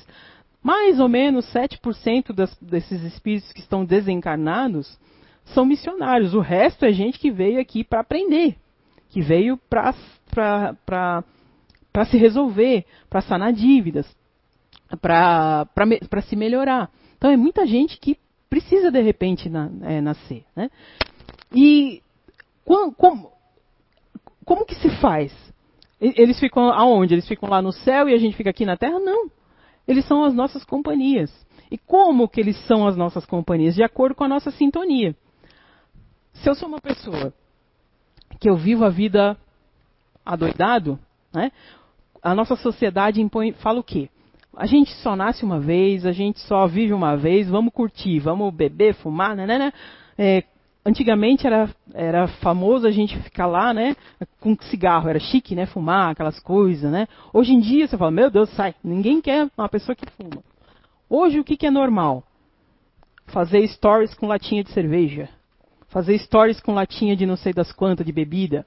Mais 0.63 1.01
ou 1.01 1.09
menos 1.09 1.47
7% 1.53 2.33
das, 2.33 2.57
desses 2.61 3.03
espíritos 3.03 3.53
que 3.53 3.61
estão 3.61 3.85
desencarnados 3.85 4.99
são 5.47 5.65
missionários. 5.65 6.35
O 6.35 6.41
resto 6.41 6.85
é 6.85 6.93
gente 6.93 7.19
que 7.19 7.31
veio 7.31 7.61
aqui 7.61 7.83
para 7.83 8.01
aprender, 8.01 8.57
que 9.17 9.23
veio 9.23 9.59
para 9.71 9.95
se 12.11 12.19
resolver, 12.19 12.85
para 13.09 13.23
sanar 13.23 13.51
dívidas, 13.51 14.07
para 15.01 16.21
se 16.29 16.37
melhorar. 16.37 16.91
Então 17.17 17.31
é 17.31 17.37
muita 17.37 17.67
gente 17.67 17.99
que 17.99 18.19
precisa 18.51 18.91
de 18.91 19.01
repente 19.01 19.49
na, 19.49 19.71
é, 19.85 20.03
nascer. 20.03 20.45
Né? 20.55 20.71
E 21.51 22.03
como, 22.63 22.93
como, 22.93 23.33
como 24.45 24.67
que 24.67 24.75
se 24.75 24.91
faz? 25.01 25.35
Eles 25.99 26.39
ficam 26.39 26.71
aonde? 26.71 27.15
Eles 27.15 27.27
ficam 27.27 27.49
lá 27.49 27.63
no 27.63 27.73
céu 27.73 28.07
e 28.07 28.13
a 28.13 28.19
gente 28.19 28.37
fica 28.37 28.51
aqui 28.51 28.67
na 28.67 28.77
terra? 28.77 29.01
Não. 29.01 29.31
Eles 29.89 30.05
são 30.05 30.25
as 30.25 30.35
nossas 30.35 30.63
companhias. 30.63 31.33
E 31.71 31.79
como 31.79 32.29
que 32.29 32.39
eles 32.39 32.59
são 32.67 32.87
as 32.87 32.99
nossas 32.99 33.25
companhias? 33.25 33.77
De 33.77 33.83
acordo 33.83 34.15
com 34.15 34.25
a 34.25 34.29
nossa 34.29 34.51
sintonia. 34.51 35.17
Se 36.35 36.51
eu 36.51 36.55
sou 36.55 36.69
uma 36.69 36.83
pessoa 36.83 37.33
que 38.41 38.49
eu 38.49 38.57
vivo 38.57 38.85
a 38.85 38.91
vida 38.91 39.37
adoidado, 40.25 40.99
né, 41.33 41.53
a 42.23 42.35
nossa 42.35 42.57
sociedade 42.57 43.21
impõe, 43.21 43.53
fala 43.53 43.81
o 43.81 43.85
quê? 43.85 44.09
a 44.57 44.65
gente 44.65 44.91
só 45.03 45.15
nasce 45.15 45.45
uma 45.45 45.61
vez, 45.61 46.07
a 46.07 46.13
gente 46.13 46.41
só 46.41 46.67
vive 46.67 46.95
uma 46.95 47.15
vez, 47.15 47.49
vamos 47.49 47.73
curtir, 47.73 48.19
vamos 48.19 48.53
beber, 48.55 48.95
fumar, 48.95 49.37
né, 49.37 49.47
né, 49.47 49.59
né? 49.59 49.73
É, 50.17 50.45
antigamente 50.85 51.47
era, 51.47 51.69
era 51.93 52.27
famoso 52.27 52.87
a 52.87 52.91
gente 52.91 53.19
ficar 53.19 53.47
lá, 53.47 53.75
né, 53.75 53.95
com 54.41 54.57
cigarro, 54.63 55.11
era 55.11 55.21
chique, 55.21 55.55
né, 55.55 55.67
fumar, 55.67 56.13
aquelas 56.13 56.41
coisas, 56.41 56.91
né. 56.91 57.07
Hoje 57.35 57.53
em 57.53 57.61
dia 57.61 57.87
você 57.87 57.99
fala, 57.99 58.11
meu 58.11 58.31
Deus, 58.31 58.49
sai, 58.55 58.75
ninguém 58.83 59.21
quer 59.21 59.47
uma 59.57 59.69
pessoa 59.69 59.95
que 59.95 60.07
fuma. 60.13 60.43
Hoje 61.09 61.39
o 61.39 61.45
que, 61.45 61.57
que 61.57 61.67
é 61.67 61.71
normal? 61.71 62.25
Fazer 63.27 63.67
stories 63.69 64.15
com 64.15 64.27
latinha 64.27 64.65
de 64.65 64.71
cerveja, 64.71 65.29
fazer 65.97 66.19
stories 66.19 66.61
com 66.61 66.75
latinha 66.75 67.17
de 67.17 67.25
não 67.25 67.39
sei 67.39 67.55
das 67.55 67.73
quantas 67.73 68.05
de 68.05 68.13
bebida, 68.13 68.67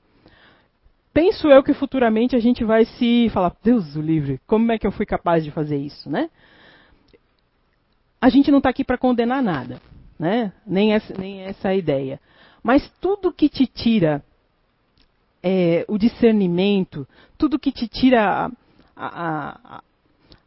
penso 1.13 1.47
eu 1.47 1.61
que 1.61 1.75
futuramente 1.75 2.35
a 2.35 2.39
gente 2.39 2.63
vai 2.63 2.85
se 2.85 3.29
falar, 3.29 3.55
Deus 3.63 3.95
o 3.95 4.01
livre, 4.01 4.41
como 4.47 4.71
é 4.71 4.79
que 4.79 4.87
eu 4.87 4.91
fui 4.91 5.05
capaz 5.05 5.43
de 5.43 5.51
fazer 5.51 5.77
isso, 5.77 6.09
né? 6.09 6.27
A 8.19 8.29
gente 8.29 8.49
não 8.49 8.57
está 8.57 8.71
aqui 8.71 8.83
para 8.83 8.97
condenar 8.97 9.43
nada, 9.43 9.79
né? 10.17 10.51
Nem 10.65 10.93
essa, 10.93 11.13
nem 11.19 11.41
essa 11.41 11.69
a 11.69 11.75
ideia. 11.75 12.19
Mas 12.63 12.91
tudo 12.99 13.31
que 13.31 13.47
te 13.47 13.67
tira 13.67 14.23
é, 15.43 15.85
o 15.87 15.99
discernimento, 15.99 17.07
tudo 17.37 17.59
que 17.59 17.71
te 17.71 17.87
tira 17.87 18.51
a, 18.95 19.07
a, 19.75 19.83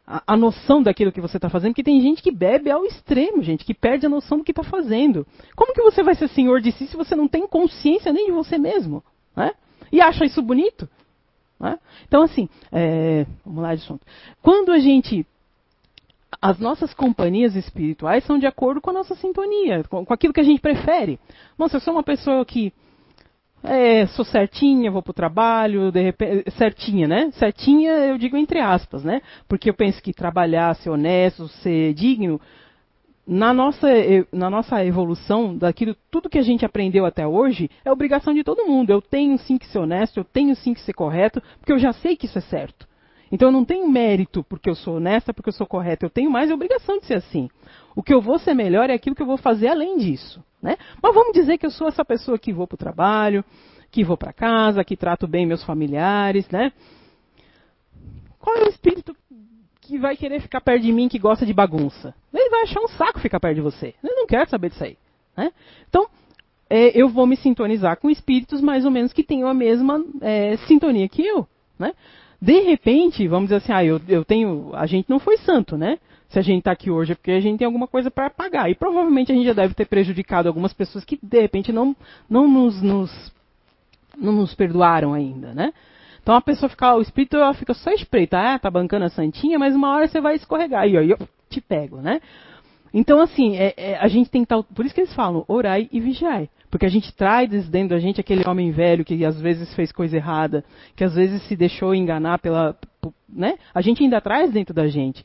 a, 0.05 0.33
a 0.33 0.37
noção 0.37 0.83
daquilo 0.83 1.11
que 1.11 1.21
você 1.21 1.37
está 1.37 1.49
fazendo, 1.49 1.71
porque 1.71 1.83
tem 1.83 2.01
gente 2.01 2.21
que 2.21 2.31
bebe 2.31 2.69
ao 2.69 2.85
extremo, 2.85 3.41
gente, 3.41 3.63
que 3.65 3.73
perde 3.73 4.05
a 4.05 4.09
noção 4.09 4.37
do 4.37 4.43
que 4.43 4.51
está 4.51 4.63
fazendo. 4.63 5.25
Como 5.55 5.73
que 5.73 5.81
você 5.81 6.03
vai 6.03 6.15
ser 6.15 6.27
senhor 6.29 6.61
de 6.61 6.71
si 6.71 6.87
se 6.87 6.97
você 6.97 7.15
não 7.15 7.27
tem 7.27 7.47
consciência 7.47 8.11
nem 8.11 8.25
de 8.25 8.31
você 8.31 8.57
mesmo? 8.57 9.03
Né? 9.35 9.51
e 9.93 10.01
acha 10.01 10.25
isso 10.25 10.41
bonito. 10.41 10.89
Né? 11.59 11.77
Então, 12.07 12.23
assim, 12.23 12.49
é, 12.71 13.27
vamos 13.45 13.61
lá 13.61 13.75
de 13.75 13.83
assunto. 13.83 14.05
Quando 14.41 14.71
a 14.71 14.79
gente. 14.79 15.25
As 16.41 16.59
nossas 16.59 16.93
companhias 16.93 17.55
espirituais 17.55 18.25
são 18.25 18.39
de 18.39 18.47
acordo 18.47 18.81
com 18.81 18.89
a 18.89 18.93
nossa 18.93 19.15
sintonia, 19.15 19.83
com, 19.83 20.03
aquilo 20.09 20.33
que 20.33 20.41
a 20.41 20.43
gente 20.43 20.59
prefere. 20.59 21.17
Nossa, 21.57 21.77
eu 21.77 21.79
sou 21.79 21.93
uma 21.93 22.03
pessoa 22.03 22.43
que. 22.43 22.73
É, 23.63 24.05
sou 24.07 24.25
certinha, 24.25 24.91
vou 24.91 25.01
para 25.01 25.11
o 25.11 25.13
trabalho, 25.13 25.89
de 25.89 26.01
repente, 26.01 26.51
certinha, 26.51 27.07
né? 27.07 27.31
Certinha, 27.31 27.91
eu 27.91 28.17
digo 28.17 28.35
entre 28.35 28.59
aspas, 28.59 29.03
né? 29.05 29.21
Porque 29.47 29.69
eu 29.69 29.73
penso 29.73 30.03
que 30.03 30.11
trabalhar, 30.13 30.75
ser 30.75 30.89
honesto, 30.89 31.47
ser 31.47 31.93
digno, 31.93 32.41
na 33.25 33.53
nossa, 33.53 33.87
na 34.33 34.49
nossa 34.49 34.83
evolução, 34.85 35.57
daquilo 35.57 35.95
tudo 36.11 36.29
que 36.29 36.37
a 36.37 36.41
gente 36.41 36.65
aprendeu 36.65 37.05
até 37.05 37.25
hoje, 37.25 37.69
é 37.85 37.91
obrigação 37.91 38.33
de 38.33 38.43
todo 38.43 38.65
mundo. 38.65 38.89
Eu 38.89 39.01
tenho 39.01 39.37
sim 39.37 39.57
que 39.57 39.65
ser 39.67 39.79
honesto, 39.79 40.17
eu 40.17 40.25
tenho 40.25 40.53
sim 40.57 40.73
que 40.73 40.81
ser 40.81 40.93
correto, 40.93 41.41
porque 41.59 41.71
eu 41.71 41.79
já 41.79 41.93
sei 41.93 42.17
que 42.17 42.25
isso 42.25 42.37
é 42.37 42.41
certo. 42.41 42.85
Então 43.31 43.47
eu 43.47 43.51
não 43.51 43.65
tenho 43.65 43.89
mérito 43.89 44.43
porque 44.43 44.69
eu 44.69 44.75
sou 44.75 44.97
honesta, 44.97 45.33
porque 45.33 45.49
eu 45.49 45.53
sou 45.53 45.65
correta. 45.65 46.05
Eu 46.05 46.09
tenho 46.09 46.29
mais 46.29 46.51
a 46.51 46.53
obrigação 46.53 46.99
de 46.99 47.05
ser 47.05 47.15
assim. 47.15 47.49
O 47.95 48.03
que 48.03 48.13
eu 48.13 48.21
vou 48.21 48.37
ser 48.37 48.53
melhor 48.53 48.89
é 48.89 48.93
aquilo 48.93 49.15
que 49.15 49.21
eu 49.21 49.27
vou 49.27 49.37
fazer 49.37 49.69
além 49.69 49.97
disso. 49.97 50.43
Né? 50.63 50.77
Mas 51.01 51.13
vamos 51.13 51.33
dizer 51.33 51.57
que 51.57 51.65
eu 51.65 51.71
sou 51.71 51.89
essa 51.89 52.05
pessoa 52.05 52.39
que 52.39 52.53
vou 52.53 52.65
para 52.65 52.75
o 52.75 52.77
trabalho, 52.77 53.43
que 53.91 54.03
vou 54.03 54.17
para 54.17 54.31
casa, 54.31 54.83
que 54.83 54.95
trato 54.95 55.27
bem 55.27 55.45
meus 55.45 55.63
familiares, 55.63 56.49
né? 56.49 56.71
Qual 58.39 58.55
é 58.55 58.63
o 58.63 58.69
espírito 58.69 59.13
que 59.81 59.97
vai 59.99 60.15
querer 60.15 60.41
ficar 60.41 60.61
perto 60.61 60.83
de 60.83 60.91
mim 60.91 61.09
que 61.09 61.19
gosta 61.19 61.45
de 61.45 61.53
bagunça. 61.53 62.15
Ele 62.33 62.49
vai 62.49 62.63
achar 62.63 62.81
um 62.81 62.87
saco 62.87 63.19
ficar 63.19 63.39
perto 63.39 63.55
de 63.55 63.61
você. 63.61 63.93
Ele 64.01 64.15
não 64.15 64.25
quer 64.25 64.47
saber 64.47 64.69
disso 64.69 64.83
aí. 64.83 64.97
Né? 65.35 65.51
Então, 65.89 66.07
é, 66.69 66.99
eu 66.99 67.09
vou 67.09 67.27
me 67.27 67.35
sintonizar 67.35 67.97
com 67.97 68.09
espíritos 68.09 68.61
mais 68.61 68.85
ou 68.85 68.91
menos 68.91 69.11
que 69.11 69.23
tenham 69.23 69.49
a 69.49 69.53
mesma 69.53 70.03
é, 70.21 70.55
sintonia 70.67 71.09
que 71.09 71.21
eu. 71.21 71.45
Né? 71.77 71.93
De 72.41 72.61
repente, 72.61 73.27
vamos 73.27 73.49
dizer 73.49 73.57
assim, 73.57 73.73
ah, 73.73 73.83
eu, 73.83 73.99
eu 74.07 74.23
tenho. 74.23 74.71
A 74.73 74.85
gente 74.85 75.09
não 75.09 75.19
foi 75.19 75.37
santo, 75.37 75.77
né? 75.77 75.99
Se 76.33 76.39
a 76.39 76.41
gente 76.41 76.59
está 76.59 76.71
aqui 76.71 76.89
hoje 76.89 77.11
é 77.11 77.15
porque 77.15 77.29
a 77.29 77.39
gente 77.39 77.59
tem 77.59 77.65
alguma 77.65 77.87
coisa 77.87 78.09
para 78.09 78.27
pagar. 78.27 78.67
E 78.67 78.73
provavelmente 78.73 79.31
a 79.31 79.35
gente 79.35 79.45
já 79.45 79.53
deve 79.53 79.75
ter 79.75 79.85
prejudicado 79.85 80.47
algumas 80.47 80.73
pessoas 80.73 81.05
que 81.05 81.19
de 81.21 81.39
repente 81.39 81.71
não, 81.71 81.95
não 82.27 82.47
nos, 82.47 82.81
nos 82.81 83.31
não 84.17 84.31
nos 84.31 84.55
perdoaram 84.55 85.13
ainda, 85.13 85.53
né? 85.53 85.71
Então 86.23 86.33
a 86.33 86.41
pessoa 86.41 86.67
fica, 86.67 86.95
o 86.95 87.01
espírito 87.01 87.37
ela 87.37 87.53
fica 87.53 87.75
só 87.75 87.91
espreita, 87.91 88.39
ah, 88.39 88.57
tá 88.57 88.71
bancando 88.71 89.05
a 89.05 89.09
santinha, 89.09 89.59
mas 89.59 89.75
uma 89.75 89.93
hora 89.93 90.07
você 90.07 90.19
vai 90.19 90.33
escorregar 90.33 90.87
e 90.87 90.97
aí 90.97 91.11
eu 91.11 91.19
te 91.51 91.61
pego, 91.61 91.97
né? 91.97 92.19
Então 92.91 93.21
assim, 93.21 93.55
é, 93.55 93.75
é, 93.77 93.97
a 93.99 94.07
gente 94.07 94.31
tem 94.31 94.43
que 94.43 94.55
por 94.73 94.85
isso 94.85 94.95
que 94.95 95.01
eles 95.01 95.13
falam, 95.13 95.45
orai 95.47 95.87
e 95.91 95.99
vigiai. 95.99 96.49
Porque 96.71 96.87
a 96.87 96.89
gente 96.89 97.13
traz 97.13 97.69
dentro 97.69 97.89
da 97.89 97.99
gente 97.99 98.19
aquele 98.19 98.41
homem 98.49 98.71
velho 98.71 99.05
que 99.05 99.23
às 99.23 99.39
vezes 99.39 99.71
fez 99.75 99.91
coisa 99.91 100.17
errada, 100.17 100.65
que 100.95 101.03
às 101.03 101.13
vezes 101.13 101.43
se 101.43 101.55
deixou 101.55 101.93
enganar 101.93 102.39
pela. 102.39 102.75
Né? 103.29 103.59
A 103.71 103.81
gente 103.81 104.01
ainda 104.01 104.19
traz 104.19 104.51
dentro 104.51 104.73
da 104.73 104.87
gente. 104.87 105.23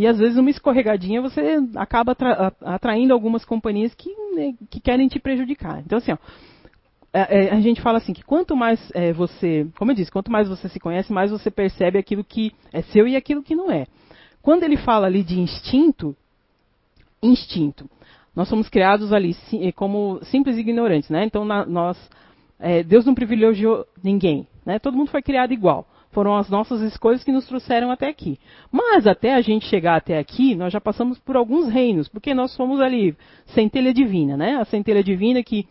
E 0.00 0.06
às 0.06 0.18
vezes 0.18 0.38
uma 0.38 0.48
escorregadinha 0.48 1.20
você 1.20 1.58
acaba 1.76 2.16
atraindo 2.64 3.12
algumas 3.12 3.44
companhias 3.44 3.92
que, 3.92 4.08
né, 4.34 4.54
que 4.70 4.80
querem 4.80 5.06
te 5.08 5.20
prejudicar. 5.20 5.80
Então 5.80 5.98
assim, 5.98 6.12
ó, 6.12 6.16
é, 7.12 7.48
é, 7.48 7.50
a 7.50 7.60
gente 7.60 7.82
fala 7.82 7.98
assim 7.98 8.14
que 8.14 8.24
quanto 8.24 8.56
mais 8.56 8.80
é, 8.94 9.12
você, 9.12 9.66
como 9.76 9.90
eu 9.90 9.94
disse, 9.94 10.10
quanto 10.10 10.32
mais 10.32 10.48
você 10.48 10.70
se 10.70 10.80
conhece, 10.80 11.12
mais 11.12 11.30
você 11.30 11.50
percebe 11.50 11.98
aquilo 11.98 12.24
que 12.24 12.50
é 12.72 12.80
seu 12.80 13.06
e 13.06 13.14
aquilo 13.14 13.42
que 13.42 13.54
não 13.54 13.70
é. 13.70 13.86
Quando 14.40 14.62
ele 14.62 14.78
fala 14.78 15.06
ali 15.06 15.22
de 15.22 15.38
instinto, 15.38 16.16
instinto, 17.22 17.84
nós 18.34 18.48
somos 18.48 18.70
criados 18.70 19.12
ali 19.12 19.36
é, 19.60 19.70
como 19.70 20.18
simples 20.22 20.56
ignorantes, 20.56 21.10
né? 21.10 21.26
Então 21.26 21.44
na, 21.44 21.66
nós, 21.66 21.98
é, 22.58 22.82
Deus 22.82 23.04
não 23.04 23.14
privilegiou 23.14 23.84
ninguém, 24.02 24.46
né? 24.64 24.78
Todo 24.78 24.96
mundo 24.96 25.10
foi 25.10 25.20
criado 25.20 25.52
igual. 25.52 25.86
Foram 26.10 26.36
as 26.36 26.48
nossas 26.50 26.80
escolhas 26.80 27.22
que 27.22 27.30
nos 27.30 27.46
trouxeram 27.46 27.90
até 27.90 28.08
aqui. 28.08 28.38
Mas 28.70 29.06
até 29.06 29.34
a 29.34 29.40
gente 29.40 29.66
chegar 29.66 29.96
até 29.96 30.18
aqui, 30.18 30.56
nós 30.56 30.72
já 30.72 30.80
passamos 30.80 31.18
por 31.18 31.36
alguns 31.36 31.68
reinos, 31.68 32.08
porque 32.08 32.34
nós 32.34 32.52
somos 32.52 32.80
ali 32.80 33.16
centelha 33.46 33.94
divina, 33.94 34.36
né? 34.36 34.56
A 34.56 34.64
centelha 34.64 35.04
divina 35.04 35.42
que 35.42 35.68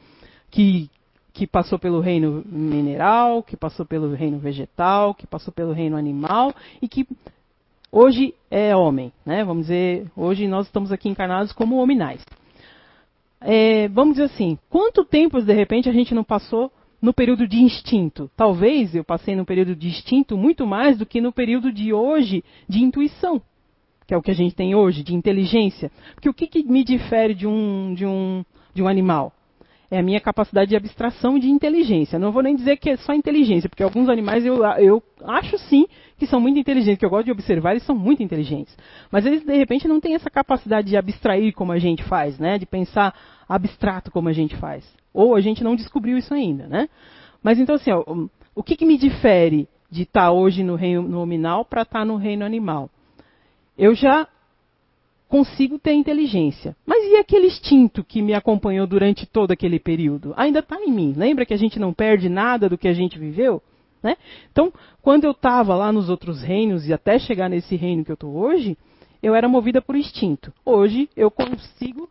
que, 0.50 0.90
que 1.34 1.46
passou 1.46 1.78
pelo 1.78 2.00
reino 2.00 2.44
mineral, 2.46 3.44
que 3.44 3.56
passou 3.56 3.86
pelo 3.86 4.14
reino 4.14 4.40
vegetal, 4.40 5.14
que 5.14 5.28
passou 5.28 5.54
pelo 5.54 5.74
reino 5.74 5.96
animal 5.96 6.54
e 6.82 6.88
que 6.88 7.08
hoje 7.92 8.34
é 8.50 8.76
homem, 8.76 9.12
né? 9.26 9.44
Vamos 9.44 9.64
dizer, 9.64 10.08
hoje 10.16 10.48
nós 10.48 10.68
estamos 10.68 10.92
aqui 10.92 11.10
encarnados 11.10 11.52
como 11.52 11.78
hominais. 11.78 12.26
é, 13.42 13.88
vamos 13.90 14.16
dizer 14.16 14.26
assim, 14.26 14.58
quanto 14.70 15.06
tempo 15.06 15.42
de 15.42 15.54
repente 15.54 15.88
a 15.90 15.94
gente 15.94 16.14
não 16.14 16.24
passou 16.24 16.72
no 17.02 17.14
período 17.14 17.48
de 17.48 17.58
instinto? 17.58 18.30
Talvez 18.36 18.96
eu 18.96 19.04
passei 19.04 19.36
no 19.36 19.46
período 19.46 19.76
de 19.76 19.88
instinto 19.88 20.38
muito 20.38 20.66
mais 20.66 20.98
do 20.98 21.06
que 21.06 21.22
no 21.22 21.32
período 21.32 21.72
de 21.72 21.94
hoje 21.94 22.44
de 22.68 22.84
intuição, 22.84 23.42
que 24.06 24.14
é 24.14 24.18
o 24.18 24.22
que 24.22 24.32
a 24.32 24.36
gente 24.36 24.56
tem 24.56 24.76
hoje, 24.76 25.04
de 25.04 25.14
inteligência. 25.14 25.92
Porque 26.14 26.30
o 26.30 26.34
que, 26.34 26.48
que 26.48 26.64
me 26.64 26.84
difere 26.84 27.34
de 27.34 27.48
um, 27.48 27.94
de, 27.94 28.06
um, 28.06 28.44
de 28.74 28.82
um 28.82 28.88
animal? 28.88 29.34
É 29.92 30.00
a 30.00 30.04
minha 30.04 30.20
capacidade 30.20 30.70
de 30.70 30.76
abstração 30.76 31.36
e 31.38 31.40
de 31.40 31.50
inteligência. 31.50 32.20
Não 32.20 32.32
vou 32.32 32.44
nem 32.44 32.56
dizer 32.56 32.78
que 32.78 32.92
é 32.92 32.98
só 32.98 33.14
inteligência, 33.14 33.68
porque 33.68 33.82
alguns 33.82 34.08
animais 34.08 34.46
eu, 34.46 34.64
eu 34.78 35.02
acho 35.24 35.58
sim 35.58 35.88
que 36.20 36.28
são 36.28 36.40
muito 36.40 36.60
inteligentes, 36.60 37.00
que 37.00 37.06
eu 37.06 37.10
gosto 37.10 37.26
de 37.26 37.32
observar, 37.32 37.72
eles 37.72 37.84
são 37.84 37.96
muito 37.96 38.22
inteligentes. 38.22 38.78
Mas 39.10 39.26
eles, 39.26 39.44
de 39.44 39.56
repente, 39.56 39.88
não 39.88 40.00
têm 40.00 40.14
essa 40.14 40.30
capacidade 40.30 40.90
de 40.90 40.98
abstrair 40.98 41.54
como 41.54 41.72
a 41.72 41.80
gente 41.80 42.04
faz, 42.04 42.38
né? 42.38 42.58
De 42.58 42.66
pensar 42.66 43.16
abstrato 43.48 44.12
como 44.12 44.30
a 44.30 44.34
gente 44.34 44.56
faz. 44.58 44.86
Ou 45.14 45.36
a 45.36 45.42
gente 45.42 45.64
não 45.64 45.76
descobriu 45.76 46.18
isso 46.18 46.34
ainda, 46.34 46.68
né? 46.68 46.90
Mas 47.42 47.60
então, 47.60 47.76
assim, 47.76 47.92
ó, 47.92 48.04
o 48.54 48.62
que, 48.62 48.76
que 48.76 48.86
me 48.86 48.98
difere 48.98 49.68
de 49.90 50.04
estar 50.04 50.26
tá 50.26 50.32
hoje 50.32 50.64
no 50.64 50.76
reino 50.76 51.02
nominal 51.02 51.66
para 51.66 51.82
estar 51.82 52.00
tá 52.00 52.06
no 52.06 52.18
reino 52.18 52.46
animal? 52.46 52.90
Eu 53.78 53.96
já 53.96 54.28
consigo 55.30 55.80
ter 55.80 55.94
inteligência. 55.94 56.76
Mas 56.86 57.04
e 57.06 57.16
aquele 57.16 57.48
instinto 57.48 58.04
que 58.04 58.22
me 58.22 58.34
acompanhou 58.34 58.86
durante 58.86 59.26
todo 59.26 59.52
aquele 59.52 59.80
período? 59.80 60.34
Ainda 60.36 60.60
está 60.60 60.76
em 60.82 60.92
mim. 60.92 61.14
Lembra 61.16 61.46
que 61.46 61.54
a 61.54 61.58
gente 61.58 61.80
não 61.80 61.94
perde 61.94 62.28
nada 62.28 62.68
do 62.68 62.78
que 62.78 62.88
a 62.88 62.94
gente 62.94 63.18
viveu? 63.18 63.62
Né? 64.02 64.16
Então, 64.52 64.72
quando 65.02 65.26
eu 65.26 65.32
estava 65.32 65.76
lá 65.76 65.92
nos 65.92 66.10
outros 66.10 66.42
reinos 66.42 66.88
e 66.88 66.94
até 66.94 67.20
chegar 67.20 67.50
nesse 67.50 67.76
reino 67.76 68.06
que 68.06 68.12
eu 68.12 68.16
estou 68.16 68.34
hoje, 68.34 68.78
eu 69.22 69.36
era 69.36 69.48
movida 69.48 69.82
por 69.82 69.96
instinto. 69.96 70.54
Hoje 70.66 71.10
eu 71.16 71.30
consigo 71.30 72.10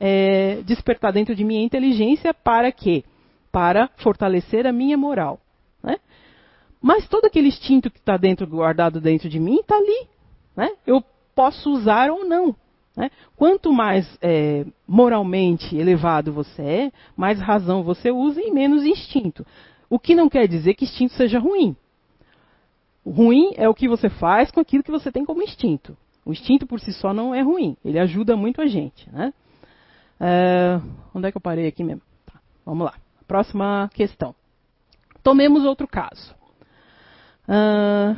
é, 0.00 0.60
despertar 0.62 1.12
dentro 1.12 1.34
de 1.34 1.44
mim 1.44 1.58
a 1.58 1.64
inteligência 1.64 2.34
para 2.34 2.70
quê? 2.72 3.04
Para 3.52 3.88
fortalecer 3.96 4.66
a 4.66 4.72
minha 4.72 4.96
moral. 4.96 5.40
Né? 5.82 5.98
Mas 6.80 7.08
todo 7.08 7.24
aquele 7.24 7.48
instinto 7.48 7.90
que 7.90 7.98
está 7.98 8.16
dentro, 8.16 8.46
guardado 8.46 9.00
dentro 9.00 9.28
de 9.28 9.38
mim, 9.38 9.56
está 9.60 9.76
ali. 9.76 10.08
Né? 10.56 10.70
Eu 10.86 11.02
posso 11.34 11.70
usar 11.70 12.10
ou 12.10 12.24
não. 12.24 12.54
Né? 12.96 13.10
Quanto 13.36 13.72
mais 13.72 14.18
é, 14.20 14.66
moralmente 14.86 15.76
elevado 15.76 16.32
você 16.32 16.62
é, 16.62 16.92
mais 17.16 17.40
razão 17.40 17.84
você 17.84 18.10
usa 18.10 18.40
e 18.42 18.50
menos 18.50 18.84
instinto. 18.84 19.46
O 19.90 19.98
que 19.98 20.14
não 20.14 20.28
quer 20.28 20.46
dizer 20.46 20.74
que 20.74 20.84
instinto 20.84 21.14
seja 21.14 21.38
ruim. 21.38 21.76
Ruim 23.06 23.52
é 23.56 23.68
o 23.68 23.74
que 23.74 23.88
você 23.88 24.08
faz 24.08 24.50
com 24.50 24.60
aquilo 24.60 24.82
que 24.82 24.90
você 24.90 25.10
tem 25.10 25.24
como 25.24 25.42
instinto. 25.42 25.96
O 26.24 26.32
instinto 26.32 26.66
por 26.66 26.78
si 26.78 26.92
só 26.92 27.14
não 27.14 27.34
é 27.34 27.40
ruim, 27.40 27.76
ele 27.82 27.98
ajuda 27.98 28.36
muito 28.36 28.60
a 28.60 28.66
gente. 28.66 29.08
Né? 29.10 29.32
É, 30.20 30.80
onde 31.14 31.26
é 31.26 31.30
que 31.30 31.36
eu 31.36 31.40
parei 31.40 31.66
aqui 31.66 31.82
mesmo? 31.82 32.02
Tá, 32.26 32.38
vamos 32.66 32.84
lá. 32.84 32.94
Próxima 33.26 33.90
questão. 33.94 34.34
Tomemos 35.22 35.64
outro 35.64 35.86
caso. 35.86 36.34
Uh, 37.48 38.14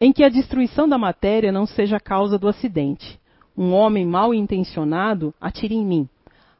em 0.00 0.12
que 0.12 0.24
a 0.24 0.28
destruição 0.28 0.88
da 0.88 0.98
matéria 0.98 1.52
não 1.52 1.64
seja 1.64 1.96
a 1.96 2.00
causa 2.00 2.36
do 2.36 2.48
acidente. 2.48 3.20
Um 3.56 3.72
homem 3.72 4.04
mal 4.04 4.34
intencionado 4.34 5.32
atira 5.40 5.74
em 5.74 5.84
mim. 5.86 6.08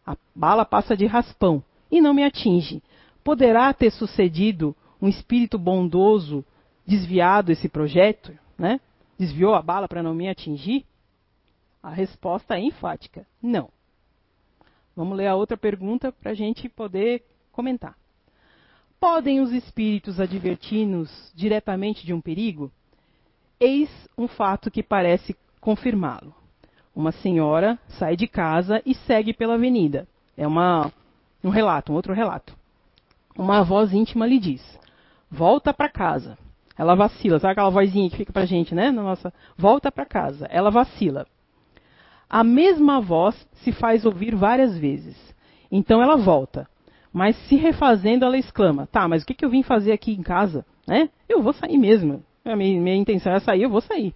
A 0.06 0.16
bala 0.34 0.64
passa 0.64 0.96
de 0.96 1.06
raspão 1.06 1.62
e 1.90 2.00
não 2.00 2.14
me 2.14 2.22
atinge. 2.22 2.80
Poderá 3.24 3.72
ter 3.72 3.90
sucedido 3.90 4.74
um 5.00 5.08
espírito 5.08 5.58
bondoso 5.58 6.44
desviado 6.86 7.52
esse 7.52 7.68
projeto, 7.68 8.36
né? 8.58 8.80
Desviou 9.18 9.54
a 9.54 9.62
bala 9.62 9.88
para 9.88 10.02
não 10.02 10.14
me 10.14 10.28
atingir? 10.28 10.84
A 11.82 11.90
resposta 11.90 12.56
é 12.56 12.60
enfática: 12.60 13.26
não. 13.42 13.68
Vamos 14.94 15.16
ler 15.16 15.26
a 15.26 15.34
outra 15.34 15.56
pergunta 15.56 16.12
para 16.12 16.32
a 16.32 16.34
gente 16.34 16.68
poder 16.68 17.24
comentar. 17.50 17.96
Podem 19.00 19.40
os 19.40 19.50
espíritos 19.52 20.20
advertir-nos 20.20 21.32
diretamente 21.34 22.06
de 22.06 22.12
um 22.12 22.20
perigo? 22.20 22.70
Eis 23.58 23.90
um 24.16 24.28
fato 24.28 24.70
que 24.70 24.82
parece 24.82 25.36
confirmá-lo. 25.60 26.34
Uma 26.94 27.10
senhora 27.10 27.78
sai 27.88 28.16
de 28.16 28.28
casa 28.28 28.82
e 28.84 28.94
segue 28.94 29.32
pela 29.32 29.54
avenida. 29.54 30.06
É 30.36 30.46
uma, 30.46 30.92
um 31.42 31.48
relato, 31.48 31.90
um 31.90 31.96
outro 31.96 32.12
relato. 32.12 32.56
Uma 33.36 33.62
voz 33.62 33.92
íntima 33.92 34.26
lhe 34.26 34.38
diz: 34.38 34.62
Volta 35.30 35.72
para 35.72 35.88
casa. 35.88 36.38
Ela 36.76 36.94
vacila. 36.94 37.38
Sabe 37.38 37.52
aquela 37.52 37.70
vozinha 37.70 38.08
que 38.10 38.16
fica 38.16 38.32
para 38.32 38.42
a 38.42 38.46
gente, 38.46 38.74
né? 38.74 38.90
Nossa, 38.90 39.32
volta 39.56 39.90
para 39.92 40.06
casa. 40.06 40.46
Ela 40.50 40.70
vacila. 40.70 41.26
A 42.28 42.42
mesma 42.42 43.00
voz 43.00 43.46
se 43.62 43.72
faz 43.72 44.04
ouvir 44.04 44.34
várias 44.34 44.76
vezes. 44.78 45.16
Então 45.70 46.02
ela 46.02 46.16
volta. 46.16 46.68
Mas 47.12 47.36
se 47.46 47.56
refazendo, 47.56 48.24
ela 48.24 48.38
exclama: 48.38 48.86
Tá, 48.86 49.06
mas 49.06 49.22
o 49.22 49.26
que, 49.26 49.34
que 49.34 49.44
eu 49.44 49.50
vim 49.50 49.62
fazer 49.62 49.92
aqui 49.92 50.12
em 50.12 50.22
casa? 50.22 50.64
Né? 50.86 51.10
Eu 51.28 51.42
vou 51.42 51.52
sair 51.52 51.78
mesmo. 51.78 52.24
A 52.44 52.56
minha, 52.56 52.80
minha 52.80 52.96
intenção 52.96 53.32
é 53.32 53.40
sair, 53.40 53.62
eu 53.62 53.70
vou 53.70 53.80
sair. 53.80 54.14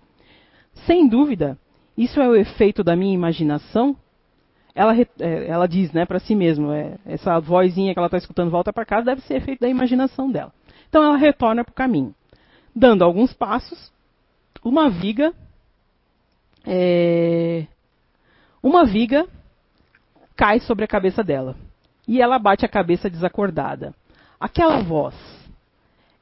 Sem 0.86 1.08
dúvida, 1.08 1.58
isso 1.96 2.20
é 2.20 2.28
o 2.28 2.34
efeito 2.34 2.82
da 2.82 2.96
minha 2.96 3.14
imaginação. 3.14 3.96
Ela, 4.76 4.94
é, 4.94 5.48
ela 5.48 5.66
diz 5.66 5.90
né, 5.92 6.04
para 6.04 6.18
si 6.18 6.34
mesma, 6.34 6.76
é, 6.76 6.98
essa 7.06 7.40
vozinha 7.40 7.94
que 7.94 7.98
ela 7.98 8.08
está 8.08 8.18
escutando 8.18 8.50
volta 8.50 8.74
para 8.74 8.84
casa 8.84 9.06
deve 9.06 9.22
ser 9.22 9.36
efeito 9.36 9.60
da 9.60 9.68
imaginação 9.68 10.30
dela. 10.30 10.52
Então 10.86 11.02
ela 11.02 11.16
retorna 11.16 11.64
para 11.64 11.72
o 11.72 11.74
caminho. 11.74 12.14
Dando 12.74 13.02
alguns 13.02 13.32
passos, 13.32 13.90
uma 14.62 14.90
viga. 14.90 15.32
É, 16.66 17.66
uma 18.62 18.84
viga 18.84 19.26
cai 20.36 20.60
sobre 20.60 20.84
a 20.84 20.88
cabeça 20.88 21.24
dela. 21.24 21.56
E 22.06 22.20
ela 22.20 22.38
bate 22.38 22.66
a 22.66 22.68
cabeça 22.68 23.08
desacordada. 23.08 23.94
Aquela 24.38 24.82
voz 24.82 25.14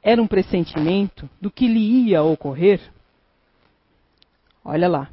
era 0.01 0.21
um 0.21 0.27
pressentimento 0.27 1.29
do 1.41 1.51
que 1.51 1.67
lhe 1.67 2.07
ia 2.07 2.23
ocorrer? 2.23 2.79
Olha 4.63 4.87
lá. 4.87 5.09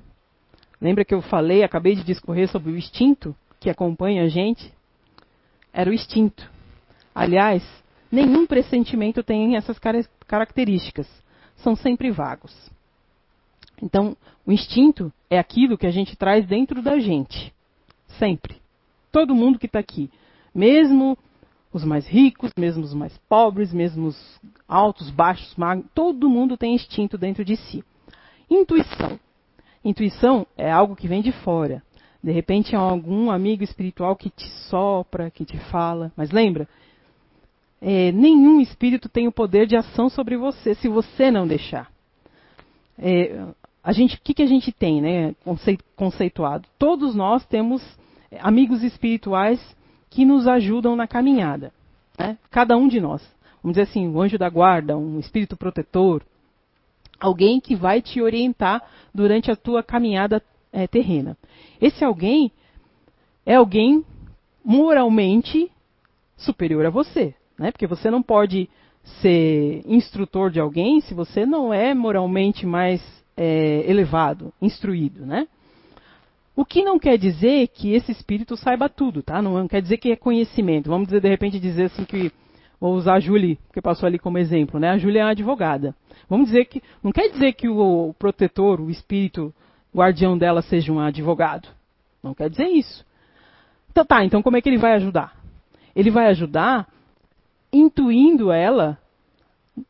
Lembra 0.83 1.05
que 1.05 1.14
eu 1.14 1.22
falei, 1.22 1.62
acabei 1.62 1.95
de 1.95 2.03
discorrer 2.03 2.49
sobre 2.49 2.72
o 2.72 2.76
instinto 2.76 3.37
que 3.61 3.70
acompanha 3.70 4.24
a 4.24 4.28
gente? 4.28 4.74
Era 5.72 5.89
o 5.89 5.95
instinto. 5.95 6.51
Aliás, 7.14 7.62
nenhum 8.11 8.49
pressentimento 8.49 9.22
tem 9.22 9.55
essas 9.55 9.78
características. 10.26 11.09
São 11.55 11.76
sempre 11.76 12.11
vagos. 12.11 12.53
Então, 13.80 14.16
o 14.45 14.51
instinto 14.51 15.12
é 15.30 15.39
aquilo 15.39 15.78
que 15.78 15.87
a 15.87 15.91
gente 15.93 16.16
traz 16.16 16.45
dentro 16.45 16.83
da 16.83 16.99
gente. 16.99 17.55
Sempre. 18.18 18.57
Todo 19.12 19.37
mundo 19.37 19.61
que 19.61 19.66
está 19.66 19.78
aqui. 19.78 20.11
Mesmo 20.53 21.16
os 21.72 21.85
mais 21.85 22.09
ricos, 22.09 22.51
mesmo 22.57 22.83
os 22.83 22.93
mais 22.93 23.16
pobres, 23.28 23.72
mesmo 23.72 24.09
os 24.09 24.41
altos, 24.66 25.11
baixos, 25.11 25.55
magros, 25.55 25.87
todo 25.95 26.28
mundo 26.28 26.57
tem 26.57 26.74
instinto 26.74 27.16
dentro 27.16 27.45
de 27.45 27.55
si. 27.55 27.85
Intuição. 28.51 29.20
Intuição 29.85 30.47
é 30.57 30.70
algo 30.70 30.97
que 30.97 31.09
vem 31.09 31.22
de 31.22 31.33
fora. 31.33 31.83
De 32.22 32.30
repente 32.30 32.74
é 32.74 32.78
algum 32.78 33.30
amigo 33.30 33.64
espiritual 33.64 34.14
que 34.14 34.30
te 34.30 34.49
sopra, 34.68 35.30
que 35.30 35.45
te 35.45 35.59
fala. 35.70 36.12
Mas 36.16 36.30
lembra, 36.30 36.68
é, 37.80 38.12
nenhum 38.12 38.61
espírito 38.61 39.09
tem 39.09 39.26
o 39.26 39.33
poder 39.33 39.66
de 39.66 39.76
ação 39.76 40.09
sobre 40.09 40.37
você 40.37 40.74
se 40.74 40.89
você 40.89 41.30
não 41.30 41.47
deixar. 41.47 41.91
É, 42.97 43.45
a 43.83 43.93
gente, 43.93 44.16
o 44.16 44.20
que, 44.22 44.35
que 44.35 44.43
a 44.43 44.47
gente 44.47 44.70
tem, 44.70 45.01
né, 45.01 45.35
conceituado? 45.97 46.68
Todos 46.78 47.16
nós 47.16 47.45
temos 47.47 47.83
amigos 48.41 48.85
espirituais 48.85 49.61
que 50.09 50.24
nos 50.24 50.47
ajudam 50.47 50.95
na 50.95 51.09
caminhada. 51.09 51.72
Né? 52.16 52.39
Cada 52.51 52.76
um 52.76 52.87
de 52.87 53.01
nós. 53.01 53.22
Vamos 53.62 53.76
dizer 53.76 53.91
assim, 53.91 54.07
um 54.07 54.20
anjo 54.20 54.39
da 54.39 54.49
guarda, 54.49 54.97
um 54.97 55.18
espírito 55.18 55.57
protetor, 55.57 56.22
alguém 57.23 57.61
que 57.61 57.77
vai 57.77 58.03
te 58.03 58.20
orientar 58.20 58.83
durante 59.14 59.51
a 59.51 59.57
tua 59.57 59.83
caminhada 59.83 60.43
é, 60.73 60.87
terrena. 60.89 61.37
Esse 61.81 62.05
alguém 62.05 62.51
é 63.47 63.55
alguém 63.55 64.05
moralmente 64.64 65.70
superior 66.37 66.85
a 66.85 66.91
você, 66.91 67.35
né? 67.57 67.70
Porque 67.70 67.87
você 67.87 68.11
não 68.11 68.23
pode 68.23 68.68
ser 69.20 69.83
instrutor 69.87 70.51
de 70.51 70.61
alguém 70.61 71.01
se 71.01 71.14
você 71.14 71.47
não 71.47 71.73
é 71.73 71.95
moralmente 71.95 72.66
mais 72.66 73.01
é, 73.37 73.89
elevado, 73.89 74.53
instruído, 74.61 75.25
né? 75.25 75.47
O 76.55 76.64
que 76.64 76.83
não 76.83 76.99
quer 76.99 77.16
dizer 77.16 77.68
que 77.68 77.95
esse 77.95 78.12
espírito 78.12 78.57
saiba 78.57 78.89
tudo, 78.89 79.23
tá? 79.23 79.41
Não 79.41 79.66
quer 79.66 79.81
dizer 79.81 79.97
que 79.97 80.11
é 80.11 80.16
conhecimento. 80.16 80.91
Vamos 80.91 81.09
dizer, 81.09 81.20
de 81.20 81.29
repente 81.29 81.59
dizer 81.59 81.85
assim 81.85 82.05
que 82.05 82.31
vou 82.83 82.97
usar 82.97 83.14
a 83.14 83.20
Julie, 83.20 83.61
que 83.72 83.80
passou 83.80 84.09
ali 84.09 84.18
como 84.18 84.39
exemplo, 84.39 84.80
né? 84.80 84.91
A 84.91 84.99
Julie 84.99 85.18
é 85.18 85.24
uma 85.24 85.30
advogada. 85.30 85.95
Vamos 86.28 86.47
dizer 86.47 86.64
que 86.64 86.83
não 87.01 87.12
quer 87.12 87.28
dizer 87.28 87.53
que 87.53 87.68
o, 87.68 88.12
protetor, 88.18 88.80
o 88.80 88.91
espírito 88.91 89.55
guardião 89.95 90.37
dela 90.37 90.62
seja 90.62 90.93
um 90.93 90.99
advogado. 90.99 91.68
Não 92.20 92.35
quer 92.35 92.51
dizer 92.51 92.66
isso. 92.66 93.07
Então 93.89 94.05
tá, 94.05 94.24
então 94.24 94.43
como 94.43 94.57
é 94.57 94.61
que 94.61 94.68
ele 94.68 94.78
vai 94.78 94.95
ajudar? 94.95 95.37
Ele 95.95 96.11
vai 96.11 96.26
ajudar 96.26 96.89
intuindo 97.72 98.51
ela 98.51 98.99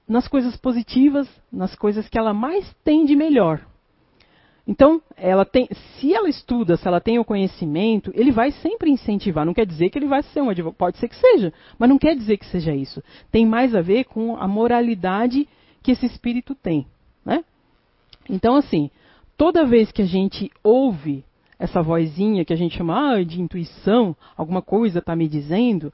nas 0.07 0.29
coisas 0.29 0.55
positivas, 0.59 1.27
nas 1.51 1.75
coisas 1.75 2.07
que 2.11 2.19
ela 2.19 2.35
mais 2.35 2.71
tem 2.85 3.07
de 3.07 3.17
melhor. 3.17 3.63
Então, 4.67 5.03
ela 5.17 5.45
tem, 5.45 5.69
se 5.99 6.15
ela 6.15 6.29
estuda, 6.29 6.77
se 6.77 6.87
ela 6.87 7.01
tem 7.01 7.19
o 7.19 7.25
conhecimento, 7.25 8.13
ele 8.15 8.31
vai 8.31 8.53
sempre 8.53 8.91
incentivar. 8.91 9.45
Não 9.45 9.55
quer 9.55 9.67
dizer 9.67 9.91
que 9.91 9.99
ele 9.99 10.07
vai 10.07 10.23
ser 10.23 10.41
um 10.41 10.51
advogado, 10.51 10.79
pode 10.79 10.99
ser 10.99 11.09
que 11.09 11.17
seja, 11.17 11.53
mas 11.79 11.89
não 11.89 11.99
quer 11.99 12.15
dizer 12.15 12.37
que 12.37 12.47
seja 12.47 12.73
isso. 12.73 13.03
Tem 13.31 13.45
mais 13.45 13.75
a 13.75 13.81
ver 13.81 14.05
com 14.05 14.37
a 14.37 14.47
moralidade 14.47 15.49
que 15.83 15.91
esse 15.91 16.07
espírito 16.07 16.55
tem, 16.55 16.87
né? 17.25 17.45
Então, 18.31 18.55
assim, 18.55 18.89
toda 19.37 19.67
vez 19.67 19.91
que 19.91 20.03
a 20.03 20.07
gente 20.07 20.49
ouve 20.63 21.25
essa 21.59 21.83
vozinha 21.83 22.45
que 22.45 22.53
a 22.53 22.57
gente 22.57 22.77
chama 22.77 23.15
ah, 23.15 23.25
de 23.25 23.41
intuição, 23.41 24.17
alguma 24.37 24.63
coisa 24.63 25.01
está 25.01 25.15
me 25.15 25.29
dizendo, 25.29 25.93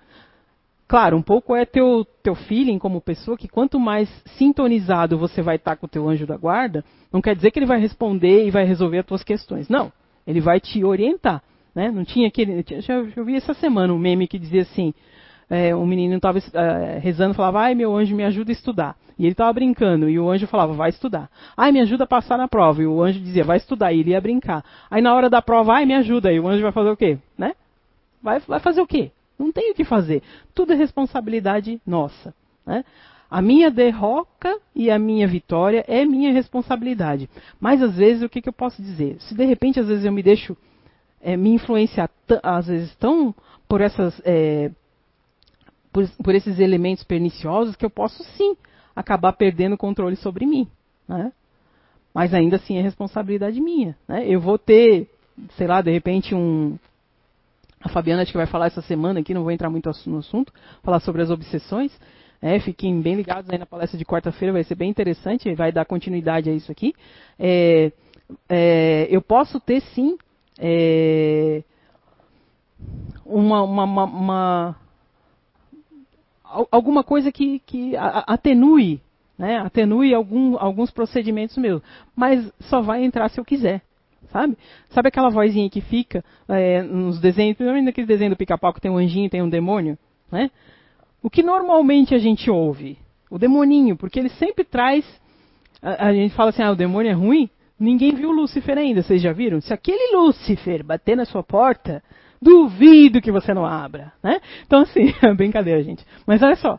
Claro, 0.88 1.18
um 1.18 1.22
pouco 1.22 1.54
é 1.54 1.66
teu, 1.66 2.06
teu 2.22 2.34
feeling 2.34 2.78
como 2.78 2.98
pessoa, 2.98 3.36
que 3.36 3.46
quanto 3.46 3.78
mais 3.78 4.08
sintonizado 4.38 5.18
você 5.18 5.42
vai 5.42 5.56
estar 5.56 5.76
com 5.76 5.84
o 5.84 5.88
teu 5.88 6.08
anjo 6.08 6.26
da 6.26 6.34
guarda, 6.34 6.82
não 7.12 7.20
quer 7.20 7.36
dizer 7.36 7.50
que 7.50 7.58
ele 7.58 7.66
vai 7.66 7.78
responder 7.78 8.46
e 8.46 8.50
vai 8.50 8.64
resolver 8.64 9.00
as 9.00 9.06
tuas 9.06 9.22
questões. 9.22 9.68
Não, 9.68 9.92
ele 10.26 10.40
vai 10.40 10.58
te 10.58 10.82
orientar. 10.82 11.42
Né? 11.74 11.90
Não 11.90 12.06
tinha 12.06 12.26
aquele. 12.26 12.64
Eu 13.14 13.24
vi 13.24 13.36
essa 13.36 13.52
semana 13.52 13.92
um 13.92 13.98
meme 13.98 14.26
que 14.26 14.38
dizia 14.38 14.62
assim: 14.62 14.94
é, 15.50 15.76
um 15.76 15.86
menino 15.86 16.16
estava 16.16 16.38
é, 16.38 16.98
rezando 16.98 17.34
falava, 17.34 17.60
ai 17.60 17.74
meu 17.74 17.94
anjo 17.94 18.16
me 18.16 18.24
ajuda 18.24 18.50
a 18.50 18.52
estudar. 18.52 18.96
E 19.18 19.24
ele 19.24 19.32
estava 19.32 19.52
brincando, 19.52 20.08
e 20.08 20.18
o 20.18 20.30
anjo 20.30 20.46
falava, 20.46 20.72
vai 20.72 20.90
estudar. 20.90 21.28
Ai, 21.56 21.72
me 21.72 21.80
ajuda 21.80 22.04
a 22.04 22.06
passar 22.06 22.38
na 22.38 22.46
prova. 22.46 22.80
E 22.80 22.86
o 22.86 23.02
anjo 23.02 23.18
dizia, 23.18 23.42
vai 23.42 23.56
estudar, 23.56 23.92
e 23.92 23.98
ele 23.98 24.10
ia 24.10 24.20
brincar. 24.20 24.64
Aí 24.88 25.02
na 25.02 25.12
hora 25.12 25.28
da 25.28 25.42
prova, 25.42 25.74
ai, 25.74 25.84
me 25.84 25.94
ajuda. 25.94 26.32
E 26.32 26.38
o 26.38 26.46
anjo 26.46 26.62
vai 26.62 26.70
fazer 26.70 26.90
o 26.90 26.96
quê? 26.96 27.18
Né? 27.36 27.52
Vai, 28.22 28.38
vai 28.38 28.60
fazer 28.60 28.80
o 28.80 28.86
quê? 28.86 29.10
Não 29.38 29.52
tem 29.52 29.70
o 29.70 29.74
que 29.74 29.84
fazer. 29.84 30.22
Tudo 30.54 30.72
é 30.72 30.76
responsabilidade 30.76 31.80
nossa. 31.86 32.34
Né? 32.66 32.84
A 33.30 33.42
minha 33.42 33.70
derroca 33.70 34.58
e 34.74 34.90
a 34.90 34.98
minha 34.98 35.28
vitória 35.28 35.84
é 35.86 36.04
minha 36.04 36.32
responsabilidade. 36.32 37.28
Mas 37.60 37.82
às 37.82 37.94
vezes 37.96 38.22
o 38.22 38.28
que, 38.28 38.40
que 38.40 38.48
eu 38.48 38.52
posso 38.52 38.82
dizer? 38.82 39.16
Se 39.20 39.34
de 39.34 39.44
repente 39.44 39.78
às 39.78 39.86
vezes 39.86 40.04
eu 40.04 40.12
me 40.12 40.22
deixo 40.22 40.56
é, 41.20 41.36
me 41.36 41.50
influenciar 41.50 42.10
às 42.42 42.66
vezes 42.66 42.94
tão 42.96 43.34
por 43.68 43.80
essas 43.80 44.20
é, 44.24 44.70
por, 45.92 46.08
por, 46.22 46.34
esses 46.34 46.58
elementos 46.58 47.04
perniciosos 47.04 47.76
que 47.76 47.84
eu 47.84 47.90
posso 47.90 48.22
sim 48.36 48.56
acabar 48.94 49.32
perdendo 49.32 49.74
o 49.74 49.78
controle 49.78 50.16
sobre 50.16 50.46
mim. 50.46 50.66
Né? 51.06 51.32
Mas 52.14 52.32
ainda 52.32 52.56
assim 52.56 52.78
é 52.78 52.82
responsabilidade 52.82 53.60
minha. 53.60 53.96
Né? 54.06 54.26
Eu 54.26 54.40
vou 54.40 54.58
ter, 54.58 55.08
sei 55.56 55.66
lá, 55.66 55.82
de 55.82 55.90
repente 55.90 56.34
um, 56.34 56.78
a 57.80 57.88
Fabiana 57.88 58.22
acho 58.22 58.32
que 58.32 58.38
vai 58.38 58.46
falar 58.46 58.66
essa 58.66 58.82
semana 58.82 59.20
aqui, 59.20 59.32
não 59.32 59.42
vou 59.42 59.52
entrar 59.52 59.70
muito 59.70 59.90
no 60.06 60.18
assunto, 60.18 60.52
falar 60.82 61.00
sobre 61.00 61.22
as 61.22 61.30
obsessões. 61.30 61.92
É, 62.40 62.58
fiquem 62.60 63.00
bem 63.00 63.16
ligados 63.16 63.50
aí 63.50 63.58
na 63.58 63.66
palestra 63.66 63.98
de 63.98 64.04
quarta-feira, 64.04 64.52
vai 64.52 64.62
ser 64.62 64.76
bem 64.76 64.88
interessante, 64.88 65.52
vai 65.54 65.72
dar 65.72 65.84
continuidade 65.84 66.48
a 66.48 66.52
isso 66.52 66.70
aqui. 66.70 66.94
É, 67.38 67.92
é, 68.48 69.08
eu 69.10 69.20
posso 69.20 69.58
ter 69.58 69.80
sim 69.80 70.16
é, 70.58 71.62
uma, 73.24 73.62
uma, 73.62 73.84
uma, 73.84 74.04
uma, 74.04 74.76
alguma 76.70 77.02
coisa 77.02 77.32
que, 77.32 77.58
que 77.60 77.96
atenue, 77.96 79.00
né, 79.36 79.58
atenue 79.58 80.14
algum, 80.14 80.56
alguns 80.58 80.90
procedimentos 80.90 81.56
meus, 81.56 81.82
mas 82.14 82.52
só 82.60 82.80
vai 82.80 83.04
entrar 83.04 83.28
se 83.30 83.40
eu 83.40 83.44
quiser 83.44 83.82
sabe? 84.30 84.56
Sabe 84.90 85.08
aquela 85.08 85.30
vozinha 85.30 85.68
que 85.70 85.80
fica 85.80 86.24
é, 86.48 86.82
nos 86.82 87.20
desenhos, 87.20 87.56
principalmente 87.56 87.86
naquele 87.86 88.06
desenho 88.06 88.30
do 88.30 88.36
pica-pau 88.36 88.72
que 88.72 88.80
tem 88.80 88.90
um 88.90 88.98
anjinho, 88.98 89.30
tem 89.30 89.42
um 89.42 89.48
demônio, 89.48 89.98
né? 90.30 90.50
O 91.22 91.28
que 91.28 91.42
normalmente 91.42 92.14
a 92.14 92.18
gente 92.18 92.50
ouve? 92.50 92.98
O 93.30 93.38
demoninho, 93.38 93.96
porque 93.96 94.18
ele 94.18 94.30
sempre 94.30 94.64
traz. 94.64 95.04
A, 95.82 96.08
a 96.08 96.12
gente 96.12 96.34
fala 96.34 96.50
assim, 96.50 96.62
ah, 96.62 96.70
o 96.70 96.76
demônio 96.76 97.10
é 97.10 97.14
ruim. 97.14 97.50
Ninguém 97.78 98.14
viu 98.14 98.30
o 98.30 98.32
Lúcifer 98.32 98.76
ainda, 98.76 99.02
vocês 99.02 99.22
já 99.22 99.32
viram? 99.32 99.60
Se 99.60 99.72
aquele 99.72 100.16
Lúcifer 100.16 100.82
bater 100.82 101.16
na 101.16 101.24
sua 101.24 101.44
porta, 101.44 102.02
duvido 102.42 103.20
que 103.20 103.30
você 103.30 103.54
não 103.54 103.64
abra, 103.64 104.12
né? 104.22 104.40
Então, 104.66 104.80
assim, 104.80 105.14
é 105.22 105.32
brincadeira, 105.34 105.82
gente. 105.82 106.04
Mas 106.26 106.42
olha 106.42 106.56
só, 106.56 106.78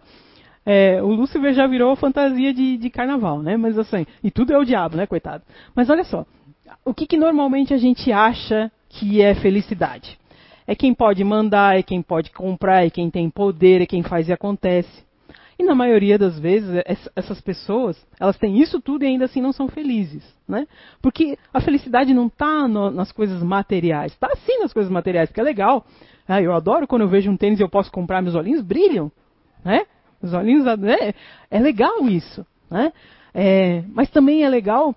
é, 0.65 1.01
o 1.01 1.07
Lúcifer 1.07 1.53
já 1.53 1.67
virou 1.67 1.95
fantasia 1.95 2.53
de, 2.53 2.77
de, 2.77 2.89
carnaval, 2.89 3.41
né? 3.41 3.55
Mas 3.55 3.77
assim, 3.77 4.05
e 4.23 4.29
tudo 4.29 4.53
é 4.53 4.57
o 4.57 4.65
diabo, 4.65 4.97
né, 4.97 5.05
coitado? 5.05 5.43
Mas 5.73 5.89
olha 5.89 6.03
só, 6.03 6.25
o 6.85 6.93
que, 6.93 7.05
que 7.05 7.17
normalmente 7.17 7.73
a 7.73 7.77
gente 7.77 8.11
acha 8.11 8.71
que 8.89 9.21
é 9.21 9.35
felicidade? 9.35 10.17
É 10.65 10.75
quem 10.75 10.93
pode 10.93 11.23
mandar, 11.23 11.77
é 11.77 11.83
quem 11.83 12.01
pode 12.01 12.31
comprar, 12.31 12.85
é 12.85 12.89
quem 12.89 13.09
tem 13.09 13.29
poder, 13.29 13.81
é 13.81 13.85
quem 13.85 14.03
faz 14.03 14.29
e 14.29 14.33
acontece. 14.33 15.03
E 15.59 15.63
na 15.63 15.75
maioria 15.75 16.17
das 16.17 16.39
vezes, 16.39 16.69
essas 17.15 17.41
pessoas, 17.41 18.01
elas 18.17 18.37
têm 18.37 18.61
isso 18.61 18.79
tudo 18.79 19.03
e 19.03 19.07
ainda 19.07 19.25
assim 19.25 19.41
não 19.41 19.51
são 19.51 19.67
felizes. 19.67 20.23
Né? 20.47 20.65
Porque 21.01 21.37
a 21.53 21.59
felicidade 21.59 22.13
não 22.13 22.27
está 22.27 22.65
nas 22.67 23.11
coisas 23.11 23.43
materiais. 23.43 24.13
Está 24.13 24.29
sim 24.45 24.59
nas 24.59 24.71
coisas 24.71 24.89
materiais, 24.89 25.29
que 25.29 25.39
é 25.39 25.43
legal. 25.43 25.85
Ah, 26.25 26.41
eu 26.41 26.53
adoro 26.53 26.87
quando 26.87 27.01
eu 27.01 27.09
vejo 27.09 27.29
um 27.29 27.35
tênis 27.35 27.59
e 27.59 27.63
eu 27.63 27.69
posso 27.69 27.91
comprar, 27.91 28.21
meus 28.21 28.35
olhinhos 28.35 28.61
brilham. 28.61 29.11
Né? 29.65 29.85
Os 30.21 30.33
olhinhos, 30.33 30.63
né? 30.79 31.13
é 31.51 31.59
legal 31.59 32.07
isso. 32.07 32.45
Né? 32.71 32.93
É, 33.33 33.83
mas 33.89 34.09
também 34.09 34.43
é 34.43 34.49
legal 34.49 34.95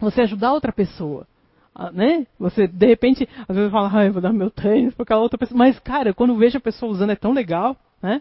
você 0.00 0.22
ajudar 0.22 0.52
outra 0.52 0.72
pessoa. 0.72 1.26
Ah, 1.74 1.90
né? 1.92 2.26
Você, 2.38 2.66
de 2.66 2.86
repente, 2.86 3.28
às 3.48 3.56
vezes 3.56 3.70
fala, 3.70 3.90
ah, 3.92 4.06
eu 4.06 4.12
vou 4.12 4.22
dar 4.22 4.32
meu 4.32 4.50
tênis 4.50 4.94
para 4.94 5.04
aquela 5.04 5.20
outra 5.20 5.38
pessoa. 5.38 5.56
Mas, 5.56 5.78
cara, 5.78 6.12
quando 6.12 6.36
vejo 6.36 6.58
a 6.58 6.60
pessoa 6.60 6.90
usando 6.90 7.10
é 7.10 7.16
tão 7.16 7.32
legal, 7.32 7.76
né? 8.02 8.20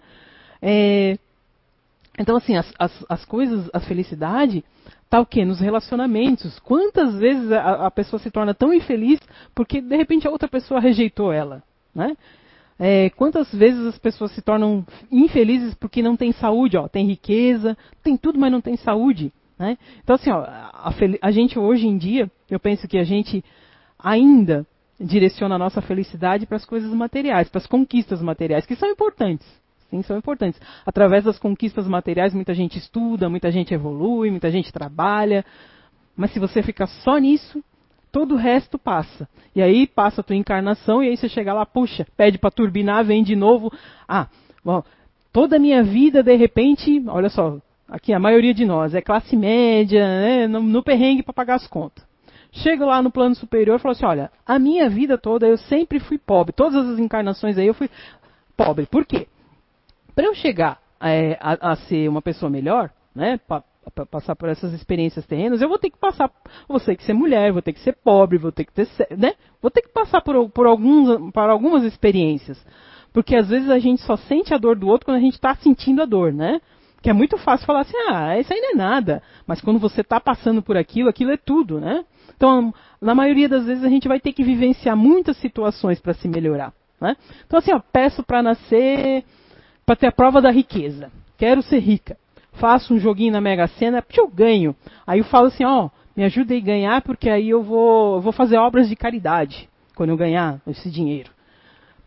É... 0.62 1.18
Então, 2.18 2.36
assim, 2.36 2.56
as, 2.56 2.72
as, 2.78 3.06
as, 3.08 3.26
coisas, 3.26 3.70
a 3.74 3.80
felicidade 3.80 4.64
tá 5.10 5.20
o 5.20 5.26
quê? 5.26 5.46
Nos 5.46 5.60
relacionamentos. 5.60 6.60
Quantas 6.60 7.16
vezes 7.18 7.52
a, 7.52 7.88
a, 7.88 7.92
pessoa 7.92 8.20
se 8.20 8.30
torna 8.30 8.54
tão 8.54 8.74
infeliz 8.74 9.20
porque, 9.56 9.82
de 9.82 9.96
repente, 9.96 10.28
a 10.28 10.32
outra 10.32 10.48
pessoa 10.48 10.80
rejeitou 10.80 11.32
ela, 11.32 11.64
né? 11.96 12.16
É, 12.78 13.10
quantas 13.10 13.52
vezes 13.54 13.86
as 13.88 13.98
pessoas 13.98 14.32
se 14.32 14.42
tornam 14.42 14.86
infelizes 15.12 15.74
porque 15.74 16.02
não 16.02 16.16
tem 16.16 16.32
saúde, 16.32 16.78
ó, 16.78 16.88
tem 16.88 17.06
riqueza, 17.06 17.78
tem 18.02 18.16
tudo, 18.16 18.40
mas 18.40 18.52
não 18.52 18.62
tem 18.62 18.78
saúde. 18.78 19.34
Né? 19.60 19.78
Então, 20.02 20.16
assim, 20.16 20.32
ó, 20.32 20.40
a, 20.40 20.94
a, 21.22 21.32
gente 21.32 21.60
hoje 21.60 21.86
em 21.86 21.98
dia, 21.98 22.32
eu 22.50 22.60
penso 22.60 22.88
que 22.88 22.98
a 22.98 23.04
gente 23.04 23.44
ainda 24.02 24.66
direciona 24.98 25.56
a 25.56 25.60
nossa 25.60 25.82
felicidade 25.82 26.46
para 26.46 26.56
as 26.56 26.66
coisas 26.66 26.92
materiais, 26.94 27.50
para 27.50 27.60
as 27.60 27.68
conquistas 27.68 28.22
materiais, 28.22 28.66
que 28.66 28.76
são 28.76 28.90
importantes. 28.90 29.46
Sim, 29.90 30.02
são 30.04 30.18
importantes. 30.18 30.62
Através 30.86 31.26
das 31.26 31.38
conquistas 31.38 31.88
materiais, 31.88 32.34
muita 32.34 32.54
gente 32.54 32.78
estuda, 32.78 33.28
muita 33.28 33.52
gente 33.52 33.74
evolui, 33.74 34.32
muita 34.32 34.50
gente 34.50 34.72
trabalha. 34.72 35.44
Mas 36.16 36.32
se 36.32 36.40
você 36.40 36.62
ficar 36.62 36.88
só 36.88 37.18
nisso, 37.18 37.64
todo 38.12 38.36
o 38.36 38.38
resto 38.38 38.78
passa. 38.78 39.28
E 39.56 39.62
aí 39.62 39.88
passa 39.88 40.22
a 40.22 40.24
tua 40.24 40.36
encarnação, 40.36 41.04
e 41.04 41.10
aí 41.10 41.18
você 41.18 41.28
chega 41.28 41.54
lá, 41.54 41.66
puxa, 41.66 42.06
pede 42.16 42.38
para 42.38 42.52
turbinar, 42.52 43.04
vem 43.04 43.24
de 43.24 43.36
novo. 43.36 43.72
Ah, 44.08 44.28
bom, 44.64 44.84
toda 45.34 45.58
a 45.58 45.60
minha 45.60 45.84
vida, 45.84 46.22
de 46.22 46.36
repente, 46.36 47.04
olha 47.08 47.30
só, 47.30 47.60
aqui 47.90 48.14
a 48.14 48.20
maioria 48.20 48.54
de 48.54 48.66
nós 48.66 48.94
é 48.94 49.02
classe 49.02 49.36
média, 49.36 50.06
né, 50.06 50.48
no, 50.48 50.62
no 50.62 50.84
perrengue 50.84 51.24
para 51.24 51.34
pagar 51.34 51.56
as 51.56 51.68
contas. 51.68 52.08
Chego 52.52 52.86
lá 52.86 53.02
no 53.02 53.12
plano 53.12 53.36
superior 53.36 53.78
e 53.78 53.82
falo 53.82 53.92
assim, 53.92 54.06
olha, 54.06 54.32
a 54.46 54.58
minha 54.58 54.90
vida 54.90 55.18
toda 55.18 55.48
eu 55.48 55.58
sempre 55.58 56.00
fui 56.00 56.18
pobre, 56.18 56.54
todas 56.54 56.88
as 56.88 57.00
encarnações 57.00 57.58
aí 57.58 57.68
eu 57.68 57.74
fui 57.74 57.90
pobre. 58.58 58.86
Por 58.86 59.06
quê? 59.06 59.28
Para 60.16 60.26
eu 60.26 60.34
chegar 60.34 60.80
é, 61.00 61.38
a, 61.40 61.72
a, 61.72 61.76
ser 61.76 62.10
uma 62.10 62.22
pessoa 62.22 62.50
melhor, 62.50 62.90
né, 63.14 63.40
para 63.48 64.06
passar 64.06 64.36
por 64.36 64.50
essas 64.50 64.74
experiências 64.74 65.26
terrenas, 65.26 65.62
eu 65.62 65.70
vou 65.70 65.78
ter 65.78 65.90
que 65.90 65.98
passar, 65.98 66.32
vou 66.68 66.80
ter 66.80 66.96
que 66.96 67.04
ser 67.04 67.14
mulher, 67.14 67.52
vou 67.52 67.62
ter 67.62 67.74
que 67.74 67.80
ser 67.80 67.94
pobre, 67.94 68.38
vou 68.38 68.52
ter 68.52 68.66
que 68.66 68.74
ter, 68.74 68.88
né, 69.16 69.34
vou 69.62 69.70
ter 69.70 69.82
que 69.82 69.90
passar 69.90 70.22
por, 70.22 70.50
por, 70.50 70.66
alguns, 70.66 71.32
por 71.32 71.50
algumas 71.50 71.84
experiências. 71.84 72.64
Porque 73.14 73.36
às 73.36 73.50
vezes 73.50 73.70
a 73.70 73.80
gente 73.80 74.02
só 74.02 74.16
sente 74.16 74.54
a 74.54 74.58
dor 74.58 74.76
do 74.76 74.88
outro 74.88 75.06
quando 75.06 75.18
a 75.18 75.22
gente 75.22 75.34
está 75.34 75.56
sentindo 75.56 76.02
a 76.02 76.06
dor, 76.06 76.32
né? 76.32 76.62
Que 77.02 77.10
é 77.10 77.14
muito 77.14 77.38
fácil 77.38 77.66
falar 77.66 77.82
assim, 77.82 77.98
ah, 78.10 78.38
isso 78.38 78.54
não 78.54 78.72
é 78.72 78.76
nada. 78.76 79.24
Mas 79.48 79.62
quando 79.62 79.80
você 79.80 80.02
está 80.02 80.20
passando 80.20 80.62
por 80.62 80.76
aquilo, 80.76 81.10
aquilo 81.10 81.32
é 81.32 81.38
tudo, 81.38 81.80
né? 81.80 82.04
Então, 82.36 82.74
na 83.02 83.16
maioria 83.16 83.48
das 83.48 83.66
vezes, 83.66 83.84
a 83.84 83.90
gente 83.90 84.08
vai 84.08 84.20
ter 84.20 84.34
que 84.34 84.44
vivenciar 84.44 84.96
muitas 84.96 85.38
situações 85.38 86.00
para 86.00 86.14
se 86.14 86.28
melhorar. 86.28 86.74
Né? 87.00 87.16
Então, 87.46 87.60
assim, 87.60 87.74
ó, 87.74 87.80
peço 87.80 88.24
para 88.24 88.44
nascer, 88.44 89.24
para 89.86 89.96
ter 89.96 90.08
a 90.08 90.12
prova 90.12 90.42
da 90.42 90.52
riqueza. 90.52 91.12
Quero 91.38 91.62
ser 91.62 91.80
rica. 91.80 92.18
Faço 92.54 92.94
um 92.94 93.00
joguinho 93.00 93.32
na 93.32 93.40
Mega 93.40 93.68
Sena, 93.68 94.02
porque 94.02 94.20
eu 94.20 94.28
ganho. 94.28 94.76
Aí 95.08 95.20
eu 95.20 95.26
falo 95.26 95.48
assim, 95.48 95.64
ó, 95.64 95.90
me 96.16 96.24
ajude 96.26 96.56
a 96.56 96.60
ganhar, 96.60 97.02
porque 97.02 97.30
aí 97.30 97.50
eu 97.50 97.64
vou, 97.64 98.16
eu 98.16 98.22
vou 98.22 98.34
fazer 98.34 98.58
obras 98.58 98.90
de 98.90 98.96
caridade 98.96 99.70
quando 99.96 100.10
eu 100.10 100.18
ganhar 100.18 100.60
esse 100.68 100.90
dinheiro. 100.90 101.32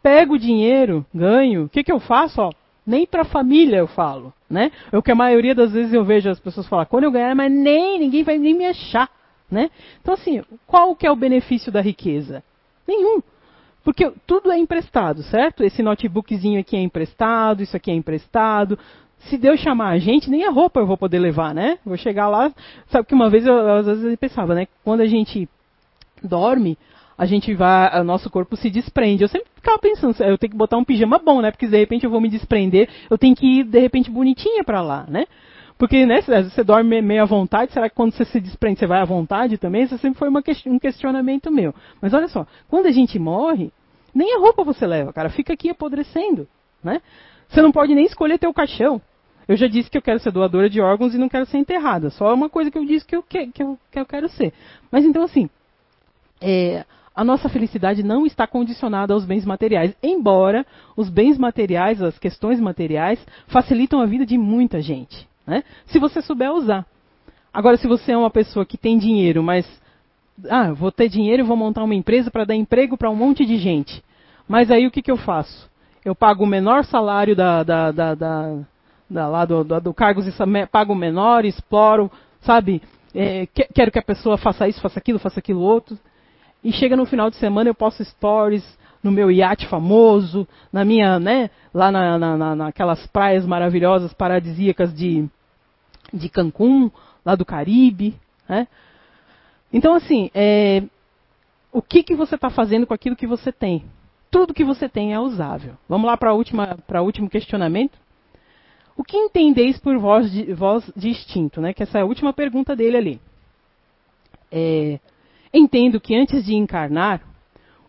Pego 0.02 0.34
o 0.34 0.38
dinheiro, 0.38 1.06
ganho, 1.14 1.64
o 1.64 1.68
que, 1.68 1.84
que 1.84 1.92
eu 1.92 2.00
faço? 2.00 2.40
Ó, 2.42 2.52
nem 2.86 3.06
para 3.06 3.22
a 3.22 3.26
família 3.26 3.76
eu 3.76 3.86
falo, 3.86 4.32
né? 4.48 4.70
É 4.90 4.98
o 4.98 5.02
que 5.02 5.12
a 5.12 5.14
maioria 5.14 5.54
das 5.54 5.72
vezes 5.72 5.92
eu 5.92 6.04
vejo 6.04 6.28
as 6.28 6.40
pessoas 6.40 6.66
falar, 6.66 6.86
quando 6.86 7.04
eu 7.04 7.12
ganhar, 7.12 7.34
mas 7.34 7.50
nem 7.50 7.98
ninguém 7.98 8.24
vai 8.24 8.38
nem 8.38 8.54
me 8.54 8.66
achar, 8.66 9.08
né? 9.50 9.70
Então 10.00 10.14
assim, 10.14 10.42
qual 10.66 10.94
que 10.94 11.06
é 11.06 11.10
o 11.10 11.16
benefício 11.16 11.70
da 11.70 11.80
riqueza? 11.80 12.42
Nenhum. 12.86 13.22
Porque 13.84 14.12
tudo 14.26 14.52
é 14.52 14.58
emprestado, 14.58 15.22
certo? 15.24 15.64
Esse 15.64 15.82
notebookzinho 15.82 16.60
aqui 16.60 16.76
é 16.76 16.80
emprestado, 16.80 17.62
isso 17.62 17.76
aqui 17.76 17.90
é 17.90 17.94
emprestado. 17.94 18.78
Se 19.18 19.36
Deus 19.36 19.60
chamar 19.60 19.90
a 19.90 19.98
gente, 19.98 20.30
nem 20.30 20.44
a 20.44 20.50
roupa 20.50 20.80
eu 20.80 20.86
vou 20.86 20.96
poder 20.96 21.18
levar, 21.18 21.54
né? 21.54 21.78
Vou 21.84 21.96
chegar 21.96 22.28
lá, 22.28 22.52
sabe 22.88 23.06
que 23.06 23.14
uma 23.14 23.30
vez 23.30 23.46
eu 23.46 23.76
às 23.76 23.86
vezes 23.86 24.04
eu 24.04 24.18
pensava, 24.18 24.54
né? 24.54 24.66
Quando 24.84 25.00
a 25.00 25.06
gente 25.06 25.48
dorme, 26.22 26.78
a 27.16 27.26
gente 27.26 27.54
vai, 27.54 28.00
o 28.00 28.04
nosso 28.04 28.30
corpo 28.30 28.56
se 28.56 28.70
desprende. 28.70 29.22
Eu 29.22 29.28
sempre 29.28 29.48
ficava 29.54 29.78
pensando, 29.78 30.14
eu 30.22 30.38
tenho 30.38 30.50
que 30.50 30.56
botar 30.56 30.76
um 30.76 30.84
pijama 30.84 31.18
bom, 31.18 31.40
né? 31.40 31.50
Porque 31.50 31.66
de 31.66 31.76
repente 31.76 32.04
eu 32.04 32.10
vou 32.10 32.20
me 32.20 32.28
desprender, 32.28 32.88
eu 33.10 33.18
tenho 33.18 33.34
que 33.34 33.60
ir 33.60 33.64
de 33.64 33.78
repente 33.78 34.10
bonitinha 34.10 34.64
para 34.64 34.80
lá, 34.80 35.04
né? 35.08 35.26
Porque 35.78 36.06
né, 36.06 36.20
você 36.20 36.62
dorme 36.62 37.02
meio 37.02 37.22
à 37.22 37.24
vontade, 37.24 37.72
será 37.72 37.88
que 37.88 37.96
quando 37.96 38.12
você 38.12 38.24
se 38.24 38.40
desprende 38.40 38.78
você 38.78 38.86
vai 38.86 39.00
à 39.00 39.04
vontade 39.04 39.58
também? 39.58 39.82
Isso 39.82 39.98
sempre 39.98 40.18
foi 40.18 40.28
uma, 40.28 40.42
um 40.66 40.78
questionamento 40.78 41.50
meu. 41.50 41.74
Mas 42.00 42.14
olha 42.14 42.28
só, 42.28 42.46
quando 42.68 42.86
a 42.86 42.92
gente 42.92 43.18
morre, 43.18 43.72
nem 44.14 44.36
a 44.36 44.38
roupa 44.38 44.62
você 44.62 44.86
leva, 44.86 45.12
cara, 45.12 45.28
fica 45.30 45.52
aqui 45.52 45.70
apodrecendo, 45.70 46.46
né? 46.84 47.00
Você 47.48 47.60
não 47.60 47.72
pode 47.72 47.94
nem 47.94 48.04
escolher 48.04 48.38
teu 48.38 48.52
caixão. 48.52 49.00
Eu 49.48 49.56
já 49.56 49.66
disse 49.66 49.90
que 49.90 49.98
eu 49.98 50.02
quero 50.02 50.20
ser 50.20 50.30
doadora 50.30 50.70
de 50.70 50.80
órgãos 50.80 51.14
e 51.14 51.18
não 51.18 51.28
quero 51.28 51.46
ser 51.46 51.58
enterrada. 51.58 52.10
Só 52.10 52.32
uma 52.32 52.48
coisa 52.48 52.70
que 52.70 52.78
eu 52.78 52.84
disse 52.84 53.04
que 53.04 53.16
eu, 53.16 53.22
que, 53.22 53.48
que 53.48 53.62
eu, 53.62 53.78
que 53.90 53.98
eu 53.98 54.06
quero 54.06 54.28
ser. 54.28 54.52
Mas 54.90 55.04
então, 55.04 55.22
assim, 55.22 55.50
é, 56.40 56.84
a 57.14 57.24
nossa 57.24 57.48
felicidade 57.48 58.02
não 58.02 58.24
está 58.24 58.46
condicionada 58.46 59.12
aos 59.12 59.24
bens 59.24 59.44
materiais. 59.44 59.94
Embora 60.02 60.64
os 60.96 61.10
bens 61.10 61.36
materiais, 61.36 62.00
as 62.00 62.18
questões 62.18 62.58
materiais, 62.58 63.24
facilitam 63.46 64.00
a 64.00 64.06
vida 64.06 64.24
de 64.24 64.38
muita 64.38 64.80
gente. 64.80 65.28
Né? 65.46 65.62
Se 65.86 65.98
você 65.98 66.22
souber 66.22 66.50
usar. 66.52 66.86
Agora, 67.52 67.76
se 67.76 67.86
você 67.86 68.12
é 68.12 68.16
uma 68.16 68.30
pessoa 68.30 68.64
que 68.64 68.78
tem 68.78 68.98
dinheiro, 68.98 69.42
mas. 69.42 69.66
Ah, 70.48 70.72
vou 70.72 70.90
ter 70.90 71.08
dinheiro 71.08 71.42
e 71.42 71.46
vou 71.46 71.56
montar 71.56 71.84
uma 71.84 71.94
empresa 71.94 72.30
para 72.30 72.44
dar 72.44 72.54
emprego 72.54 72.96
para 72.96 73.10
um 73.10 73.14
monte 73.14 73.44
de 73.44 73.58
gente. 73.58 74.02
Mas 74.48 74.70
aí 74.70 74.86
o 74.86 74.90
que, 74.90 75.02
que 75.02 75.10
eu 75.10 75.18
faço? 75.18 75.70
Eu 76.04 76.14
pago 76.14 76.44
o 76.44 76.46
menor 76.46 76.84
salário 76.84 77.36
da, 77.36 77.62
da, 77.62 77.92
da, 77.92 78.14
da, 78.14 78.58
da 79.08 79.28
lá 79.28 79.44
do, 79.44 79.62
do, 79.62 79.80
do 79.80 79.94
cargos, 79.94 80.24
pago 80.70 80.94
o 80.94 80.96
menor, 80.96 81.44
exploro, 81.44 82.10
sabe? 82.40 82.82
É, 83.14 83.46
quero 83.46 83.92
que 83.92 83.98
a 83.98 84.02
pessoa 84.02 84.38
faça 84.38 84.66
isso, 84.66 84.80
faça 84.80 84.98
aquilo, 84.98 85.18
faça 85.18 85.38
aquilo 85.38 85.60
outro. 85.60 85.98
E 86.62 86.72
chega 86.72 86.96
no 86.96 87.06
final 87.06 87.30
de 87.30 87.36
semana 87.36 87.68
eu 87.68 87.74
posto 87.74 88.04
stories 88.04 88.64
no 89.02 89.10
meu 89.10 89.30
iate 89.30 89.66
famoso, 89.66 90.46
na 90.72 90.84
minha, 90.84 91.18
né, 91.18 91.50
lá 91.74 91.90
na, 91.90 92.18
na, 92.18 92.56
naquelas 92.56 93.04
praias 93.08 93.44
maravilhosas, 93.44 94.12
paradisíacas 94.14 94.94
de, 94.94 95.28
de 96.12 96.28
Cancún, 96.28 96.90
lá 97.24 97.34
do 97.34 97.44
Caribe, 97.44 98.14
né? 98.48 98.68
Então, 99.72 99.94
assim, 99.94 100.30
é, 100.34 100.84
o 101.72 101.80
que, 101.80 102.02
que 102.02 102.14
você 102.14 102.34
está 102.34 102.50
fazendo 102.50 102.86
com 102.86 102.94
aquilo 102.94 103.16
que 103.16 103.26
você 103.26 103.50
tem? 103.50 103.84
Tudo 104.30 104.54
que 104.54 104.64
você 104.64 104.88
tem 104.88 105.14
é 105.14 105.18
usável. 105.18 105.74
Vamos 105.88 106.06
lá 106.06 106.16
para 106.16 106.32
o 106.32 107.04
último 107.04 107.28
questionamento? 107.28 107.98
O 108.96 109.02
que 109.02 109.16
entendeis 109.16 109.78
por 109.78 109.96
voz, 109.98 110.30
de, 110.30 110.52
voz 110.52 110.90
distinto? 110.94 111.60
Né? 111.60 111.72
Que 111.72 111.82
essa 111.82 111.98
é 111.98 112.02
a 112.02 112.04
última 112.04 112.32
pergunta 112.32 112.76
dele 112.76 112.96
ali. 112.96 113.20
É, 114.50 115.00
entendo 115.52 116.00
que 116.00 116.14
antes 116.14 116.44
de 116.44 116.54
encarnar, 116.54 117.20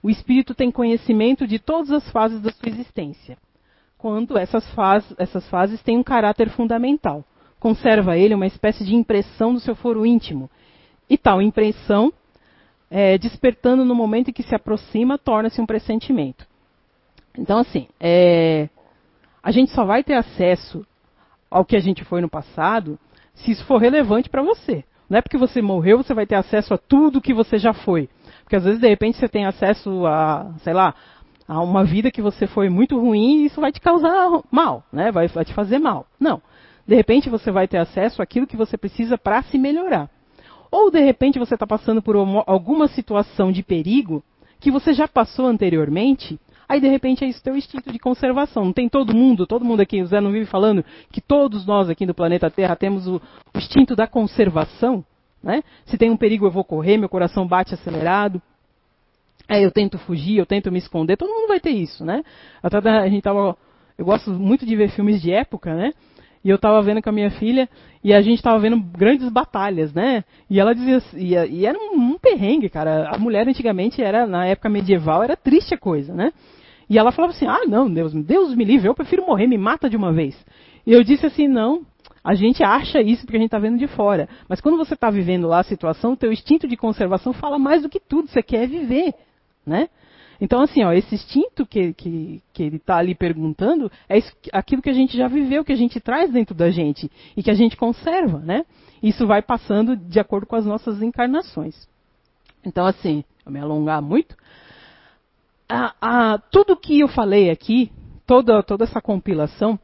o 0.02 0.10
espírito 0.10 0.54
tem 0.54 0.70
conhecimento 0.70 1.48
de 1.48 1.60
todas 1.60 1.92
as 1.92 2.10
fases 2.12 2.42
da 2.42 2.52
sua 2.52 2.70
existência, 2.70 3.38
quando 3.98 4.38
essas, 4.38 4.70
faz, 4.74 5.06
essas 5.18 5.48
fases 5.50 5.82
têm 5.82 5.98
um 5.98 6.04
caráter 6.04 6.50
fundamental. 6.50 7.24
Conserva 7.60 8.18
ele 8.18 8.36
uma 8.36 8.46
espécie 8.46 8.84
de 8.84 8.94
impressão 8.94 9.54
do 9.54 9.62
seu 9.62 9.76
foro 9.76 10.06
íntimo. 10.06 10.50
E 11.10 11.18
tal 11.18 11.42
impressão, 11.42 12.12
é, 12.92 13.18
despertando 13.18 13.86
no 13.86 13.96
momento 13.96 14.30
em 14.30 14.34
que 14.34 14.44
se 14.44 14.54
aproxima, 14.54 15.18
torna-se 15.18 15.62
um 15.62 15.66
pressentimento. 15.66 16.46
Então, 17.38 17.60
assim, 17.60 17.88
é, 18.00 18.68
a 19.42 19.52
gente 19.52 19.72
só 19.72 19.86
vai 19.86 20.04
ter 20.04 20.16
acesso 20.16 20.86
ao 21.50 21.64
que 21.64 21.76
a 21.76 21.80
gente 21.80 22.04
foi 22.04 22.20
no 22.20 22.30
passado 22.30 23.00
se 23.36 23.52
isso 23.52 23.66
for 23.66 23.78
relevante 23.78 24.30
para 24.30 24.44
você. 24.44 24.84
Não 25.10 25.18
é 25.18 25.22
porque 25.22 25.38
você 25.38 25.62
morreu, 25.62 25.98
você 25.98 26.14
vai 26.14 26.26
ter 26.26 26.36
acesso 26.36 26.74
a 26.74 26.78
tudo 26.78 27.22
que 27.22 27.34
você 27.34 27.58
já 27.58 27.74
foi. 27.74 28.10
Porque 28.44 28.56
às 28.56 28.64
vezes, 28.64 28.80
de 28.80 28.88
repente, 28.88 29.18
você 29.18 29.28
tem 29.28 29.46
acesso 29.46 30.06
a, 30.06 30.52
sei 30.64 30.74
lá, 30.74 30.94
a 31.48 31.62
uma 31.62 31.84
vida 31.84 32.12
que 32.12 32.22
você 32.22 32.48
foi 32.48 32.70
muito 32.70 33.00
ruim 33.00 33.42
e 33.42 33.46
isso 33.46 33.60
vai 33.60 33.72
te 33.72 33.82
causar 33.82 34.42
mal, 34.52 34.84
né? 34.92 35.12
Vai, 35.12 35.28
vai 35.28 35.46
te 35.46 35.54
fazer 35.54 35.80
mal. 35.80 36.08
Não. 36.20 36.42
De 36.88 36.96
repente, 36.96 37.30
você 37.30 37.52
vai 37.52 37.68
ter 37.68 37.78
acesso 37.78 38.22
àquilo 38.22 38.48
que 38.48 38.58
você 38.58 38.78
precisa 38.78 39.18
para 39.18 39.42
se 39.44 39.58
melhorar. 39.58 40.10
Ou, 40.70 40.90
de 40.90 41.00
repente, 41.00 41.40
você 41.40 41.54
está 41.54 41.68
passando 41.68 42.02
por 42.02 42.16
uma, 42.16 42.44
alguma 42.48 42.88
situação 42.88 43.52
de 43.52 43.62
perigo 43.62 44.24
que 44.60 44.72
você 44.72 44.94
já 44.94 45.08
passou 45.08 45.46
anteriormente 45.46 46.40
Aí, 46.68 46.80
de 46.80 46.88
repente, 46.88 47.24
é 47.24 47.28
isso 47.28 47.44
teu 47.44 47.56
instinto 47.56 47.92
de 47.92 48.00
conservação. 48.00 48.66
Não 48.66 48.74
tem 48.74 48.88
todo 48.90 49.14
mundo, 49.14 49.46
todo 49.46 49.66
mundo 49.66 49.82
aqui, 49.82 50.02
o 50.02 50.06
Zé 50.06 50.22
não 50.22 50.32
vive 50.32 50.46
falando 50.46 50.84
que 51.12 51.22
todos 51.22 51.66
nós 51.66 51.90
aqui 51.90 52.06
do 52.06 52.14
planeta 52.14 52.50
Terra 52.50 52.76
temos 52.76 53.08
o, 53.08 53.22
instinto 53.56 53.96
da 53.96 54.08
conservação. 54.08 55.04
Né? 55.42 55.64
Se 55.86 55.98
tem 55.98 56.10
um 56.10 56.18
perigo, 56.18 56.46
eu 56.46 56.52
vou 56.52 56.64
correr, 56.64 56.98
meu 56.98 57.10
coração 57.10 57.46
bate 57.46 57.74
acelerado. 57.74 58.42
É, 59.48 59.64
eu 59.64 59.72
tento 59.72 59.98
fugir, 59.98 60.38
eu 60.38 60.46
tento 60.46 60.72
me 60.72 60.80
esconder. 60.80 61.18
Todo 61.18 61.30
mundo 61.30 61.48
vai 61.48 61.60
ter 61.60 61.72
isso, 61.72 62.06
né? 62.06 62.24
Até 62.62 62.78
a 62.78 63.10
gente 63.10 63.22
tava, 63.22 63.58
eu 63.98 64.06
gosto 64.06 64.32
muito 64.32 64.66
de 64.66 64.76
ver 64.76 64.90
filmes 64.90 65.22
de 65.22 65.32
época, 65.34 65.76
né? 65.76 65.92
E 66.44 66.50
eu 66.50 66.58
estava 66.58 66.82
vendo 66.82 67.02
com 67.02 67.10
a 67.10 67.14
minha 67.14 67.32
filha 67.32 67.70
e 68.04 68.14
a 68.14 68.22
gente 68.22 68.38
estava 68.38 68.60
vendo 68.60 68.78
grandes 68.78 69.30
batalhas, 69.30 69.94
né? 69.94 70.26
E 70.50 70.60
ela 70.60 70.76
dizia 70.76 71.02
e, 71.14 71.60
e 71.60 71.66
era 71.66 71.78
um, 71.78 71.94
um, 71.96 72.18
perrengue, 72.18 72.70
cara. 72.70 73.10
A 73.10 73.18
mulher 73.18 73.48
antigamente 73.48 74.02
era 74.02 74.28
na 74.28 74.46
época 74.46 74.70
medieval 74.70 75.24
era 75.24 75.38
triste 75.38 75.74
a 75.74 75.78
coisa, 75.78 76.14
né? 76.14 76.34
E 76.94 76.98
ela 76.98 77.12
falava 77.12 77.34
assim: 77.34 77.48
"Ah, 77.48 77.66
não, 77.68 77.92
Deus, 77.92 78.14
Deus 78.14 78.56
me 78.56 78.64
livre, 78.64 78.88
eu 78.88 78.94
prefiro 78.94 79.26
morrer, 79.26 79.48
me 79.48 79.58
mata 79.58 79.90
de 79.90 79.98
uma 79.98 80.14
vez". 80.14 80.36
E 80.86 80.92
eu 80.92 81.04
disse 81.04 81.26
assim: 81.26 81.48
"Não, 81.48 81.86
a 82.24 82.36
gente 82.36 82.64
acha 82.64 83.02
isso 83.02 83.26
porque 83.26 83.38
a 83.38 83.40
gente 83.40 83.48
está 83.48 83.60
vendo 83.60 83.78
de 83.78 83.88
fora. 83.88 84.30
Mas 84.48 84.62
quando 84.62 84.78
você 84.78 84.94
está 84.94 85.10
vivendo 85.10 85.48
lá 85.48 85.60
a 85.60 85.64
situação, 85.64 86.14
o 86.14 86.18
teu 86.18 86.32
instinto 86.32 86.68
de 86.68 86.78
conservação 86.78 87.34
fala 87.34 87.58
mais 87.58 87.82
do 87.82 87.90
que 87.90 88.00
tudo. 88.00 88.30
Você 88.30 88.42
quer 88.42 88.68
viver, 88.68 89.14
né? 89.66 89.90
Então, 90.40 90.62
assim, 90.62 90.84
ó, 90.84 90.92
esse 90.92 91.16
instinto 91.16 91.66
que, 91.66 91.94
que, 91.94 92.42
que 92.54 92.64
ele 92.64 92.78
está 92.78 92.98
ali 92.98 93.16
perguntando 93.16 93.92
é 94.10 94.18
isso, 94.18 94.32
aquilo 94.52 94.82
que 94.82 94.90
a 94.90 94.94
gente 94.94 95.18
já 95.18 95.28
viveu, 95.28 95.64
que 95.64 95.72
a 95.72 95.76
gente 95.76 96.00
traz 96.00 96.32
dentro 96.32 96.56
da 96.56 96.70
gente 96.70 97.10
e 97.36 97.44
que 97.44 97.52
a 97.52 97.54
gente 97.54 97.78
conserva, 97.78 98.40
né? 98.40 98.66
Isso 99.02 99.28
vai 99.28 99.42
passando 99.42 99.96
de 99.96 100.20
acordo 100.20 100.48
com 100.48 100.56
as 100.56 100.66
nossas 100.66 101.02
encarnações. 101.02 101.88
Então, 102.66 102.86
assim, 102.86 103.24
vou 103.44 103.54
me 103.54 103.60
alongar 103.60 104.02
muito. 104.02 104.36
A, 105.76 105.96
a, 106.34 106.38
tudo 106.38 106.78
que 106.78 107.00
eu 107.00 107.08
falei 107.08 107.50
aqui, 107.50 107.92
toda, 108.28 108.62
toda 108.62 108.84
essa 108.84 109.02
compilação, 109.02 109.80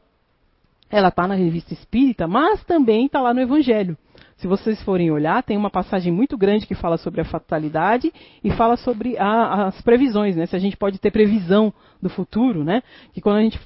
ela 0.88 1.08
está 1.08 1.26
na 1.26 1.34
revista 1.34 1.74
Espírita, 1.74 2.28
mas 2.28 2.62
também 2.64 3.06
está 3.06 3.20
lá 3.20 3.34
no 3.34 3.40
Evangelho. 3.40 3.98
Se 4.36 4.46
vocês 4.46 4.80
forem 4.84 5.10
olhar, 5.10 5.42
tem 5.42 5.56
uma 5.56 5.68
passagem 5.68 6.12
muito 6.12 6.38
grande 6.38 6.64
que 6.64 6.76
fala 6.76 6.96
sobre 6.96 7.20
a 7.20 7.24
fatalidade 7.24 8.12
e 8.42 8.50
fala 8.52 8.76
sobre 8.76 9.18
a, 9.18 9.66
as 9.66 9.82
previsões, 9.82 10.36
né? 10.36 10.46
Se 10.46 10.54
a 10.54 10.60
gente 10.60 10.76
pode 10.76 10.98
ter 11.00 11.10
previsão 11.10 11.74
do 12.00 12.08
futuro, 12.08 12.62
né? 12.62 12.82
Que 13.12 13.20
quando 13.20 13.36
a 13.38 13.42
gente 13.42 13.60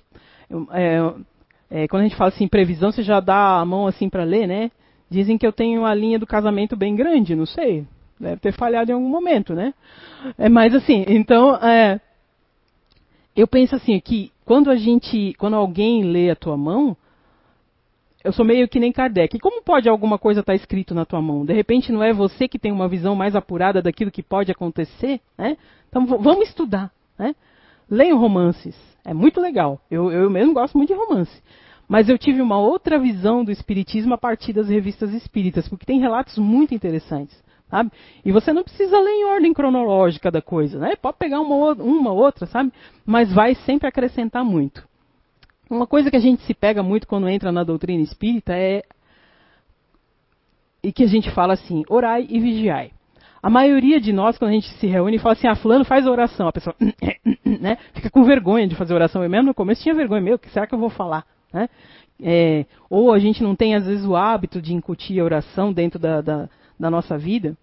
é, 0.72 1.14
é, 1.70 1.88
quando 1.88 2.00
a 2.00 2.04
gente 2.04 2.16
fala 2.16 2.28
assim 2.28 2.48
previsão, 2.48 2.90
você 2.90 3.02
já 3.02 3.20
dá 3.20 3.60
a 3.60 3.64
mão 3.66 3.86
assim 3.86 4.08
para 4.08 4.24
ler, 4.24 4.46
né? 4.46 4.70
Dizem 5.10 5.36
que 5.36 5.46
eu 5.46 5.52
tenho 5.52 5.84
a 5.84 5.94
linha 5.94 6.18
do 6.18 6.26
casamento 6.26 6.74
bem 6.74 6.96
grande, 6.96 7.36
não 7.36 7.46
sei, 7.46 7.86
deve 8.18 8.40
ter 8.40 8.52
falhado 8.52 8.90
em 8.90 8.94
algum 8.94 9.08
momento, 9.08 9.54
né? 9.54 9.74
É, 10.38 10.48
mas 10.48 10.74
assim, 10.74 11.04
então 11.06 11.54
é, 11.56 12.00
eu 13.36 13.46
penso 13.46 13.74
assim 13.74 13.98
que 14.00 14.32
quando 14.44 14.70
a 14.70 14.76
gente, 14.76 15.34
quando 15.38 15.56
alguém 15.56 16.04
lê 16.04 16.30
a 16.30 16.36
tua 16.36 16.56
mão, 16.56 16.96
eu 18.22 18.32
sou 18.32 18.44
meio 18.44 18.68
que 18.68 18.80
nem 18.80 18.92
Kardec. 18.92 19.38
Como 19.38 19.62
pode 19.62 19.88
alguma 19.88 20.18
coisa 20.18 20.40
estar 20.40 20.52
tá 20.52 20.56
escrito 20.56 20.94
na 20.94 21.04
tua 21.04 21.20
mão? 21.20 21.44
De 21.44 21.52
repente 21.52 21.92
não 21.92 22.02
é 22.02 22.12
você 22.12 22.48
que 22.48 22.58
tem 22.58 22.72
uma 22.72 22.88
visão 22.88 23.14
mais 23.14 23.36
apurada 23.36 23.82
daquilo 23.82 24.10
que 24.10 24.22
pode 24.22 24.50
acontecer? 24.50 25.20
Né? 25.36 25.56
Então 25.88 26.06
vamos 26.06 26.48
estudar. 26.48 26.90
Né? 27.18 27.34
Leiam 27.90 28.18
romances. 28.18 28.76
É 29.04 29.12
muito 29.12 29.40
legal. 29.40 29.80
Eu, 29.90 30.10
eu 30.10 30.30
mesmo 30.30 30.54
gosto 30.54 30.78
muito 30.78 30.92
de 30.92 30.98
romance. 30.98 31.42
Mas 31.86 32.08
eu 32.08 32.16
tive 32.16 32.40
uma 32.40 32.58
outra 32.58 32.98
visão 32.98 33.44
do 33.44 33.50
espiritismo 33.50 34.14
a 34.14 34.18
partir 34.18 34.54
das 34.54 34.68
revistas 34.70 35.12
espíritas, 35.12 35.68
porque 35.68 35.84
tem 35.84 36.00
relatos 36.00 36.38
muito 36.38 36.74
interessantes. 36.74 37.43
Sabe? 37.70 37.90
E 38.24 38.30
você 38.30 38.52
não 38.52 38.62
precisa 38.62 39.00
ler 39.00 39.10
em 39.10 39.24
ordem 39.24 39.52
cronológica 39.52 40.30
da 40.30 40.42
coisa, 40.42 40.78
né? 40.78 40.96
Pode 40.96 41.16
pegar 41.18 41.40
uma, 41.40 41.72
uma 41.72 42.12
outra, 42.12 42.46
sabe? 42.46 42.72
Mas 43.04 43.32
vai 43.32 43.54
sempre 43.54 43.88
acrescentar 43.88 44.44
muito. 44.44 44.86
Uma 45.68 45.86
coisa 45.86 46.10
que 46.10 46.16
a 46.16 46.20
gente 46.20 46.42
se 46.42 46.54
pega 46.54 46.82
muito 46.82 47.06
quando 47.06 47.28
entra 47.28 47.50
na 47.50 47.64
doutrina 47.64 48.02
espírita 48.02 48.52
é. 48.54 48.82
E 50.82 50.92
que 50.92 51.02
a 51.02 51.08
gente 51.08 51.30
fala 51.30 51.54
assim: 51.54 51.82
orai 51.88 52.26
e 52.28 52.38
vigiai. 52.38 52.92
A 53.42 53.50
maioria 53.50 54.00
de 54.00 54.12
nós, 54.12 54.38
quando 54.38 54.50
a 54.50 54.54
gente 54.54 54.68
se 54.78 54.86
reúne, 54.86 55.18
fala 55.18 55.32
assim: 55.32 55.48
ah, 55.48 55.56
Fulano 55.56 55.84
faz 55.84 56.06
oração. 56.06 56.48
A 56.48 56.52
pessoa 56.52 56.76
né, 57.44 57.78
fica 57.94 58.10
com 58.10 58.24
vergonha 58.24 58.68
de 58.68 58.74
fazer 58.74 58.94
oração. 58.94 59.22
Eu 59.22 59.30
mesmo 59.30 59.48
no 59.48 59.54
começo 59.54 59.82
tinha 59.82 59.94
vergonha: 59.94 60.20
meu, 60.20 60.34
o 60.36 60.38
que 60.38 60.50
será 60.50 60.66
que 60.66 60.74
eu 60.74 60.78
vou 60.78 60.90
falar? 60.90 61.26
Né? 61.52 61.68
É, 62.22 62.66
ou 62.88 63.12
a 63.12 63.18
gente 63.18 63.42
não 63.42 63.56
tem, 63.56 63.74
às 63.74 63.86
vezes, 63.86 64.04
o 64.04 64.14
hábito 64.14 64.62
de 64.62 64.74
incutir 64.74 65.20
a 65.20 65.24
oração 65.24 65.72
dentro 65.72 65.98
da, 65.98 66.20
da, 66.20 66.48
da 66.78 66.90
nossa 66.90 67.16
vida. 67.16 67.56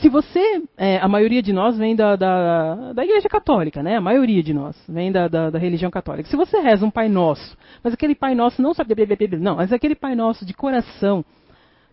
Se 0.00 0.08
você, 0.08 0.62
é, 0.76 0.98
a 0.98 1.06
maioria 1.06 1.40
de 1.40 1.52
nós 1.52 1.78
vem 1.78 1.94
da, 1.94 2.16
da, 2.16 2.92
da, 2.92 3.04
Igreja 3.04 3.28
Católica, 3.28 3.82
né? 3.82 3.96
A 3.96 4.00
maioria 4.00 4.42
de 4.42 4.52
nós 4.52 4.76
vem 4.88 5.12
da, 5.12 5.28
da, 5.28 5.50
da, 5.50 5.58
religião 5.58 5.90
católica. 5.90 6.28
Se 6.28 6.36
você 6.36 6.58
reza 6.58 6.84
um 6.84 6.90
Pai 6.90 7.08
Nosso, 7.08 7.56
mas 7.82 7.94
aquele 7.94 8.14
Pai 8.14 8.34
Nosso 8.34 8.60
não 8.60 8.74
sabe, 8.74 8.94
não, 9.38 9.56
mas 9.56 9.72
aquele 9.72 9.94
Pai 9.94 10.14
Nosso 10.16 10.44
de 10.44 10.52
coração, 10.52 11.24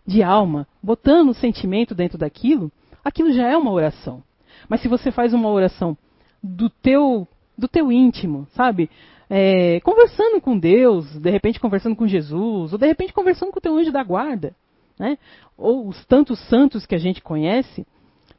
de 0.06 0.24
alma, 0.24 0.68
botando 0.82 1.30
o 1.30 1.34
sentimento 1.34 1.94
dentro 1.94 2.18
daquilo, 2.18 2.72
aquilo 3.06 3.32
já 3.32 3.48
é 3.48 3.56
uma 3.56 3.72
oração. 3.72 4.24
Mas 4.68 4.82
se 4.82 4.88
você 4.88 5.12
faz 5.12 5.32
uma 5.34 5.50
oração 5.50 5.96
do 6.42 6.70
teu, 6.70 7.28
do 7.58 7.68
teu 7.68 7.92
íntimo, 7.92 8.48
sabe? 8.54 8.90
É, 9.30 9.80
conversando 9.82 10.42
com 10.42 10.58
Deus, 10.58 11.18
de 11.20 11.30
repente 11.30 11.60
conversando 11.60 11.96
com 11.96 12.08
Jesus, 12.08 12.74
ou 12.74 12.80
de 12.80 12.88
repente 12.88 13.14
conversando 13.14 13.52
com 13.52 13.60
o 13.60 13.62
teu 13.62 13.78
anjo 13.78 13.92
da 13.92 14.04
guarda, 14.04 14.56
né? 15.02 15.18
ou 15.58 15.88
os 15.88 16.06
tantos 16.06 16.40
santos 16.48 16.86
que 16.86 16.94
a 16.94 17.00
gente 17.00 17.24
conhece, 17.24 17.88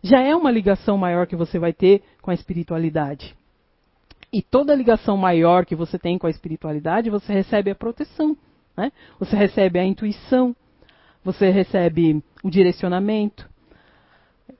já 0.00 0.20
é 0.20 0.34
uma 0.34 0.48
ligação 0.48 0.96
maior 0.96 1.26
que 1.26 1.34
você 1.34 1.58
vai 1.58 1.72
ter 1.72 2.02
com 2.22 2.30
a 2.30 2.34
espiritualidade. 2.34 3.34
E 4.32 4.40
toda 4.40 4.74
ligação 4.74 5.16
maior 5.16 5.66
que 5.66 5.74
você 5.74 5.98
tem 5.98 6.16
com 6.16 6.28
a 6.28 6.30
espiritualidade, 6.30 7.10
você 7.10 7.32
recebe 7.32 7.72
a 7.72 7.74
proteção, 7.74 8.36
né? 8.76 8.92
você 9.18 9.36
recebe 9.36 9.80
a 9.80 9.84
intuição, 9.84 10.54
você 11.24 11.50
recebe 11.50 12.22
o 12.44 12.48
direcionamento. 12.48 13.50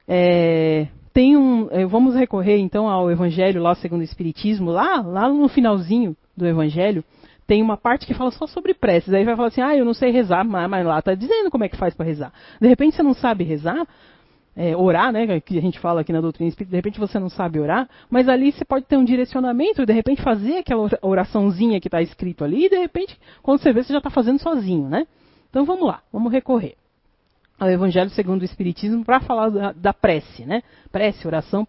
É, 0.09 0.89
tem 1.13 1.37
um, 1.37 1.69
é, 1.71 1.87
vamos 1.87 2.17
recorrer 2.17 2.59
então 2.59 2.89
ao 2.89 3.13
Evangelho 3.13 3.63
lá 3.63 3.77
segundo 3.77 4.01
o 4.01 4.05
Espiritismo, 4.05 4.73
lá, 4.73 5.01
lá 5.01 5.29
no 5.29 5.49
finalzinho 5.49 6.17
do 6.37 6.47
Evangelho, 6.49 7.05
tem 7.47 7.63
uma 7.63 7.77
parte 7.77 8.07
que 8.07 8.15
fala 8.15 8.31
só 8.31 8.47
sobre 8.47 8.75
preces. 8.75 9.13
Aí 9.13 9.25
vai 9.25 9.37
falar 9.37 9.49
assim, 9.49 9.61
ah, 9.61 9.77
eu 9.77 9.85
não 9.85 9.95
sei 9.95 10.11
rezar, 10.11 10.45
mas, 10.45 10.87
lá 10.87 10.99
está 10.99 11.15
dizendo 11.15 11.51
como 11.51 11.65
é 11.65 11.69
que 11.69 11.77
faz 11.77 11.95
para 11.95 12.07
rezar. 12.07 12.33
De 12.61 12.69
repente 12.69 12.97
você 12.97 13.03
não 13.03 13.15
sabe 13.15 13.45
rezar, 13.45 13.87
é, 14.55 14.77
orar, 14.77 15.13
né, 15.13 15.41
que 15.41 15.59
a 15.59 15.63
gente 15.63 15.79
fala 15.79 16.03
aqui 16.03 16.13
na 16.13 16.21
doutrina 16.21 16.49
espírita, 16.49 16.71
de 16.71 16.77
repente 16.77 17.01
você 17.01 17.19
não 17.19 17.31
sabe 17.31 17.59
orar, 17.59 17.89
mas 18.11 18.29
ali 18.29 18.53
você 18.53 18.65
pode 18.65 18.85
ter 18.85 18.97
um 18.97 19.05
direcionamento, 19.05 19.87
de 19.87 19.93
repente 19.93 20.23
fazer 20.23 20.59
aquela 20.59 20.89
oraçãozinha 21.01 21.81
que 21.81 21.89
está 21.89 22.03
escrito 22.03 22.45
ali, 22.45 22.67
e 22.67 22.69
de 22.69 22.77
repente, 22.77 23.19
quando 23.43 23.61
você 23.61 23.73
vê, 23.73 23.83
você 23.83 23.93
já 23.93 23.99
está 23.99 24.11
fazendo 24.11 24.39
sozinho, 24.39 24.89
né? 24.89 25.07
Então 25.49 25.65
vamos 25.65 25.87
lá, 25.87 26.03
vamos 26.13 26.31
recorrer 26.31 26.77
ao 27.63 27.71
Evangelho 27.71 28.11
segundo 28.11 28.43
o 28.43 28.45
Espiritismo 28.45 29.05
para 29.05 29.21
falar 29.21 29.49
da, 29.49 29.73
da, 29.73 29.95
prece, 29.95 30.45
né? 30.45 30.63
Prece, 30.91 31.27
oração, 31.27 31.67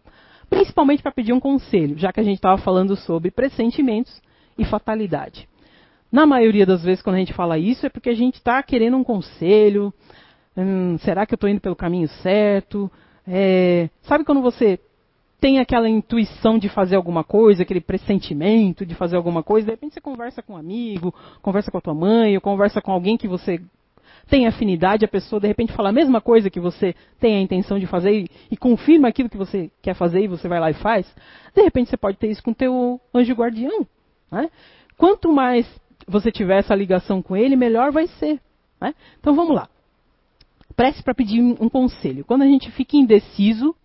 principalmente 0.49 1.03
para 1.03 1.11
pedir 1.11 1.33
um 1.33 1.39
conselho, 1.39 1.97
já 1.97 2.11
que 2.11 2.19
a 2.19 2.23
gente 2.23 2.37
estava 2.37 2.57
falando 2.57 2.95
sobre 2.95 3.29
pressentimentos 3.29 4.19
e 4.57 4.65
fatalidade. 4.65 5.47
Na 6.13 6.27
maioria 6.27 6.63
das 6.63 6.83
vezes, 6.83 7.01
quando 7.01 7.15
a 7.15 7.19
gente 7.19 7.33
fala 7.33 7.57
isso, 7.57 7.87
é 7.87 7.89
porque 7.89 8.11
a 8.11 8.13
gente 8.13 8.35
está 8.35 8.61
querendo 8.61 8.95
um 8.95 9.03
conselho. 9.03 9.91
Hum, 10.55 10.95
será 10.99 11.25
que 11.25 11.33
eu 11.33 11.37
estou 11.37 11.49
indo 11.49 11.59
pelo 11.59 11.75
caminho 11.75 12.07
certo? 12.07 12.89
É, 13.27 13.89
sabe 14.03 14.23
quando 14.23 14.39
você 14.39 14.79
tem 15.41 15.57
aquela 15.57 15.89
intuição 15.89 16.59
de 16.59 16.69
fazer 16.69 16.97
alguma 16.97 17.23
coisa, 17.23 17.63
aquele 17.63 17.81
pressentimento 17.81 18.85
de 18.85 18.93
fazer 18.93 19.15
alguma 19.15 19.41
coisa, 19.41 19.65
de 19.65 19.71
repente 19.71 19.95
você 19.95 20.01
conversa 20.01 20.43
com 20.43 20.53
um 20.53 20.57
amigo, 20.57 21.11
conversa 21.41 21.71
com 21.71 21.79
a 21.79 21.81
tua 21.81 21.95
mãe, 21.95 22.35
ou 22.35 22.41
conversa 22.41 22.79
com 22.79 22.91
alguém 22.91 23.17
que 23.17 23.27
você 23.27 23.59
tem 24.29 24.45
afinidade, 24.45 25.03
a 25.03 25.07
pessoa 25.07 25.39
de 25.39 25.47
repente 25.47 25.73
fala 25.73 25.89
a 25.89 25.91
mesma 25.91 26.21
coisa 26.21 26.47
que 26.47 26.59
você 26.59 26.93
tem 27.19 27.37
a 27.37 27.41
intenção 27.41 27.79
de 27.79 27.87
fazer 27.87 28.19
e, 28.19 28.29
e 28.51 28.55
confirma 28.55 29.07
aquilo 29.07 29.29
que 29.29 29.35
você 29.35 29.71
quer 29.81 29.95
fazer 29.95 30.21
e 30.21 30.27
você 30.27 30.47
vai 30.47 30.59
lá 30.59 30.69
e 30.69 30.75
faz, 30.75 31.11
de 31.55 31.61
repente 31.63 31.89
você 31.89 31.97
pode 31.97 32.17
ter 32.17 32.29
isso 32.29 32.43
com 32.43 32.51
o 32.51 32.55
teu 32.55 33.01
anjo 33.15 33.33
guardião. 33.33 33.85
Né? 34.31 34.49
Quanto 34.95 35.31
mais 35.31 35.67
você 36.07 36.31
tiver 36.31 36.59
essa 36.59 36.75
ligação 36.75 37.21
com 37.21 37.35
ele, 37.35 37.55
melhor 37.55 37.91
vai 37.91 38.07
ser. 38.07 38.39
Né? 38.79 38.93
Então 39.19 39.35
vamos 39.35 39.55
lá. 39.55 39.69
Prece 40.75 41.03
para 41.03 41.13
pedir 41.13 41.41
um 41.41 41.69
conselho. 41.69 42.25
Quando 42.25 42.41
a 42.41 42.47
gente 42.47 42.71
fica 42.71 42.97
indeciso 42.97 43.75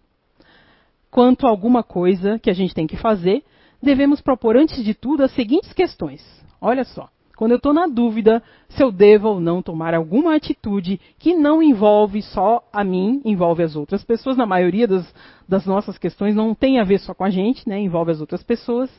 quanto 1.11 1.47
a 1.47 1.51
alguma 1.51 1.83
coisa 1.83 2.39
que 2.39 2.51
a 2.51 2.55
gente 2.55 2.75
tem 2.75 2.87
que 2.87 2.97
fazer, 2.97 3.43
devemos 3.83 4.21
propor 4.21 4.57
antes 4.57 4.83
de 4.85 4.95
tudo 4.95 5.23
as 5.23 5.33
seguintes 5.33 5.73
questões. 5.73 6.23
Olha 6.61 6.85
só. 6.85 7.09
Quando 7.37 7.53
eu 7.53 7.57
estou 7.57 7.73
na 7.73 7.87
dúvida 7.87 8.43
se 8.69 8.83
eu 8.83 8.91
devo 8.91 9.29
ou 9.29 9.41
não 9.41 9.63
tomar 9.63 9.95
alguma 9.95 10.35
atitude 10.35 11.01
que 11.21 11.35
não 11.35 11.63
envolve 11.63 12.21
só 12.21 12.69
a 12.73 12.83
mim, 12.83 13.23
envolve 13.25 13.63
as 13.63 13.77
outras 13.77 14.03
pessoas, 14.03 14.37
na 14.37 14.45
maioria 14.45 14.89
das, 14.89 15.15
das 15.49 15.65
nossas 15.65 15.97
questões 15.97 16.35
não 16.35 16.53
tem 16.53 16.81
a 16.81 16.85
ver 16.85 16.99
só 16.99 17.15
com 17.15 17.23
a 17.23 17.31
gente, 17.31 17.69
né, 17.69 17.79
envolve 17.79 18.11
as 18.11 18.21
outras 18.21 18.43
pessoas. 18.43 18.91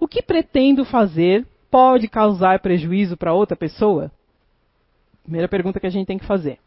O 0.00 0.08
que 0.08 0.20
pretendo 0.20 0.84
fazer 0.84 1.46
pode 1.74 2.06
causar 2.06 2.60
prejuízo 2.60 3.16
para 3.16 3.34
outra 3.34 3.56
pessoa? 3.56 4.08
Primeira 5.24 5.48
pergunta 5.48 5.80
que 5.80 5.86
a 5.88 5.90
gente 5.90 6.06
tem 6.06 6.16
que 6.16 6.24
fazer. 6.24 6.60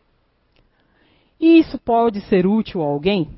Isso 1.39 1.79
pode 1.79 2.19
ser 2.19 2.45
útil 2.45 2.83
a 2.83 2.87
alguém? 2.87 3.29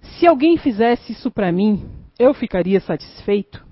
Se 0.00 0.26
alguém 0.26 0.56
fizesse 0.56 1.12
isso 1.12 1.30
para 1.30 1.52
mim, 1.52 1.86
eu 2.18 2.32
ficaria 2.32 2.80
satisfeito? 2.80 3.62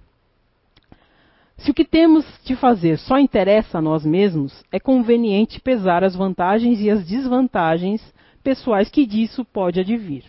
Se 1.57 1.70
o 1.70 1.74
que 1.74 1.86
temos 1.86 2.26
de 2.45 2.55
fazer 2.55 2.99
só 2.99 3.18
interessa 3.18 3.78
a 3.78 3.82
nós 3.82 4.05
mesmos, 4.05 4.62
é 4.70 4.78
conveniente 4.78 5.59
pesar 5.59 6.05
as 6.05 6.14
vantagens 6.14 6.78
e 6.82 6.90
as 6.90 7.07
desvantagens 7.07 8.03
pessoais 8.43 8.90
que 8.90 9.07
disso 9.07 9.43
pode 9.43 9.80
advir. 9.80 10.24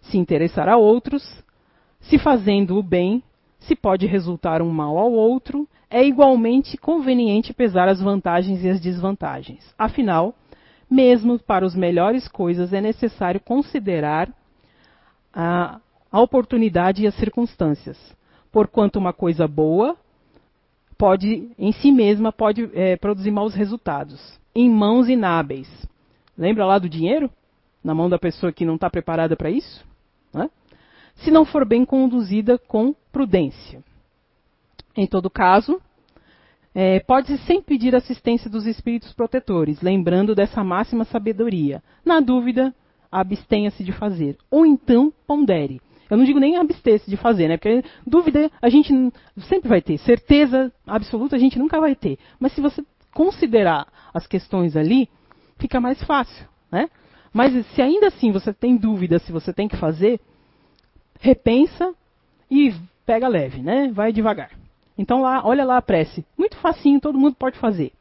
Se 0.00 0.18
interessar 0.18 0.68
a 0.68 0.76
outros, 0.76 1.45
se 2.08 2.18
fazendo 2.18 2.78
o 2.78 2.82
bem, 2.82 3.22
se 3.60 3.74
pode 3.74 4.06
resultar 4.06 4.62
um 4.62 4.70
mal 4.70 4.98
ao 4.98 5.12
outro, 5.12 5.68
é 5.90 6.04
igualmente 6.04 6.76
conveniente 6.76 7.52
pesar 7.52 7.88
as 7.88 8.00
vantagens 8.00 8.64
e 8.64 8.68
as 8.68 8.80
desvantagens. 8.80 9.74
Afinal, 9.78 10.34
mesmo 10.90 11.38
para 11.38 11.66
as 11.66 11.74
melhores 11.74 12.28
coisas 12.28 12.72
é 12.72 12.80
necessário 12.80 13.40
considerar 13.40 14.28
a, 15.32 15.80
a 16.10 16.20
oportunidade 16.20 17.02
e 17.02 17.06
as 17.06 17.14
circunstâncias 17.14 18.16
porquanto 18.56 18.98
uma 18.98 19.12
coisa 19.12 19.46
boa 19.46 19.98
pode, 20.96 21.50
em 21.58 21.72
si 21.72 21.92
mesma, 21.92 22.32
pode 22.32 22.70
é, 22.72 22.96
produzir 22.96 23.30
maus 23.30 23.54
resultados. 23.54 24.40
Em 24.54 24.70
mãos 24.70 25.10
inábeis. 25.10 25.68
Lembra 26.38 26.64
lá 26.64 26.78
do 26.78 26.88
dinheiro? 26.88 27.30
Na 27.84 27.94
mão 27.94 28.08
da 28.08 28.18
pessoa 28.18 28.50
que 28.50 28.64
não 28.64 28.76
está 28.76 28.88
preparada 28.88 29.36
para 29.36 29.50
isso? 29.50 29.84
Se 31.16 31.30
não 31.30 31.44
for 31.44 31.64
bem 31.64 31.84
conduzida 31.84 32.58
com 32.58 32.94
prudência. 33.12 33.82
Em 34.96 35.06
todo 35.06 35.28
caso, 35.28 35.80
é, 36.74 37.00
pode-se 37.00 37.38
sempre 37.38 37.64
pedir 37.64 37.94
assistência 37.94 38.50
dos 38.50 38.66
espíritos 38.66 39.12
protetores, 39.12 39.80
lembrando 39.80 40.34
dessa 40.34 40.62
máxima 40.62 41.04
sabedoria. 41.04 41.82
Na 42.04 42.20
dúvida, 42.20 42.74
abstenha-se 43.10 43.82
de 43.82 43.92
fazer. 43.92 44.36
Ou 44.50 44.66
então, 44.66 45.12
pondere. 45.26 45.80
Eu 46.08 46.16
não 46.16 46.24
digo 46.24 46.38
nem 46.38 46.56
abster-se 46.56 47.10
de 47.10 47.16
fazer, 47.16 47.48
né? 47.48 47.56
Porque 47.56 47.82
dúvida 48.06 48.50
a 48.62 48.68
gente 48.68 48.92
sempre 49.48 49.68
vai 49.68 49.82
ter, 49.82 49.98
certeza 49.98 50.72
absoluta 50.86 51.34
a 51.34 51.38
gente 51.38 51.58
nunca 51.58 51.80
vai 51.80 51.96
ter. 51.96 52.18
Mas 52.38 52.52
se 52.52 52.60
você 52.60 52.84
considerar 53.12 53.86
as 54.14 54.26
questões 54.26 54.76
ali, 54.76 55.08
fica 55.58 55.80
mais 55.80 56.02
fácil, 56.04 56.46
né? 56.70 56.88
Mas 57.32 57.66
se 57.68 57.82
ainda 57.82 58.06
assim 58.06 58.30
você 58.30 58.52
tem 58.52 58.76
dúvida 58.76 59.18
se 59.18 59.32
você 59.32 59.52
tem 59.52 59.66
que 59.66 59.76
fazer, 59.76 60.20
repensa 61.20 61.94
e 62.50 62.74
pega 63.04 63.28
leve, 63.28 63.62
né? 63.62 63.90
Vai 63.92 64.12
devagar. 64.12 64.50
Então 64.98 65.20
lá, 65.20 65.42
olha 65.44 65.64
lá 65.64 65.76
a 65.76 65.82
prece, 65.82 66.24
muito 66.36 66.56
facinho, 66.56 67.00
todo 67.00 67.18
mundo 67.18 67.36
pode 67.36 67.58
fazer. 67.58 67.92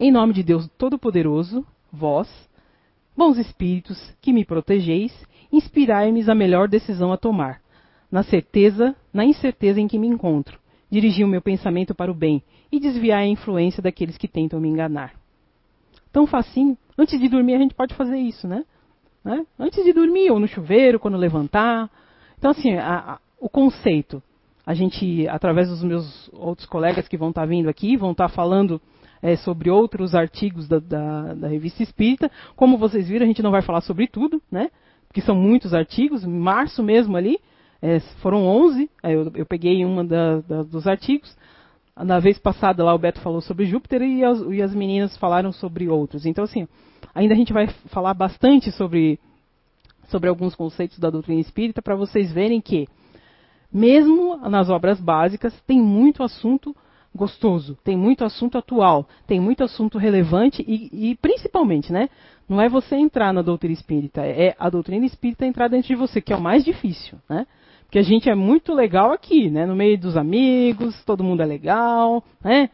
Em 0.00 0.10
nome 0.10 0.32
de 0.32 0.42
Deus 0.42 0.68
Todo-Poderoso, 0.78 1.66
vós, 1.92 2.28
bons 3.16 3.36
espíritos, 3.36 4.14
que 4.20 4.32
me 4.32 4.44
protegeis 4.44 5.12
inspirai-me 5.52 6.28
a 6.30 6.34
melhor 6.34 6.68
decisão 6.68 7.12
a 7.12 7.16
tomar, 7.16 7.60
na 8.10 8.22
certeza, 8.22 8.94
na 9.12 9.24
incerteza 9.24 9.80
em 9.80 9.88
que 9.88 9.98
me 9.98 10.06
encontro, 10.06 10.58
dirigir 10.90 11.24
o 11.24 11.28
meu 11.28 11.42
pensamento 11.42 11.94
para 11.94 12.10
o 12.10 12.14
bem 12.14 12.42
e 12.70 12.78
desviar 12.78 13.20
a 13.20 13.26
influência 13.26 13.82
daqueles 13.82 14.16
que 14.16 14.28
tentam 14.28 14.60
me 14.60 14.68
enganar. 14.68 15.14
Tão 16.12 16.26
facinho. 16.26 16.76
Antes 16.96 17.18
de 17.18 17.28
dormir 17.28 17.54
a 17.54 17.58
gente 17.58 17.74
pode 17.74 17.94
fazer 17.94 18.18
isso, 18.18 18.46
né? 18.46 18.64
Né? 19.28 19.44
Antes 19.58 19.84
de 19.84 19.92
dormir, 19.92 20.30
ou 20.30 20.40
no 20.40 20.48
chuveiro, 20.48 20.98
quando 20.98 21.18
levantar. 21.18 21.90
Então, 22.38 22.50
assim, 22.50 22.74
a, 22.74 23.12
a, 23.12 23.18
o 23.38 23.48
conceito. 23.48 24.22
A 24.64 24.72
gente, 24.72 25.28
através 25.28 25.68
dos 25.68 25.82
meus 25.82 26.30
outros 26.32 26.66
colegas 26.66 27.06
que 27.06 27.16
vão 27.16 27.28
estar 27.28 27.46
vindo 27.46 27.68
aqui, 27.68 27.96
vão 27.96 28.12
estar 28.12 28.28
falando 28.28 28.80
é, 29.22 29.36
sobre 29.36 29.70
outros 29.70 30.14
artigos 30.14 30.66
da, 30.66 30.78
da, 30.78 31.34
da, 31.34 31.48
revista 31.48 31.82
Espírita. 31.82 32.30
Como 32.56 32.78
vocês 32.78 33.06
viram, 33.06 33.24
a 33.24 33.26
gente 33.26 33.42
não 33.42 33.50
vai 33.50 33.60
falar 33.60 33.82
sobre 33.82 34.06
tudo, 34.06 34.40
né? 34.50 34.70
que 35.12 35.20
são 35.20 35.34
muitos 35.34 35.74
artigos, 35.74 36.24
em 36.24 36.28
março 36.28 36.82
mesmo 36.82 37.16
ali, 37.16 37.38
é, 37.80 38.00
foram 38.20 38.46
11, 38.46 38.90
eu, 39.02 39.32
eu, 39.34 39.46
peguei 39.46 39.84
uma 39.84 40.04
da, 40.04 40.40
dos 40.62 40.86
artigos. 40.86 41.34
Na 42.04 42.20
vez 42.20 42.38
passada 42.38 42.84
lá 42.84 42.94
o 42.94 42.98
Beto 42.98 43.20
falou 43.20 43.40
sobre 43.40 43.66
Júpiter 43.66 44.02
e 44.02 44.24
as, 44.24 44.40
e 44.40 44.62
as 44.62 44.74
meninas 44.74 45.16
falaram 45.16 45.52
sobre 45.52 45.88
outros. 45.88 46.26
Então, 46.26 46.44
assim, 46.44 46.68
ainda 47.14 47.34
a 47.34 47.36
gente 47.36 47.52
vai 47.52 47.66
falar 47.86 48.14
bastante 48.14 48.70
sobre, 48.70 49.18
sobre 50.08 50.28
alguns 50.28 50.54
conceitos 50.54 50.98
da 50.98 51.10
doutrina 51.10 51.40
espírita 51.40 51.82
para 51.82 51.96
vocês 51.96 52.32
verem 52.32 52.60
que, 52.60 52.86
mesmo 53.72 54.36
nas 54.48 54.70
obras 54.70 55.00
básicas, 55.00 55.52
tem 55.66 55.80
muito 55.80 56.22
assunto 56.22 56.74
gostoso, 57.14 57.76
tem 57.82 57.96
muito 57.96 58.24
assunto 58.24 58.56
atual, 58.58 59.08
tem 59.26 59.40
muito 59.40 59.64
assunto 59.64 59.98
relevante 59.98 60.64
e, 60.66 61.10
e, 61.10 61.16
principalmente, 61.16 61.92
né? 61.92 62.08
Não 62.48 62.60
é 62.60 62.68
você 62.68 62.96
entrar 62.96 63.32
na 63.32 63.42
doutrina 63.42 63.74
espírita, 63.74 64.24
é 64.24 64.54
a 64.58 64.70
doutrina 64.70 65.04
espírita 65.04 65.44
entrar 65.44 65.68
dentro 65.68 65.88
de 65.88 65.94
você, 65.96 66.20
que 66.20 66.32
é 66.32 66.36
o 66.36 66.40
mais 66.40 66.64
difícil, 66.64 67.18
né? 67.28 67.46
Porque 67.88 67.98
a 67.98 68.02
gente 68.02 68.28
é 68.28 68.34
muito 68.34 68.72
legal 68.72 69.12
aqui, 69.12 69.50
né? 69.50 69.66
No 69.66 69.74
meio 69.74 69.98
dos 69.98 70.16
amigos, 70.16 71.02
todo 71.04 71.24
mundo 71.24 71.42
é 71.42 71.46
legal, 71.46 72.22
né? 72.44 72.70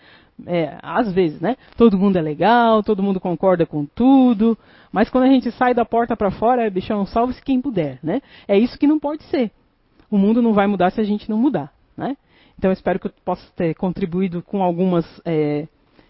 é, 0.46 0.76
às 0.82 1.12
vezes, 1.12 1.40
né? 1.40 1.56
Todo 1.76 1.98
mundo 1.98 2.16
é 2.16 2.22
legal, 2.22 2.82
todo 2.82 3.02
mundo 3.02 3.20
concorda 3.20 3.64
com 3.64 3.86
tudo, 3.86 4.58
mas 4.90 5.08
quando 5.08 5.24
a 5.24 5.28
gente 5.28 5.50
sai 5.52 5.74
da 5.74 5.84
porta 5.84 6.16
para 6.16 6.30
fora, 6.30 6.66
é 6.66 6.70
bichão, 6.70 7.06
salve-se 7.06 7.42
quem 7.42 7.60
puder, 7.60 7.98
né? 8.02 8.20
É 8.48 8.58
isso 8.58 8.78
que 8.78 8.86
não 8.86 8.98
pode 8.98 9.22
ser. 9.24 9.50
O 10.10 10.18
mundo 10.18 10.42
não 10.42 10.52
vai 10.52 10.66
mudar 10.66 10.90
se 10.90 11.00
a 11.00 11.04
gente 11.04 11.30
não 11.30 11.38
mudar, 11.38 11.72
né? 11.96 12.16
Então 12.58 12.72
espero 12.72 12.98
que 12.98 13.06
eu 13.06 13.12
possa 13.24 13.46
ter 13.56 13.74
contribuído 13.74 14.42
com 14.42 14.62
algumas 14.62 15.04
é, 15.24 15.66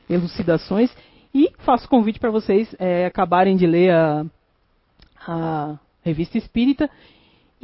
elucidações 0.08 0.94
e 1.34 1.50
faço 1.58 1.88
convite 1.88 2.20
para 2.20 2.30
vocês 2.30 2.74
é, 2.78 3.06
acabarem 3.06 3.56
de 3.56 3.66
ler 3.66 3.92
a, 3.92 4.26
a 5.26 5.78
revista 6.02 6.38
Espírita 6.38 6.90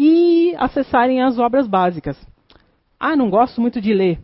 e 0.02 0.54
acessarem 0.56 1.20
as 1.20 1.38
obras 1.38 1.66
básicas. 1.66 2.16
Ah, 2.98 3.14
não 3.14 3.28
gosto 3.28 3.60
muito 3.60 3.82
de 3.82 3.92
ler. 3.92 4.18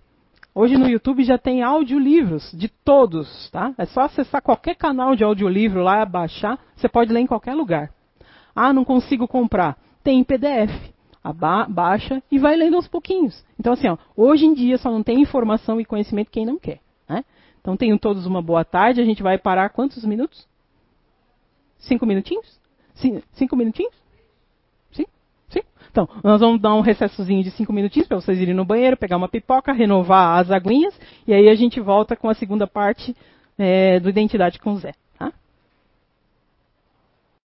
Hoje 0.55 0.79
no 0.79 0.89
YouTube 0.89 1.23
já 1.23 1.37
tem 1.37 1.63
audiolivros 1.63 2.51
de 2.53 2.67
todos, 2.67 3.51
tá? 3.51 3.75
É 3.77 3.85
só 3.85 4.01
acessar 4.01 4.41
qualquer 4.41 4.75
canal 4.75 5.15
de 5.15 5.23
audiolivro 5.23 5.83
lá, 5.83 6.03
baixar, 6.07 6.59
você 6.75 6.89
pode 6.89 7.13
ler 7.13 7.21
em 7.21 7.27
qualquer 7.27 7.53
lugar. 7.53 7.91
Ah, 8.55 8.73
não 8.73 8.87
consigo 8.87 9.29
comprar. 9.29 9.77
Tem 10.03 10.19
em 10.19 10.25
PDF. 10.25 10.73
Ba 11.23 11.67
baixa 11.69 12.23
e 12.31 12.39
vai 12.39 12.57
lendo 12.57 12.77
aos 12.77 12.89
pouquinhos. 12.89 13.45
Então, 13.61 13.75
assim, 13.75 13.89
ó, 13.89 13.99
hoje 14.17 14.47
em 14.47 14.55
dia 14.55 14.79
só 14.79 14.91
não 14.91 15.03
tem 15.03 15.21
informação 15.21 15.79
e 15.79 15.85
conhecimento 15.85 16.31
quem 16.31 16.47
não 16.47 16.59
quer. 16.59 16.81
Né? 17.07 17.23
Então, 17.61 17.77
tenham 17.77 17.99
todos 17.99 18.25
uma 18.25 18.41
boa 18.41 18.65
tarde. 18.65 19.03
A 19.03 19.05
gente 19.05 19.23
vai 19.23 19.37
parar 19.37 19.69
quantos 19.69 20.07
minutos? 20.07 20.49
Cinco 21.77 22.07
minutinhos? 22.07 22.59
Cinco 23.35 23.57
minutinhos? 23.57 24.06
Então, 25.97 26.07
nós 26.23 26.43
vamos 26.43 26.61
dar 26.61 26.75
um 26.75 26.83
recessozinho 26.83 27.43
de 27.43 27.51
cinco 27.53 27.73
minutinhos 27.73 28.07
para 28.07 28.21
vocês 28.21 28.39
irem 28.39 28.53
no 28.53 28.67
banheiro, 28.67 28.99
pegar 28.99 29.17
uma 29.17 29.31
pipoca, 29.31 29.73
renovar 29.73 30.39
as 30.39 30.51
aguinhas, 30.51 30.93
e 31.27 31.33
aí 31.33 31.49
a 31.49 31.55
gente 31.55 31.81
volta 31.81 32.15
com 32.15 32.29
a 32.29 32.35
segunda 32.35 32.67
parte 32.67 33.17
é, 33.57 33.99
do 33.99 34.11
Identidade 34.11 34.59
com 34.59 34.77
Zé. 34.77 34.93